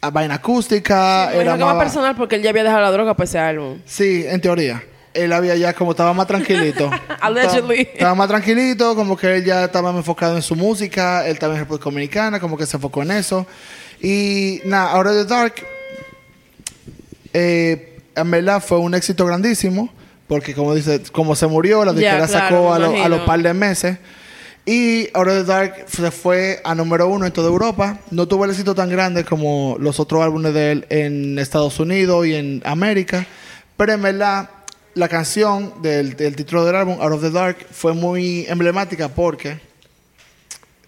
a 0.01 0.11
vaina 0.11 0.35
acústica. 0.37 1.31
Me 1.33 1.41
era 1.43 1.57
más 1.57 1.77
personal 1.77 2.17
porque 2.17 2.37
él 2.37 2.43
ya 2.43 2.51
había 2.51 2.65
dejado 2.65 2.81
la 2.83 2.91
droga 2.91 3.15
para 3.15 3.25
ese 3.25 3.39
álbum. 3.39 3.79
Sí, 3.85 4.25
en 4.27 4.41
teoría. 4.41 4.83
Él 5.13 5.33
había 5.33 5.57
ya 5.57 5.73
como 5.75 5.91
estaba 5.91 6.13
más 6.15 6.27
tranquilito. 6.29 6.89
Allegedly. 7.21 7.81
Estaba, 7.81 7.93
estaba 7.95 8.15
más 8.15 8.29
tranquilito, 8.29 8.95
como 8.95 9.17
que 9.17 9.37
él 9.37 9.45
ya 9.45 9.65
estaba 9.65 9.91
más 9.93 9.99
enfocado 9.99 10.37
en 10.37 10.43
su 10.43 10.55
música. 10.57 11.27
Él 11.27 11.33
estaba 11.33 11.55
en 11.55 11.61
República 11.61 11.85
Dominicana, 11.85 12.39
como 12.41 12.57
que 12.57 12.65
se 12.67 12.77
enfocó 12.77 13.03
en 13.03 13.11
eso. 13.11 13.47
Y 14.01 14.61
nada, 14.65 14.97
of 14.99 15.05
the 15.07 15.25
Dark, 15.25 15.55
eh, 17.33 17.99
en 18.15 18.31
verdad 18.31 18.63
fue 18.63 18.79
un 18.79 18.95
éxito 18.95 19.27
grandísimo. 19.27 19.91
Porque 20.27 20.55
como 20.55 20.77
dice, 20.77 21.03
como 21.11 21.35
se 21.35 21.49
murió, 21.49 21.85
la 21.85 21.93
disquera 21.93 22.29
claro, 22.29 22.33
sacó 22.33 22.73
a, 22.73 22.79
lo- 22.79 23.03
a 23.05 23.09
los 23.09 23.21
par 23.23 23.43
de 23.43 23.53
meses. 23.53 23.99
Y 24.67 25.09
Out 25.15 25.27
of 25.27 25.35
the 25.35 25.45
Dark 25.45 25.87
se 25.89 26.11
fue 26.11 26.61
a 26.65 26.75
número 26.75 27.09
uno 27.09 27.27
en 27.27 27.33
toda 27.33 27.49
Europa. 27.49 27.99
No 28.11 28.29
tuvo 28.29 28.45
el 28.45 28.51
éxito 28.51 28.75
tan 28.75 28.91
grande 28.91 29.25
como 29.25 29.77
los 29.81 29.99
otros 29.99 30.23
álbumes 30.23 30.55
de 30.55 30.73
él 30.73 30.87
en 30.91 31.39
Estados 31.39 31.81
Unidos 31.81 32.27
y 32.27 32.35
en 32.35 32.63
América. 32.65 33.27
Pero 33.77 33.93
en 33.93 34.03
verdad, 34.03 34.51
la 34.95 35.09
canción 35.09 35.83
del, 35.83 36.17
del 36.17 36.37
título 36.37 36.65
del 36.65 36.77
álbum, 36.77 36.99
Out 37.01 37.13
of 37.13 37.23
the 37.23 37.31
Dark, 37.31 37.57
fue 37.71 37.95
muy 37.95 38.45
emblemática 38.49 39.09
porque 39.09 39.59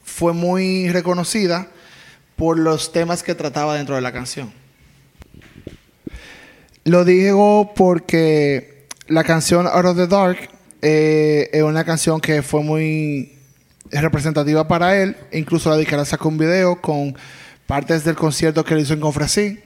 fue 0.04 0.32
muy 0.32 0.90
reconocida 0.90 1.68
por 2.36 2.58
los 2.58 2.92
temas 2.92 3.22
que 3.22 3.34
trataba 3.34 3.76
dentro 3.76 3.94
de 3.94 4.02
la 4.02 4.12
canción. 4.12 4.52
Lo 6.84 7.04
digo 7.04 7.72
porque 7.74 8.86
la 9.06 9.24
canción 9.24 9.66
Out 9.66 9.84
of 9.86 9.96
the 9.96 10.06
Dark 10.06 10.50
eh, 10.82 11.48
es 11.52 11.62
una 11.62 11.84
canción 11.84 12.20
que 12.20 12.42
fue 12.42 12.62
muy 12.62 13.31
representativa 14.00 14.66
para 14.66 14.96
él. 14.96 15.16
Incluso 15.32 15.70
la 15.70 15.76
disquera 15.76 16.04
sacó 16.04 16.28
un 16.28 16.38
video 16.38 16.80
con 16.80 17.16
partes 17.66 18.04
del 18.04 18.16
concierto 18.16 18.64
que 18.64 18.74
él 18.74 18.80
hizo 18.80 18.94
en 18.94 19.00
Confresí. 19.00 19.60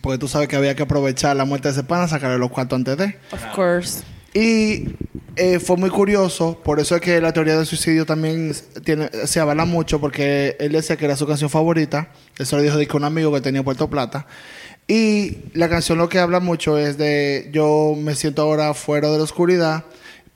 Porque 0.00 0.18
tú 0.18 0.26
sabes 0.26 0.48
que 0.48 0.56
había 0.56 0.74
que 0.74 0.84
aprovechar 0.84 1.36
la 1.36 1.44
muerte 1.44 1.68
de 1.68 1.72
ese 1.72 1.84
pana, 1.84 2.08
sacarle 2.08 2.38
los 2.38 2.50
cuartos 2.50 2.76
antes 2.76 2.96
de. 2.96 3.16
Of 3.30 3.44
course. 3.54 4.02
Y 4.34 4.96
eh, 5.36 5.58
fue 5.60 5.76
muy 5.76 5.90
curioso, 5.90 6.58
por 6.64 6.80
eso 6.80 6.94
es 6.94 7.02
que 7.02 7.20
la 7.20 7.32
teoría 7.32 7.56
del 7.56 7.66
suicidio 7.66 8.06
también 8.06 8.54
tiene, 8.82 9.10
se 9.26 9.40
avala 9.40 9.66
mucho, 9.66 10.00
porque 10.00 10.56
él 10.58 10.72
decía 10.72 10.96
que 10.96 11.04
era 11.04 11.16
su 11.16 11.26
canción 11.26 11.50
favorita. 11.50 12.08
Eso 12.38 12.56
lo 12.56 12.62
dijo 12.62 12.78
de 12.78 12.88
un 12.92 13.04
amigo 13.04 13.32
que 13.32 13.42
tenía 13.42 13.58
en 13.58 13.64
Puerto 13.64 13.90
Plata. 13.90 14.26
Y 14.88 15.38
la 15.54 15.68
canción 15.68 15.98
lo 15.98 16.08
que 16.08 16.18
habla 16.18 16.40
mucho 16.40 16.78
es 16.78 16.98
de 16.98 17.50
yo 17.52 17.94
me 17.96 18.14
siento 18.14 18.42
ahora 18.42 18.74
fuera 18.74 19.10
de 19.10 19.18
la 19.18 19.24
oscuridad, 19.24 19.84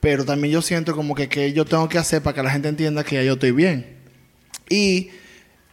pero 0.07 0.25
también 0.25 0.55
yo 0.55 0.63
siento 0.63 0.95
como 0.95 1.17
que, 1.17 1.29
que 1.29 1.53
yo 1.53 1.65
tengo 1.65 1.89
que 1.89 1.99
hacer 1.99 2.23
para 2.23 2.33
que 2.33 2.41
la 2.41 2.53
gente 2.53 2.69
entienda 2.69 3.03
que 3.03 3.17
ya 3.17 3.25
yo 3.25 3.33
estoy 3.33 3.51
bien. 3.51 3.97
Y 4.69 5.11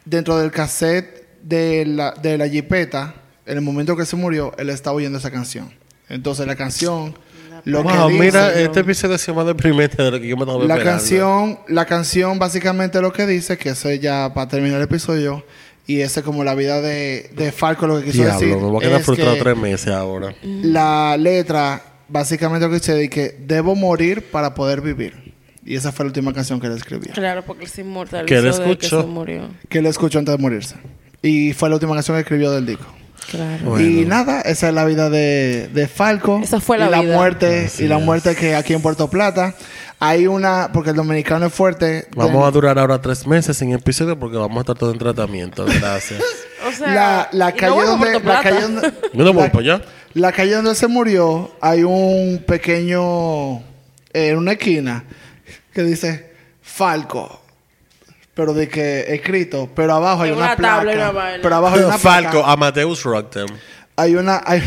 dentro 0.06 0.40
del 0.40 0.50
cassette 0.50 1.28
de 1.44 1.86
la, 1.86 2.14
de 2.14 2.40
la 2.40 2.50
jipeta, 2.50 3.14
en 3.46 3.58
el 3.58 3.62
momento 3.62 3.96
que 3.96 4.08
se 4.08 4.16
murió, 4.16 4.52
él 4.58 4.72
estaba 4.72 4.96
oyendo 4.96 5.20
esa 5.20 5.30
canción. 5.30 5.72
Entonces 6.10 6.48
la 6.48 6.56
canción, 6.56 7.16
lo 7.64 7.84
wow, 7.84 8.08
que 8.08 8.14
mira, 8.16 8.50
dice, 8.50 8.64
este 8.64 8.80
episodio 8.80 9.20
se 9.20 9.32
más 9.34 9.46
deprimente 9.46 10.02
de 10.02 10.10
lo 10.10 10.20
que 10.20 10.28
yo 10.28 10.36
me 10.36 10.46
estaba 10.46 10.64
la 10.66 10.74
esperando. 10.78 10.92
canción, 10.98 11.60
la 11.68 11.86
canción 11.86 12.40
básicamente 12.40 13.02
lo 13.02 13.14
que 13.14 13.28
dice, 13.28 13.56
que 13.60 13.70
eso 13.70 13.88
es 13.90 14.00
ya 14.00 14.34
para 14.34 14.48
terminar 14.48 14.78
el 14.78 14.86
episodio, 14.86 15.46
y 15.86 16.00
ese 16.00 16.22
es 16.22 16.26
como 16.26 16.44
la 16.44 16.56
vida 16.56 16.82
de, 16.82 17.30
de 17.36 17.52
Falco, 17.52 17.86
lo 17.86 18.00
que 18.00 18.06
quiso 18.06 18.24
Diablo, 18.24 18.40
decir. 18.40 18.56
me 18.58 18.68
voy 18.68 18.84
a 18.84 18.88
quedar 18.88 19.02
frustrado 19.04 19.36
que 19.36 19.42
tres 19.42 19.58
meses 19.58 19.94
ahora. 19.94 20.34
La 20.42 21.18
letra, 21.18 21.93
básicamente 22.14 22.66
lo 22.66 22.70
que 22.72 22.80
dice 22.80 23.04
es 23.04 23.10
que 23.10 23.36
debo 23.40 23.76
morir 23.76 24.30
para 24.32 24.54
poder 24.54 24.80
vivir. 24.82 25.34
Y 25.66 25.76
esa 25.76 25.92
fue 25.92 26.06
la 26.06 26.08
última 26.08 26.34
canción 26.34 26.60
que 26.60 26.68
él 26.68 26.74
escribió. 26.74 27.14
Claro, 27.14 27.44
porque 27.44 27.64
él 27.66 27.70
se 27.70 27.82
inmortalizó 27.82 28.26
Que 28.28 28.36
él 28.36 28.44
de 28.44 28.50
escuchó. 28.50 28.76
que 28.78 28.88
se 28.88 29.10
murió. 29.10 29.48
Que 29.70 29.80
él 29.80 29.86
escuchó 29.86 30.20
antes 30.20 30.36
de 30.36 30.42
morirse. 30.42 30.76
Y 31.22 31.54
fue 31.54 31.70
la 31.70 31.76
última 31.76 31.94
canción 31.94 32.16
que 32.18 32.22
escribió 32.22 32.52
del 32.52 32.66
disco. 32.66 32.86
Claro. 33.32 33.64
Bueno. 33.66 33.86
Y 33.88 34.06
nada, 34.06 34.42
esa 34.42 34.68
es 34.68 34.74
la 34.76 34.84
vida 34.84 35.10
de, 35.10 35.70
de 35.74 35.88
Falco. 35.88 36.42
Esa 36.44 36.60
fue 36.60 36.78
la 36.78 36.88
y 36.88 36.92
la 36.92 37.02
vida. 37.02 37.16
muerte 37.16 37.66
Así 37.68 37.86
y 37.86 37.88
la 37.88 37.98
es. 37.98 38.04
muerte 38.04 38.36
que 38.36 38.56
aquí 38.56 38.74
en 38.74 38.82
Puerto 38.82 39.10
Plata 39.10 39.56
hay 40.00 40.28
una 40.28 40.70
porque 40.74 40.90
el 40.90 40.98
dominicano 40.98 41.46
es 41.46 41.54
fuerte. 41.54 42.08
Vamos 42.14 42.46
a 42.46 42.52
durar 42.52 42.78
ahora 42.78 43.00
tres 43.02 43.26
meses 43.26 43.56
sin 43.56 43.72
episodio 43.72 44.20
porque 44.20 44.36
vamos 44.36 44.58
a 44.58 44.62
estar 44.62 44.76
todo 44.78 44.92
en 44.92 44.98
tratamiento. 45.00 45.64
Gracias. 45.80 46.22
O 46.68 46.72
sea, 46.74 46.88
la, 46.94 47.30
la 47.32 47.50
no 47.52 47.56
calle 47.56 47.80
a 47.80 47.86
donde 47.86 48.06
Puerto 48.12 48.20
la 48.20 48.42
Plata. 48.42 48.44
calle 48.50 48.62
donde, 48.62 48.92
Yo 49.14 49.24
no 49.24 49.34
voy 49.34 49.44
la- 49.44 49.52
para 49.54 49.60
allá. 49.76 49.82
La 50.16 50.32
calle 50.32 50.54
donde 50.56 50.76
se 50.76 50.88
murió 50.88 51.52
hay 51.62 51.84
un 51.84 52.44
pequeño 52.46 53.58
eh, 53.60 53.62
en 54.30 54.38
una 54.38 54.54
esquina 54.54 55.04
que 55.74 55.84
dice 55.84 56.32
Falco. 56.62 57.40
Pero 58.36 58.54
de 58.56 58.68
que 58.68 59.14
escrito, 59.14 59.70
pero 59.76 59.94
abajo 59.94 60.24
hay 60.24 60.32
una, 60.32 60.46
una 60.46 60.56
placa. 60.56 60.76
tabla 60.78 61.10
una 61.12 61.40
pero 61.42 61.56
abajo 61.56 61.76
hay 61.78 61.84
una 61.84 61.98
Falco, 62.00 62.32
placa. 62.32 62.52
Amadeus 62.52 63.04
Rocktem. 63.04 63.46
hay 63.96 64.16
una 64.16 64.42
hay, 64.44 64.64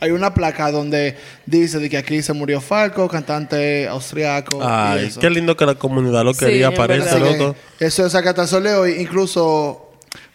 hay 0.00 0.10
una 0.10 0.34
placa 0.34 0.70
donde 0.70 1.16
dice 1.46 1.78
de 1.78 1.88
que 1.88 1.96
aquí 1.96 2.20
se 2.22 2.34
murió 2.34 2.60
Falco, 2.60 3.08
cantante 3.08 3.88
austriaco. 3.88 4.58
y 4.58 4.66
Ay, 4.66 5.06
eso. 5.06 5.18
qué 5.20 5.30
lindo 5.30 5.56
que 5.56 5.64
la 5.64 5.76
comunidad 5.76 6.24
lo 6.24 6.34
Sí, 6.34 6.40
quería. 6.44 6.68
Así 6.68 6.76
que 6.76 7.38
loco. 7.38 7.56
Eso 7.80 8.04
es 8.04 8.14
Acatanzoleo. 8.14 8.86
Incluso 8.86 9.85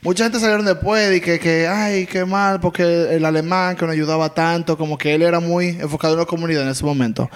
mucha 0.01 0.23
gente 0.23 0.39
salieron 0.39 0.65
después 0.65 1.15
y 1.15 1.21
que, 1.21 1.39
que, 1.39 1.67
ay, 1.67 2.05
qué 2.05 2.25
mal, 2.25 2.59
porque 2.59 3.15
el 3.15 3.25
alemán 3.25 3.75
que 3.75 3.85
nos 3.85 3.93
ayudaba 3.93 4.33
tanto, 4.33 4.77
como 4.77 4.97
que 4.97 5.13
él 5.13 5.21
era 5.21 5.39
muy 5.39 5.69
enfocado 5.79 6.13
en 6.13 6.19
la 6.19 6.25
comunidad 6.25 6.63
en 6.63 6.69
ese 6.69 6.85
momento. 6.85 7.29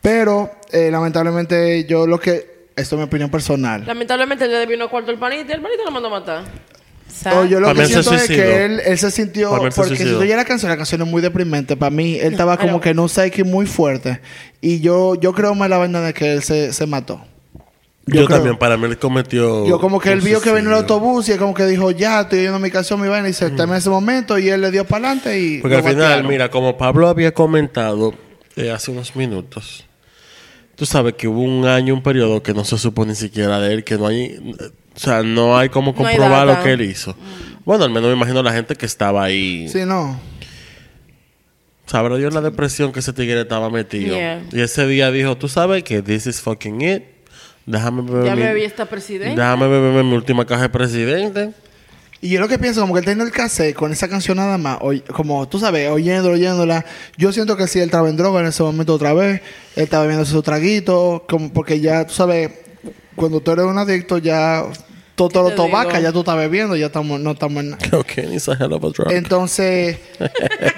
Pero, 0.00 0.50
eh, 0.70 0.90
lamentablemente, 0.90 1.84
yo 1.86 2.06
lo 2.06 2.20
que. 2.20 2.52
Esto 2.76 2.96
es 2.96 2.98
mi 2.98 3.04
opinión 3.04 3.30
personal. 3.30 3.84
Lamentablemente 3.86 4.48
le 4.48 4.66
vino 4.66 4.90
cuarto 4.90 5.12
el 5.12 5.18
panita 5.18 5.52
y 5.52 5.54
el 5.54 5.62
panita 5.62 5.84
lo 5.84 5.92
mandó 5.92 6.08
a 6.08 6.10
matar. 6.10 6.44
¿Sabes? 7.08 7.38
O 7.38 7.44
yo 7.44 7.60
lo 7.60 7.72
que 7.72 7.86
siento 7.86 8.12
es 8.12 8.26
que 8.26 8.64
él, 8.64 8.80
él 8.84 8.98
se 8.98 9.12
sintió. 9.12 9.52
Mí 9.62 9.70
se 9.70 9.80
Porque 9.80 9.96
si 9.96 10.04
la 10.04 10.44
canción, 10.44 10.70
la 10.70 10.76
canción 10.76 11.00
es 11.02 11.08
muy 11.08 11.22
deprimente. 11.22 11.76
Para 11.76 11.90
mí, 11.90 12.16
él 12.16 12.32
estaba 12.32 12.56
como 12.58 12.80
que 12.80 12.90
en 12.90 12.98
un 12.98 13.08
psyche 13.08 13.44
muy 13.44 13.66
fuerte. 13.66 14.20
Y 14.60 14.80
yo, 14.80 15.14
yo 15.14 15.32
creo 15.32 15.54
más 15.54 15.70
la 15.70 15.78
vaina 15.78 16.00
de 16.00 16.12
que 16.12 16.32
él 16.32 16.42
se, 16.42 16.72
se 16.72 16.86
mató. 16.86 17.24
Yo, 18.06 18.26
creo- 18.26 18.28
también, 18.28 18.56
para 18.58 18.76
mí 18.76 18.84
él 18.86 18.98
cometió. 18.98 19.66
Yo 19.66 19.80
como 19.80 19.98
que 19.98 20.12
él 20.12 20.20
vio 20.20 20.40
que 20.40 20.50
venía 20.52 20.70
el 20.70 20.76
autobús 20.76 21.28
y 21.28 21.32
él 21.32 21.38
como 21.38 21.54
que 21.54 21.64
dijo, 21.66 21.90
ya, 21.90 22.22
estoy 22.22 22.40
oyendo 22.40 22.58
mi 22.58 22.70
canción, 22.70 23.00
mi 23.00 23.08
vaina, 23.08 23.28
y 23.28 23.32
se 23.32 23.50
terminó 23.50 23.76
ese 23.76 23.88
momento 23.88 24.38
y 24.38 24.48
él 24.48 24.60
le 24.60 24.70
dio 24.70 24.84
para 24.84 25.06
adelante 25.06 25.40
y... 25.40 25.58
Porque 25.58 25.76
al 25.76 25.82
final, 25.82 25.96
batearon. 25.96 26.28
mira, 26.28 26.50
como 26.50 26.76
Pablo 26.76 27.08
había 27.08 27.32
comentado 27.32 28.14
eh, 28.56 28.70
hace 28.70 28.90
unos 28.90 29.16
minutos, 29.16 29.86
tú 30.76 30.84
sabes 30.84 31.14
que 31.14 31.28
hubo 31.28 31.40
un 31.40 31.66
año, 31.66 31.94
un 31.94 32.02
periodo 32.02 32.42
que 32.42 32.52
no 32.52 32.64
se 32.64 32.76
supo 32.76 33.06
ni 33.06 33.14
siquiera 33.14 33.58
de 33.58 33.72
él, 33.72 33.84
que 33.84 33.96
no 33.96 34.06
hay, 34.06 34.54
o 34.94 34.98
sea, 34.98 35.22
no 35.22 35.56
hay 35.56 35.70
No 35.70 35.82
hay 35.82 35.94
comprobar 35.94 36.46
lo 36.46 36.62
que 36.62 36.72
él 36.72 36.82
hizo. 36.82 37.16
Bueno, 37.64 37.84
al 37.84 37.90
menos 37.90 38.10
me 38.10 38.16
imagino 38.16 38.42
la 38.42 38.52
gente 38.52 38.74
que 38.76 38.84
estaba 38.84 39.24
ahí. 39.24 39.66
Sí, 39.70 39.80
no. 39.86 40.20
Sabrá 41.86 42.16
Dios 42.16 42.34
la 42.34 42.40
depresión 42.40 42.92
que 42.92 43.00
ese 43.00 43.12
tigre 43.12 43.40
estaba 43.40 43.70
metido. 43.70 44.14
Yeah. 44.14 44.42
Y 44.52 44.60
ese 44.60 44.86
día 44.86 45.10
dijo, 45.10 45.36
tú 45.36 45.48
sabes 45.48 45.84
que 45.84 46.02
this 46.02 46.26
is 46.26 46.40
fucking 46.40 46.82
it. 46.82 47.13
Déjame 47.66 48.02
beber 48.02 48.26
Ya 48.26 48.36
mi, 48.36 48.42
me 48.42 48.54
vi 48.54 48.62
esta 48.64 48.84
presidente. 48.86 49.40
déjame 49.40 49.66
beberme 49.68 50.02
mi 50.02 50.14
última 50.14 50.44
caja 50.44 50.62
de 50.62 50.68
presidente. 50.68 51.50
Y 52.20 52.30
yo 52.30 52.40
lo 52.40 52.48
que 52.48 52.58
pienso, 52.58 52.80
como 52.80 52.94
que 52.94 53.00
él 53.00 53.04
tiene 53.04 53.22
el 53.22 53.30
cassette 53.30 53.74
con 53.74 53.92
esa 53.92 54.08
canción 54.08 54.38
nada 54.38 54.56
más, 54.56 54.78
oy- 54.80 55.00
como 55.02 55.46
tú 55.48 55.58
sabes, 55.58 55.90
oyéndola, 55.90 56.34
oyéndola, 56.34 56.84
yo 57.18 57.32
siento 57.32 57.54
que 57.56 57.66
si 57.66 57.80
él 57.80 57.86
estaba 57.86 58.08
en 58.08 58.16
droga 58.16 58.40
en 58.40 58.46
ese 58.46 58.62
momento 58.62 58.94
otra 58.94 59.12
vez, 59.12 59.42
él 59.76 59.82
estaba 59.84 60.06
viendo 60.06 60.24
su 60.24 60.42
traguito, 60.42 61.24
como 61.28 61.52
porque 61.52 61.80
ya, 61.80 62.06
tú 62.06 62.14
sabes, 62.14 62.50
cuando 63.14 63.40
tú 63.40 63.50
eres 63.50 63.66
un 63.66 63.76
adicto, 63.76 64.16
ya 64.18 64.64
todo, 65.16 65.50
lo 65.50 65.54
tobaca, 65.54 66.00
ya 66.00 66.12
tú 66.12 66.20
estás 66.20 66.36
bebiendo, 66.38 66.76
ya 66.76 66.86
estamos, 66.86 67.20
no 67.20 67.32
estamos 67.32 67.62
en 67.62 67.70
nada. 67.70 67.86
Ok, 67.98 68.16
it's 68.32 68.48
a 68.48 68.52
hell 68.54 68.72
of 68.72 68.82
a 68.84 68.88
drug. 68.88 69.12
Entonces, 69.12 69.98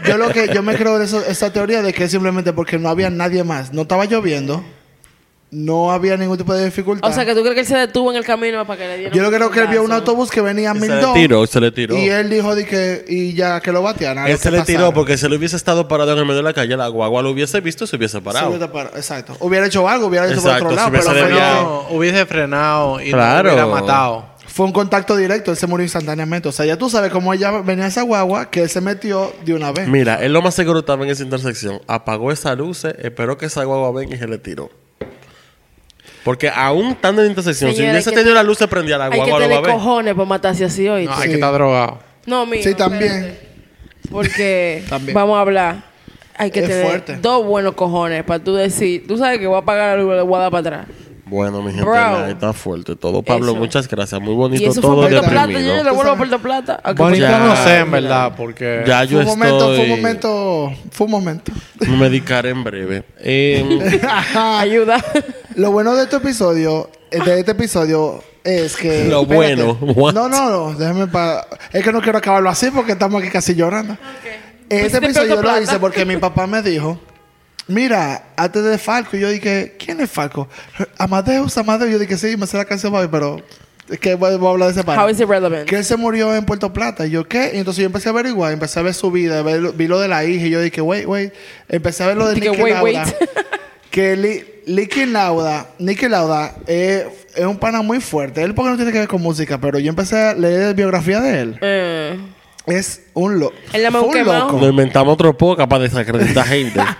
yo 0.07 0.17
lo 0.19 0.31
que 0.31 0.51
yo 0.53 0.63
me 0.65 0.75
creo 0.75 0.99
de 0.99 1.05
eso- 1.05 1.25
esa 1.27 1.53
teoría 1.53 1.81
de 1.81 1.93
que 1.93 2.09
simplemente 2.09 2.53
porque 2.53 2.77
no 2.79 2.89
había 2.89 3.09
nadie 3.09 3.45
más, 3.45 3.73
no 3.73 3.83
estaba 3.83 4.05
lloviendo, 4.07 4.65
no 5.51 5.93
había 5.93 6.17
ningún 6.17 6.37
tipo 6.37 6.53
de 6.53 6.65
dificultad. 6.65 7.09
O 7.09 7.13
sea, 7.13 7.25
que 7.25 7.33
tú 7.35 7.41
crees 7.43 7.55
que 7.55 7.61
él 7.61 7.67
se 7.67 7.77
detuvo 7.77 8.11
en 8.11 8.17
el 8.17 8.25
camino 8.25 8.67
para 8.67 8.81
que 8.81 8.89
le 8.89 8.99
dieran 8.99 9.17
yo 9.17 9.23
lo 9.23 9.31
creo 9.31 9.51
que 9.51 9.61
él 9.61 9.69
vio 9.69 9.83
un 9.85 9.93
autobús 9.93 10.31
que 10.31 10.41
venía 10.41 10.73
a 10.73 10.75
se 10.75 10.81
le 10.81 10.89
1002 10.89 11.15
tiró, 11.15 11.47
se 11.47 11.61
le 11.61 11.71
tiró. 11.71 11.97
y 11.97 12.09
él 12.09 12.29
dijo 12.29 12.55
de 12.55 12.67
que 12.67 13.05
y 13.09 13.33
ya 13.35 13.61
que 13.61 13.71
lo 13.73 13.81
batearan. 13.83 14.25
a 14.25 14.27
Él 14.27 14.33
lo 14.35 14.39
se 14.39 14.51
le 14.51 14.63
tiró 14.63 14.93
porque 14.93 15.17
si 15.17 15.25
él 15.27 15.33
hubiese 15.35 15.55
estado 15.57 15.87
parado 15.89 16.13
en 16.13 16.19
el 16.19 16.25
medio 16.25 16.39
de 16.39 16.43
la 16.43 16.53
calle, 16.53 16.77
la 16.77 16.89
guagua 16.89 17.23
lo 17.23 17.31
hubiese 17.31 17.61
visto 17.61 17.85
y 17.85 17.87
se 17.87 17.97
hubiese 17.97 18.19
Se 18.19 18.23
parado. 18.25 18.49
hubiera 18.49 18.71
parado, 18.73 18.97
Exacto. 18.97 19.37
Hubiera 19.41 19.67
hecho 19.67 19.89
algo, 19.89 20.07
hubiera 20.09 20.27
hecho 20.27 20.43
por 20.43 20.51
Exacto, 20.51 20.65
otro 20.67 20.77
lado, 20.77 20.89
si 20.89 20.97
pero 20.99 21.27
hubiese 21.27 21.63
No, 21.63 21.87
hubiese 21.91 22.27
frenado 22.27 23.01
y 23.01 23.11
Claro. 23.11 23.49
no 23.51 23.55
hubiera 23.55 23.67
matado. 23.81 24.27
fue 24.49 24.67
un 24.67 24.73
contacto 24.73 25.17
directo, 25.17 25.51
él 25.53 25.57
se 25.57 25.67
murió 25.69 25.85
instantáneamente. 25.85 26.49
O 26.49 26.53
sea, 26.53 26.67
ya 26.67 26.77
tú 26.77 26.91
sabes 26.91 27.13
cómo 27.13 27.33
ella 27.33 27.51
venía 27.61 27.87
esa 27.87 28.03
guagua 28.03 28.51
que 28.51 28.63
él 28.63 28.69
se 28.69 28.81
metió 28.81 29.33
de 29.45 29.55
una 29.55 29.71
vez. 29.71 29.87
Mira, 29.87 30.17
él 30.25 30.33
lo 30.33 30.43
más 30.43 30.55
seguro 30.55 30.81
estaba 30.81 31.05
en 31.05 31.11
esa 31.11 31.23
intersección. 31.23 31.81
Apagó 31.87 32.33
esas 32.33 32.57
luces, 32.59 32.95
esperó 32.99 33.39
que 33.39 33.47
esa 33.47 33.63
guagua 33.65 33.93
venga 33.93 34.17
y 34.17 34.19
se 34.19 34.27
le 34.27 34.39
tiró. 34.39 34.71
Porque 36.27 36.51
aún 36.55 36.89
estando 36.89 37.23
en 37.23 37.29
intersección, 37.29 37.71
si 37.73 37.81
hubiese 37.81 37.97
hay 37.97 38.05
que 38.05 38.11
tenido 38.11 38.33
te- 38.33 38.35
la 38.35 38.43
luz, 38.43 38.59
se 38.59 38.69
prendía 38.69 38.99
la 38.99 39.05
Hay 39.07 39.13
que 39.13 39.17
guagua, 39.19 39.39
lo 39.39 39.39
va 39.39 39.45
a 39.45 39.49
tener 39.49 39.63
ver. 39.63 39.73
cojones 39.73 40.15
para 40.15 40.27
matarse 40.27 40.65
así 40.67 40.87
hoy. 40.89 41.07
No, 41.07 41.13
hay 41.15 41.23
Sí. 41.23 41.29
que 41.29 41.35
estar 41.35 41.53
drogado. 41.55 41.99
No, 42.27 42.45
mío. 42.45 42.61
Sí, 42.63 42.75
también. 42.75 43.39
Porque 44.11 44.85
También. 44.91 45.15
vamos 45.15 45.37
a 45.39 45.41
hablar. 45.41 45.77
Hay 46.37 46.51
que 46.51 46.61
Es 46.61 46.69
tener 46.69 46.85
fuerte. 46.85 47.17
dos 47.17 47.47
buenos 47.47 47.75
cojones 47.75 48.23
para 48.25 48.43
tú 48.45 48.55
decir, 48.55 49.07
tú 49.07 49.17
sabes 49.17 49.39
que 49.39 49.47
voy 49.47 49.57
a 49.59 49.63
pagar 49.65 49.97
la 49.97 50.03
luz, 50.03 50.15
le 50.17 50.21
voy 50.23 50.35
a 50.37 50.43
dar 50.43 50.51
para 50.51 50.61
atrás. 50.61 50.87
Bueno, 51.29 51.61
mi 51.61 51.71
gente, 51.73 51.85
Bro. 51.85 51.95
ahí 51.97 52.33
está 52.33 52.53
fuerte 52.53 52.95
todo. 52.95 53.21
Pablo, 53.21 53.51
Eso. 53.51 53.57
muchas 53.57 53.89
gracias. 53.89 54.21
Muy 54.21 54.33
Y 54.33 54.37
bonito 54.37 54.71
eso 54.71 54.75
fue 54.81 54.83
todo 54.83 55.01
Puerto 55.03 55.21
Plata. 55.23 55.47
deprimido. 55.49 55.77
Yo 55.77 55.83
le 55.85 55.91
vuelvo 55.91 56.13
a 56.13 56.17
Puerto 56.17 56.39
Plata. 56.39 56.81
a 56.85 56.93
Bonito 56.93 57.27
Ya. 57.27 57.39
no 57.41 57.57
sé, 57.57 57.79
en 57.81 57.91
verdad, 57.91 58.33
porque... 58.37 58.85
Ya 58.87 59.03
yo 59.03 59.23
fue 59.23 59.33
un 59.33 59.39
momento, 59.39 59.73
estoy... 59.73 59.77
fue 59.77 59.85
un 59.85 59.91
momento, 60.01 60.73
fue 60.93 61.05
un 61.07 61.11
momento. 61.11 61.53
Me 61.81 61.97
medicaré 61.97 62.51
en 62.51 62.63
breve. 62.63 63.03
Eh, 63.19 64.01
Ayuda. 64.37 65.03
Lo 65.57 65.73
bueno 65.73 65.97
de 65.97 66.05
este 66.05 66.17
episodio, 66.17 66.91
eh, 67.11 67.19
de 67.21 67.41
este 67.41 67.53
episodio, 67.53 68.23
es 68.45 68.77
que. 68.77 69.07
Lo 69.09 69.23
espérate. 69.23 69.55
bueno, 69.65 69.79
what? 69.97 70.15
No, 70.15 70.29
no, 70.29 70.49
no. 70.49 70.75
Déjame 70.79 71.09
pa... 71.09 71.45
Es 71.73 71.83
que 71.83 71.93
no 71.93 72.01
quiero 72.03 72.19
acabarlo 72.19 72.51
así 72.51 72.71
porque 72.71 72.93
estamos 72.93 73.21
aquí 73.21 73.33
casi 73.33 73.55
llorando. 73.57 73.97
Pues 74.69 74.83
Este 74.85 75.01
de 75.01 75.07
episodio 75.07 75.27
Puerto 75.35 75.43
lo 75.43 75.49
Plata. 75.49 75.63
hice 75.63 75.79
porque 75.81 76.05
mi 76.05 76.19
papá 76.19 76.47
me 76.47 76.63
dijo 76.63 77.01
Mira, 77.69 78.27
antes 78.37 78.63
de 78.63 78.79
Falco, 78.79 79.17
yo 79.17 79.29
dije, 79.29 79.75
¿quién 79.79 80.01
es 80.01 80.11
Falco? 80.11 80.49
Amadeus, 80.99 81.57
Amadeus. 81.59 81.91
Yo 81.91 81.99
dije, 81.99 82.17
sí, 82.17 82.37
me 82.37 82.47
sé 82.47 82.57
la 82.57 82.65
canción, 82.65 82.93
papi, 82.93 83.09
pero 83.11 83.41
es 83.89 83.99
que 83.99 84.15
voy, 84.15 84.37
voy 84.37 84.47
a 84.49 84.51
hablar 84.53 84.69
de 84.69 84.73
ese 84.73 84.81
How 84.89 84.95
padre. 84.97 85.13
is 85.13 85.21
it 85.21 85.29
relevant? 85.29 85.69
Que 85.69 85.77
él 85.77 85.85
se 85.85 85.97
murió 85.97 86.35
en 86.35 86.45
Puerto 86.45 86.73
Plata. 86.73 87.07
Y 87.07 87.11
yo, 87.11 87.27
¿qué? 87.27 87.51
Y 87.55 87.59
entonces 87.59 87.81
yo 87.83 87.87
empecé 87.87 88.09
a 88.09 88.13
averiguar, 88.13 88.53
empecé 88.53 88.79
a 88.79 88.83
ver 88.83 88.95
su 88.95 89.11
vida, 89.11 89.43
ver 89.43 89.61
lo- 89.61 89.73
vi 89.73 89.89
lo 89.89 89.99
de 89.99 90.07
la 90.09 90.25
hija. 90.25 90.47
Y 90.47 90.51
yo 90.51 90.61
dije, 90.61 90.81
wait, 90.81 91.07
wait. 91.07 91.33
Empecé 91.69 92.05
a 92.05 92.07
ver 92.09 92.17
lo 92.17 92.29
de 92.29 92.35
Nicky 92.37 92.57
Lauda. 92.57 92.83
wait. 92.83 92.99
que 93.91 94.63
Nicky 94.67 95.07
Lauda, 95.07 95.67
Nicky 95.81 96.09
Lauda 96.09 96.55
es, 96.69 97.05
es 97.35 97.45
un 97.47 97.57
pana 97.59 97.83
muy 97.83 98.01
fuerte. 98.01 98.43
Él 98.43 98.55
porque 98.55 98.71
no 98.71 98.77
tiene 98.77 98.93
que 98.93 98.99
ver 99.01 99.09
con 99.09 99.23
música, 99.23 99.59
pero 99.59 99.79
yo 99.81 99.89
empecé 99.89 100.17
a 100.17 100.35
leer 100.35 100.75
biografía 100.75 101.21
de 101.21 101.41
él. 101.41 101.59
Eh, 101.63 102.17
Es 102.67 103.03
un 103.15 103.39
loco. 103.41 103.55
Él 103.73 103.83
llama 103.83 104.01
un 104.03 104.13
quemado. 104.13 104.53
Nos 104.53 104.71
inventamos 104.71 105.15
otro 105.15 105.37
poco 105.37 105.69
para 105.69 105.83
desacreditar 105.85 106.47
gente. 106.47 106.81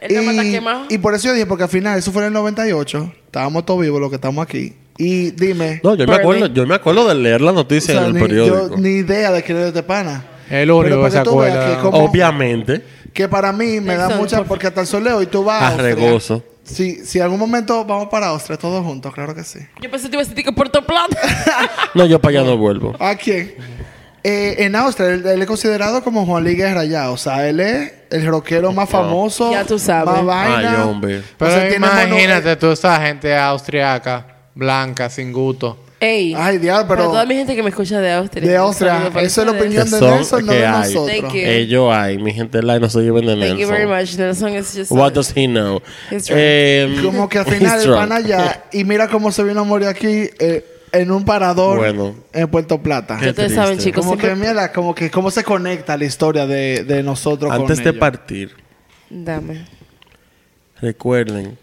él 0.00 0.14
no 0.16 0.22
mata 0.32 0.42
quemado. 0.42 0.84
y 0.88 0.98
por 0.98 1.14
eso 1.14 1.28
yo 1.28 1.34
dije, 1.34 1.46
porque 1.46 1.64
al 1.64 1.70
final, 1.70 1.98
eso 1.98 2.12
fue 2.12 2.22
en 2.22 2.28
el 2.28 2.32
98. 2.34 3.12
Estábamos 3.26 3.64
todos 3.66 3.80
vivos 3.80 4.00
los 4.00 4.10
que 4.10 4.16
estamos 4.16 4.42
aquí. 4.44 4.74
Y 4.98 5.30
dime. 5.30 5.80
No, 5.82 5.94
yo 5.94 6.00
me 6.06 6.12
Bernie. 6.12 6.20
acuerdo, 6.20 6.46
yo 6.54 6.66
me 6.66 6.74
acuerdo 6.74 7.08
de 7.08 7.14
leer 7.14 7.40
la 7.40 7.52
o 7.52 7.54
noticia 7.54 7.94
sea, 7.94 8.02
en 8.02 8.08
el 8.08 8.14
ni, 8.14 8.20
periódico. 8.20 8.70
yo 8.70 8.76
ni 8.76 8.88
idea 8.90 9.30
de 9.32 9.42
quién 9.42 9.58
es 9.58 9.68
este 9.68 9.82
pana. 9.82 10.24
El 10.50 10.70
único 10.70 10.82
Pero 10.96 11.04
que 11.04 11.10
se 11.10 11.16
para 11.16 11.24
que 11.24 11.30
tú 11.30 11.38
veas 11.38 11.56
acuerda. 11.56 11.76
que 11.76 11.82
como- 11.82 12.04
Obviamente. 12.04 12.84
Que 13.14 13.28
para 13.28 13.52
mí 13.52 13.80
me 13.80 13.96
da 13.96 14.10
mucha... 14.10 14.38
por- 14.38 14.46
Porque 14.48 14.66
hasta 14.66 14.80
el 14.82 14.86
sol 14.86 15.04
de 15.04 15.12
hoy 15.12 15.26
tú 15.26 15.42
vas 15.44 15.62
a 15.62 15.68
Austria. 15.68 15.92
Arregoso. 15.92 16.44
Si, 16.62 17.04
si 17.04 17.18
en 17.18 17.24
algún 17.24 17.38
momento 17.40 17.84
vamos 17.84 18.08
para 18.10 18.28
Austria 18.28 18.56
todos 18.58 18.84
juntos, 18.84 19.12
claro 19.14 19.34
que 19.34 19.42
sí. 19.42 19.58
Yo 19.80 19.90
pensé 19.90 20.06
que 20.06 20.10
te 20.10 20.16
iba 20.16 20.22
a 20.22 20.26
decir 20.28 20.44
que 20.44 20.52
Puerto 20.52 20.84
Plata. 20.84 21.18
No, 21.94 22.04
yo 22.06 22.20
para 22.20 22.38
allá 22.40 22.48
no 22.48 22.56
vuelvo. 22.56 22.94
¿A 23.00 23.16
quién? 23.16 23.54
Eh, 24.22 24.56
en 24.64 24.76
Austria, 24.76 25.08
él, 25.08 25.26
él 25.26 25.40
es 25.42 25.46
considerado 25.48 26.02
como 26.02 26.26
Juan 26.26 26.44
Luis 26.44 26.56
Guerra 26.56 26.84
ya. 26.84 27.10
O 27.10 27.16
sea, 27.16 27.48
él 27.48 27.60
es 27.60 27.92
el 28.10 28.26
rockero 28.26 28.72
más 28.72 28.88
famoso. 28.88 29.50
Ya 29.52 29.64
tú 29.64 29.78
sabes. 29.78 30.14
Más 30.14 30.24
vaina. 30.24 30.70
Ay, 30.82 30.88
hombre. 30.88 31.22
Pero 31.38 31.50
O 31.50 31.54
sea, 31.54 31.74
imagínate 31.74 32.56
tú, 32.56 32.70
esa 32.72 33.00
gente 33.00 33.34
austriaca, 33.36 34.26
blanca, 34.54 35.08
sin 35.08 35.32
gusto. 35.32 35.84
Ey. 36.02 36.34
Ay, 36.34 36.56
diablo, 36.56 36.88
Para 36.88 37.00
pero... 37.02 37.10
toda 37.10 37.26
mi 37.26 37.34
gente 37.34 37.54
que 37.54 37.62
me 37.62 37.68
escucha 37.68 38.00
de 38.00 38.10
Austria. 38.12 38.48
De 38.48 38.56
Austria. 38.56 39.10
para 39.12 39.20
Esa 39.26 39.42
es 39.42 39.46
la 39.46 39.52
opinión 39.52 39.84
de 39.90 39.98
son- 39.98 40.10
Nelson, 40.10 40.46
no 40.46 40.52
que 40.52 40.58
de 40.58 40.66
hay. 40.66 40.94
nosotros. 40.94 41.20
Thank 41.20 41.34
you. 41.34 41.40
Ellos 41.44 41.92
hay, 41.94 42.16
mi 42.18 42.32
gente 42.32 42.62
like 42.62 42.80
no 42.80 42.88
se 42.88 43.00
lleven 43.00 43.26
de 43.26 43.36
Thank 43.36 43.58
you 43.60 43.68
very 43.68 43.86
Nelson. 43.86 44.00
much. 44.00 44.18
Nelson 44.18 44.54
is 44.54 44.74
just... 44.74 44.90
What 44.92 45.12
does 45.12 45.30
he 45.36 45.46
know? 45.46 45.82
He's. 46.10 46.26
Eh, 46.30 47.00
Como 47.04 47.28
que 47.28 47.38
al 47.38 47.44
final 47.44 47.80
el 47.82 47.90
pan 47.90 48.12
allá... 48.12 48.64
Y 48.72 48.84
mira 48.84 49.08
cómo 49.08 49.30
se 49.30 49.44
vino 49.44 49.60
a 49.60 49.64
morir 49.64 49.88
aquí 49.88 50.30
eh, 50.38 50.64
en 50.92 51.10
un 51.10 51.24
parador 51.24 51.78
Bueno. 51.78 52.14
en 52.32 52.48
Puerto 52.48 52.82
Plata. 52.82 53.18
Qué 53.20 53.30
Ustedes 53.30 53.54
saben, 53.54 53.78
chicos. 53.78 54.04
Como 54.04 54.16
que 54.18 54.34
mira, 54.34 54.72
como 54.72 54.94
que 54.94 55.10
cómo 55.10 55.30
se 55.30 55.44
conecta 55.44 55.96
la 55.96 56.04
historia 56.04 56.46
de, 56.46 56.84
de 56.84 57.02
nosotros 57.02 57.50
Antes 57.52 57.78
con 57.78 57.84
de 57.84 57.90
ellos. 57.90 58.00
partir, 58.00 58.50
Dame. 59.10 59.66
recuerden 60.80 61.58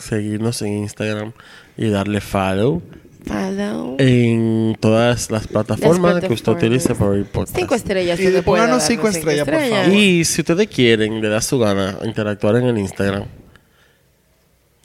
seguirnos 0.00 0.62
en 0.62 0.78
Instagram 0.78 1.32
y 1.76 1.88
darle 1.90 2.20
follow 2.20 2.82
Follow. 3.26 3.96
en 3.98 4.76
todas 4.80 5.30
las 5.30 5.46
plataformas 5.46 6.24
que 6.24 6.32
usted 6.32 6.52
utilice 6.52 6.94
para 6.94 7.10
oír 7.12 7.24
podcast. 7.26 7.56
Cinco 7.56 7.74
estrellas. 7.74 8.18
Y 8.18 8.42
pónganos 8.42 8.82
cinco 8.82 9.04
¿no? 9.04 9.08
estrellas, 9.10 9.44
por 9.44 9.54
favor. 9.54 9.88
Y 9.92 10.24
si 10.24 10.40
ustedes 10.40 10.66
quieren, 10.68 11.20
le 11.20 11.28
da 11.28 11.40
su 11.40 11.58
gana 11.58 11.98
interactuar 12.04 12.56
en 12.56 12.64
el 12.64 12.78
Instagram, 12.78 13.26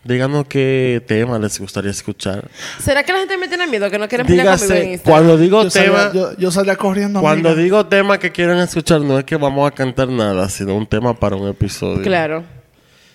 díganos 0.08 0.45
qué 0.47 1.03
tema 1.05 1.38
les 1.38 1.60
gustaría 1.60 1.91
escuchar. 1.91 2.49
¿Será 2.80 3.03
que 3.03 3.12
la 3.12 3.20
gente 3.20 3.38
me 3.38 3.47
tiene 3.47 3.68
miedo 3.68 3.89
que 3.89 3.99
no 3.99 4.08
quieren 4.08 4.26
pelear 4.26 4.58
conmigo 4.58 4.74
en 4.74 4.91
Instagram? 4.93 5.14
cuando 5.14 5.38
digo 5.38 5.64
Yo 5.64 5.70
tema, 5.70 5.97
salía, 6.03 6.14
yo, 6.14 6.38
yo 6.38 6.51
salía 6.51 6.76
corriendo. 6.76 7.20
cuando 7.22 7.49
amiga. 7.49 7.64
digo 7.64 7.86
tema 7.86 8.18
que 8.18 8.32
quieren 8.32 8.58
escuchar, 8.60 9.01
no 9.01 9.20
es 9.20 9.26
que 9.26 9.36
vamos 9.36 9.68
a 9.70 9.74
cantar 9.74 10.08
nada, 10.10 10.47
sino 10.49 10.76
un 10.76 10.88
tema 10.88 11.14
para 11.14 11.36
un 11.36 11.47
episodio. 11.47 12.01
Claro. 12.03 12.43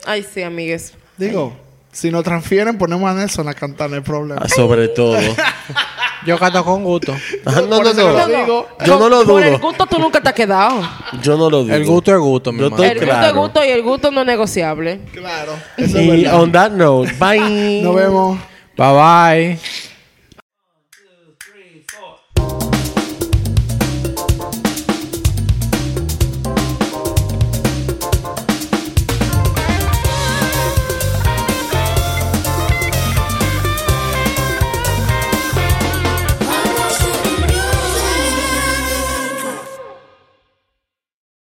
Ay, 0.04 0.24
sí, 0.30 0.42
amigues. 0.42 0.94
Digo, 1.16 1.56
si 1.92 2.10
nos 2.10 2.24
transfieren, 2.24 2.78
ponemos 2.78 3.08
a 3.10 3.14
Nelson 3.14 3.46
a 3.48 3.54
cantar, 3.54 3.88
no 3.90 3.96
hay 3.96 4.02
problema. 4.02 4.40
Ah, 4.44 4.48
Sobre 4.48 4.88
todo. 4.88 5.16
Yo 6.26 6.38
canto 6.38 6.64
con 6.64 6.84
gusto. 6.84 7.14
Ah, 7.44 7.62
no, 7.68 7.82
no, 7.82 7.92
no. 7.92 8.12
lo 8.12 8.26
digo. 8.28 8.68
Yo 8.86 8.98
no 8.98 9.08
lo 9.08 9.24
Por 9.24 9.42
el 9.42 9.50
dudo. 9.54 9.60
gusto 9.60 9.86
tú 9.86 9.98
nunca 9.98 10.20
te 10.20 10.28
has 10.28 10.34
quedado. 10.34 10.80
Yo 11.20 11.36
no 11.36 11.50
lo 11.50 11.64
dudo. 11.64 11.74
El 11.74 11.84
gusto 11.84 12.12
es 12.12 12.18
gusto, 12.20 12.52
mi 12.52 12.60
Yo 12.60 12.66
hermano. 12.66 12.84
estoy 12.84 12.96
el 12.98 13.04
gusto 13.04 13.10
claro. 13.12 13.26
es 13.26 13.34
gusto 13.42 13.64
y 13.64 13.68
el 13.70 13.82
gusto 13.82 14.10
no 14.12 14.20
es 14.20 14.26
negociable. 14.28 15.00
Claro. 15.12 15.52
Eso 15.76 15.98
es 15.98 16.04
Y 16.04 16.08
verdad. 16.22 16.40
on 16.40 16.52
that 16.52 16.70
note, 16.72 17.12
bye. 17.18 17.82
Nos 17.82 17.94
vemos. 17.96 18.38
Bye 18.76 18.92
bye. 19.58 19.91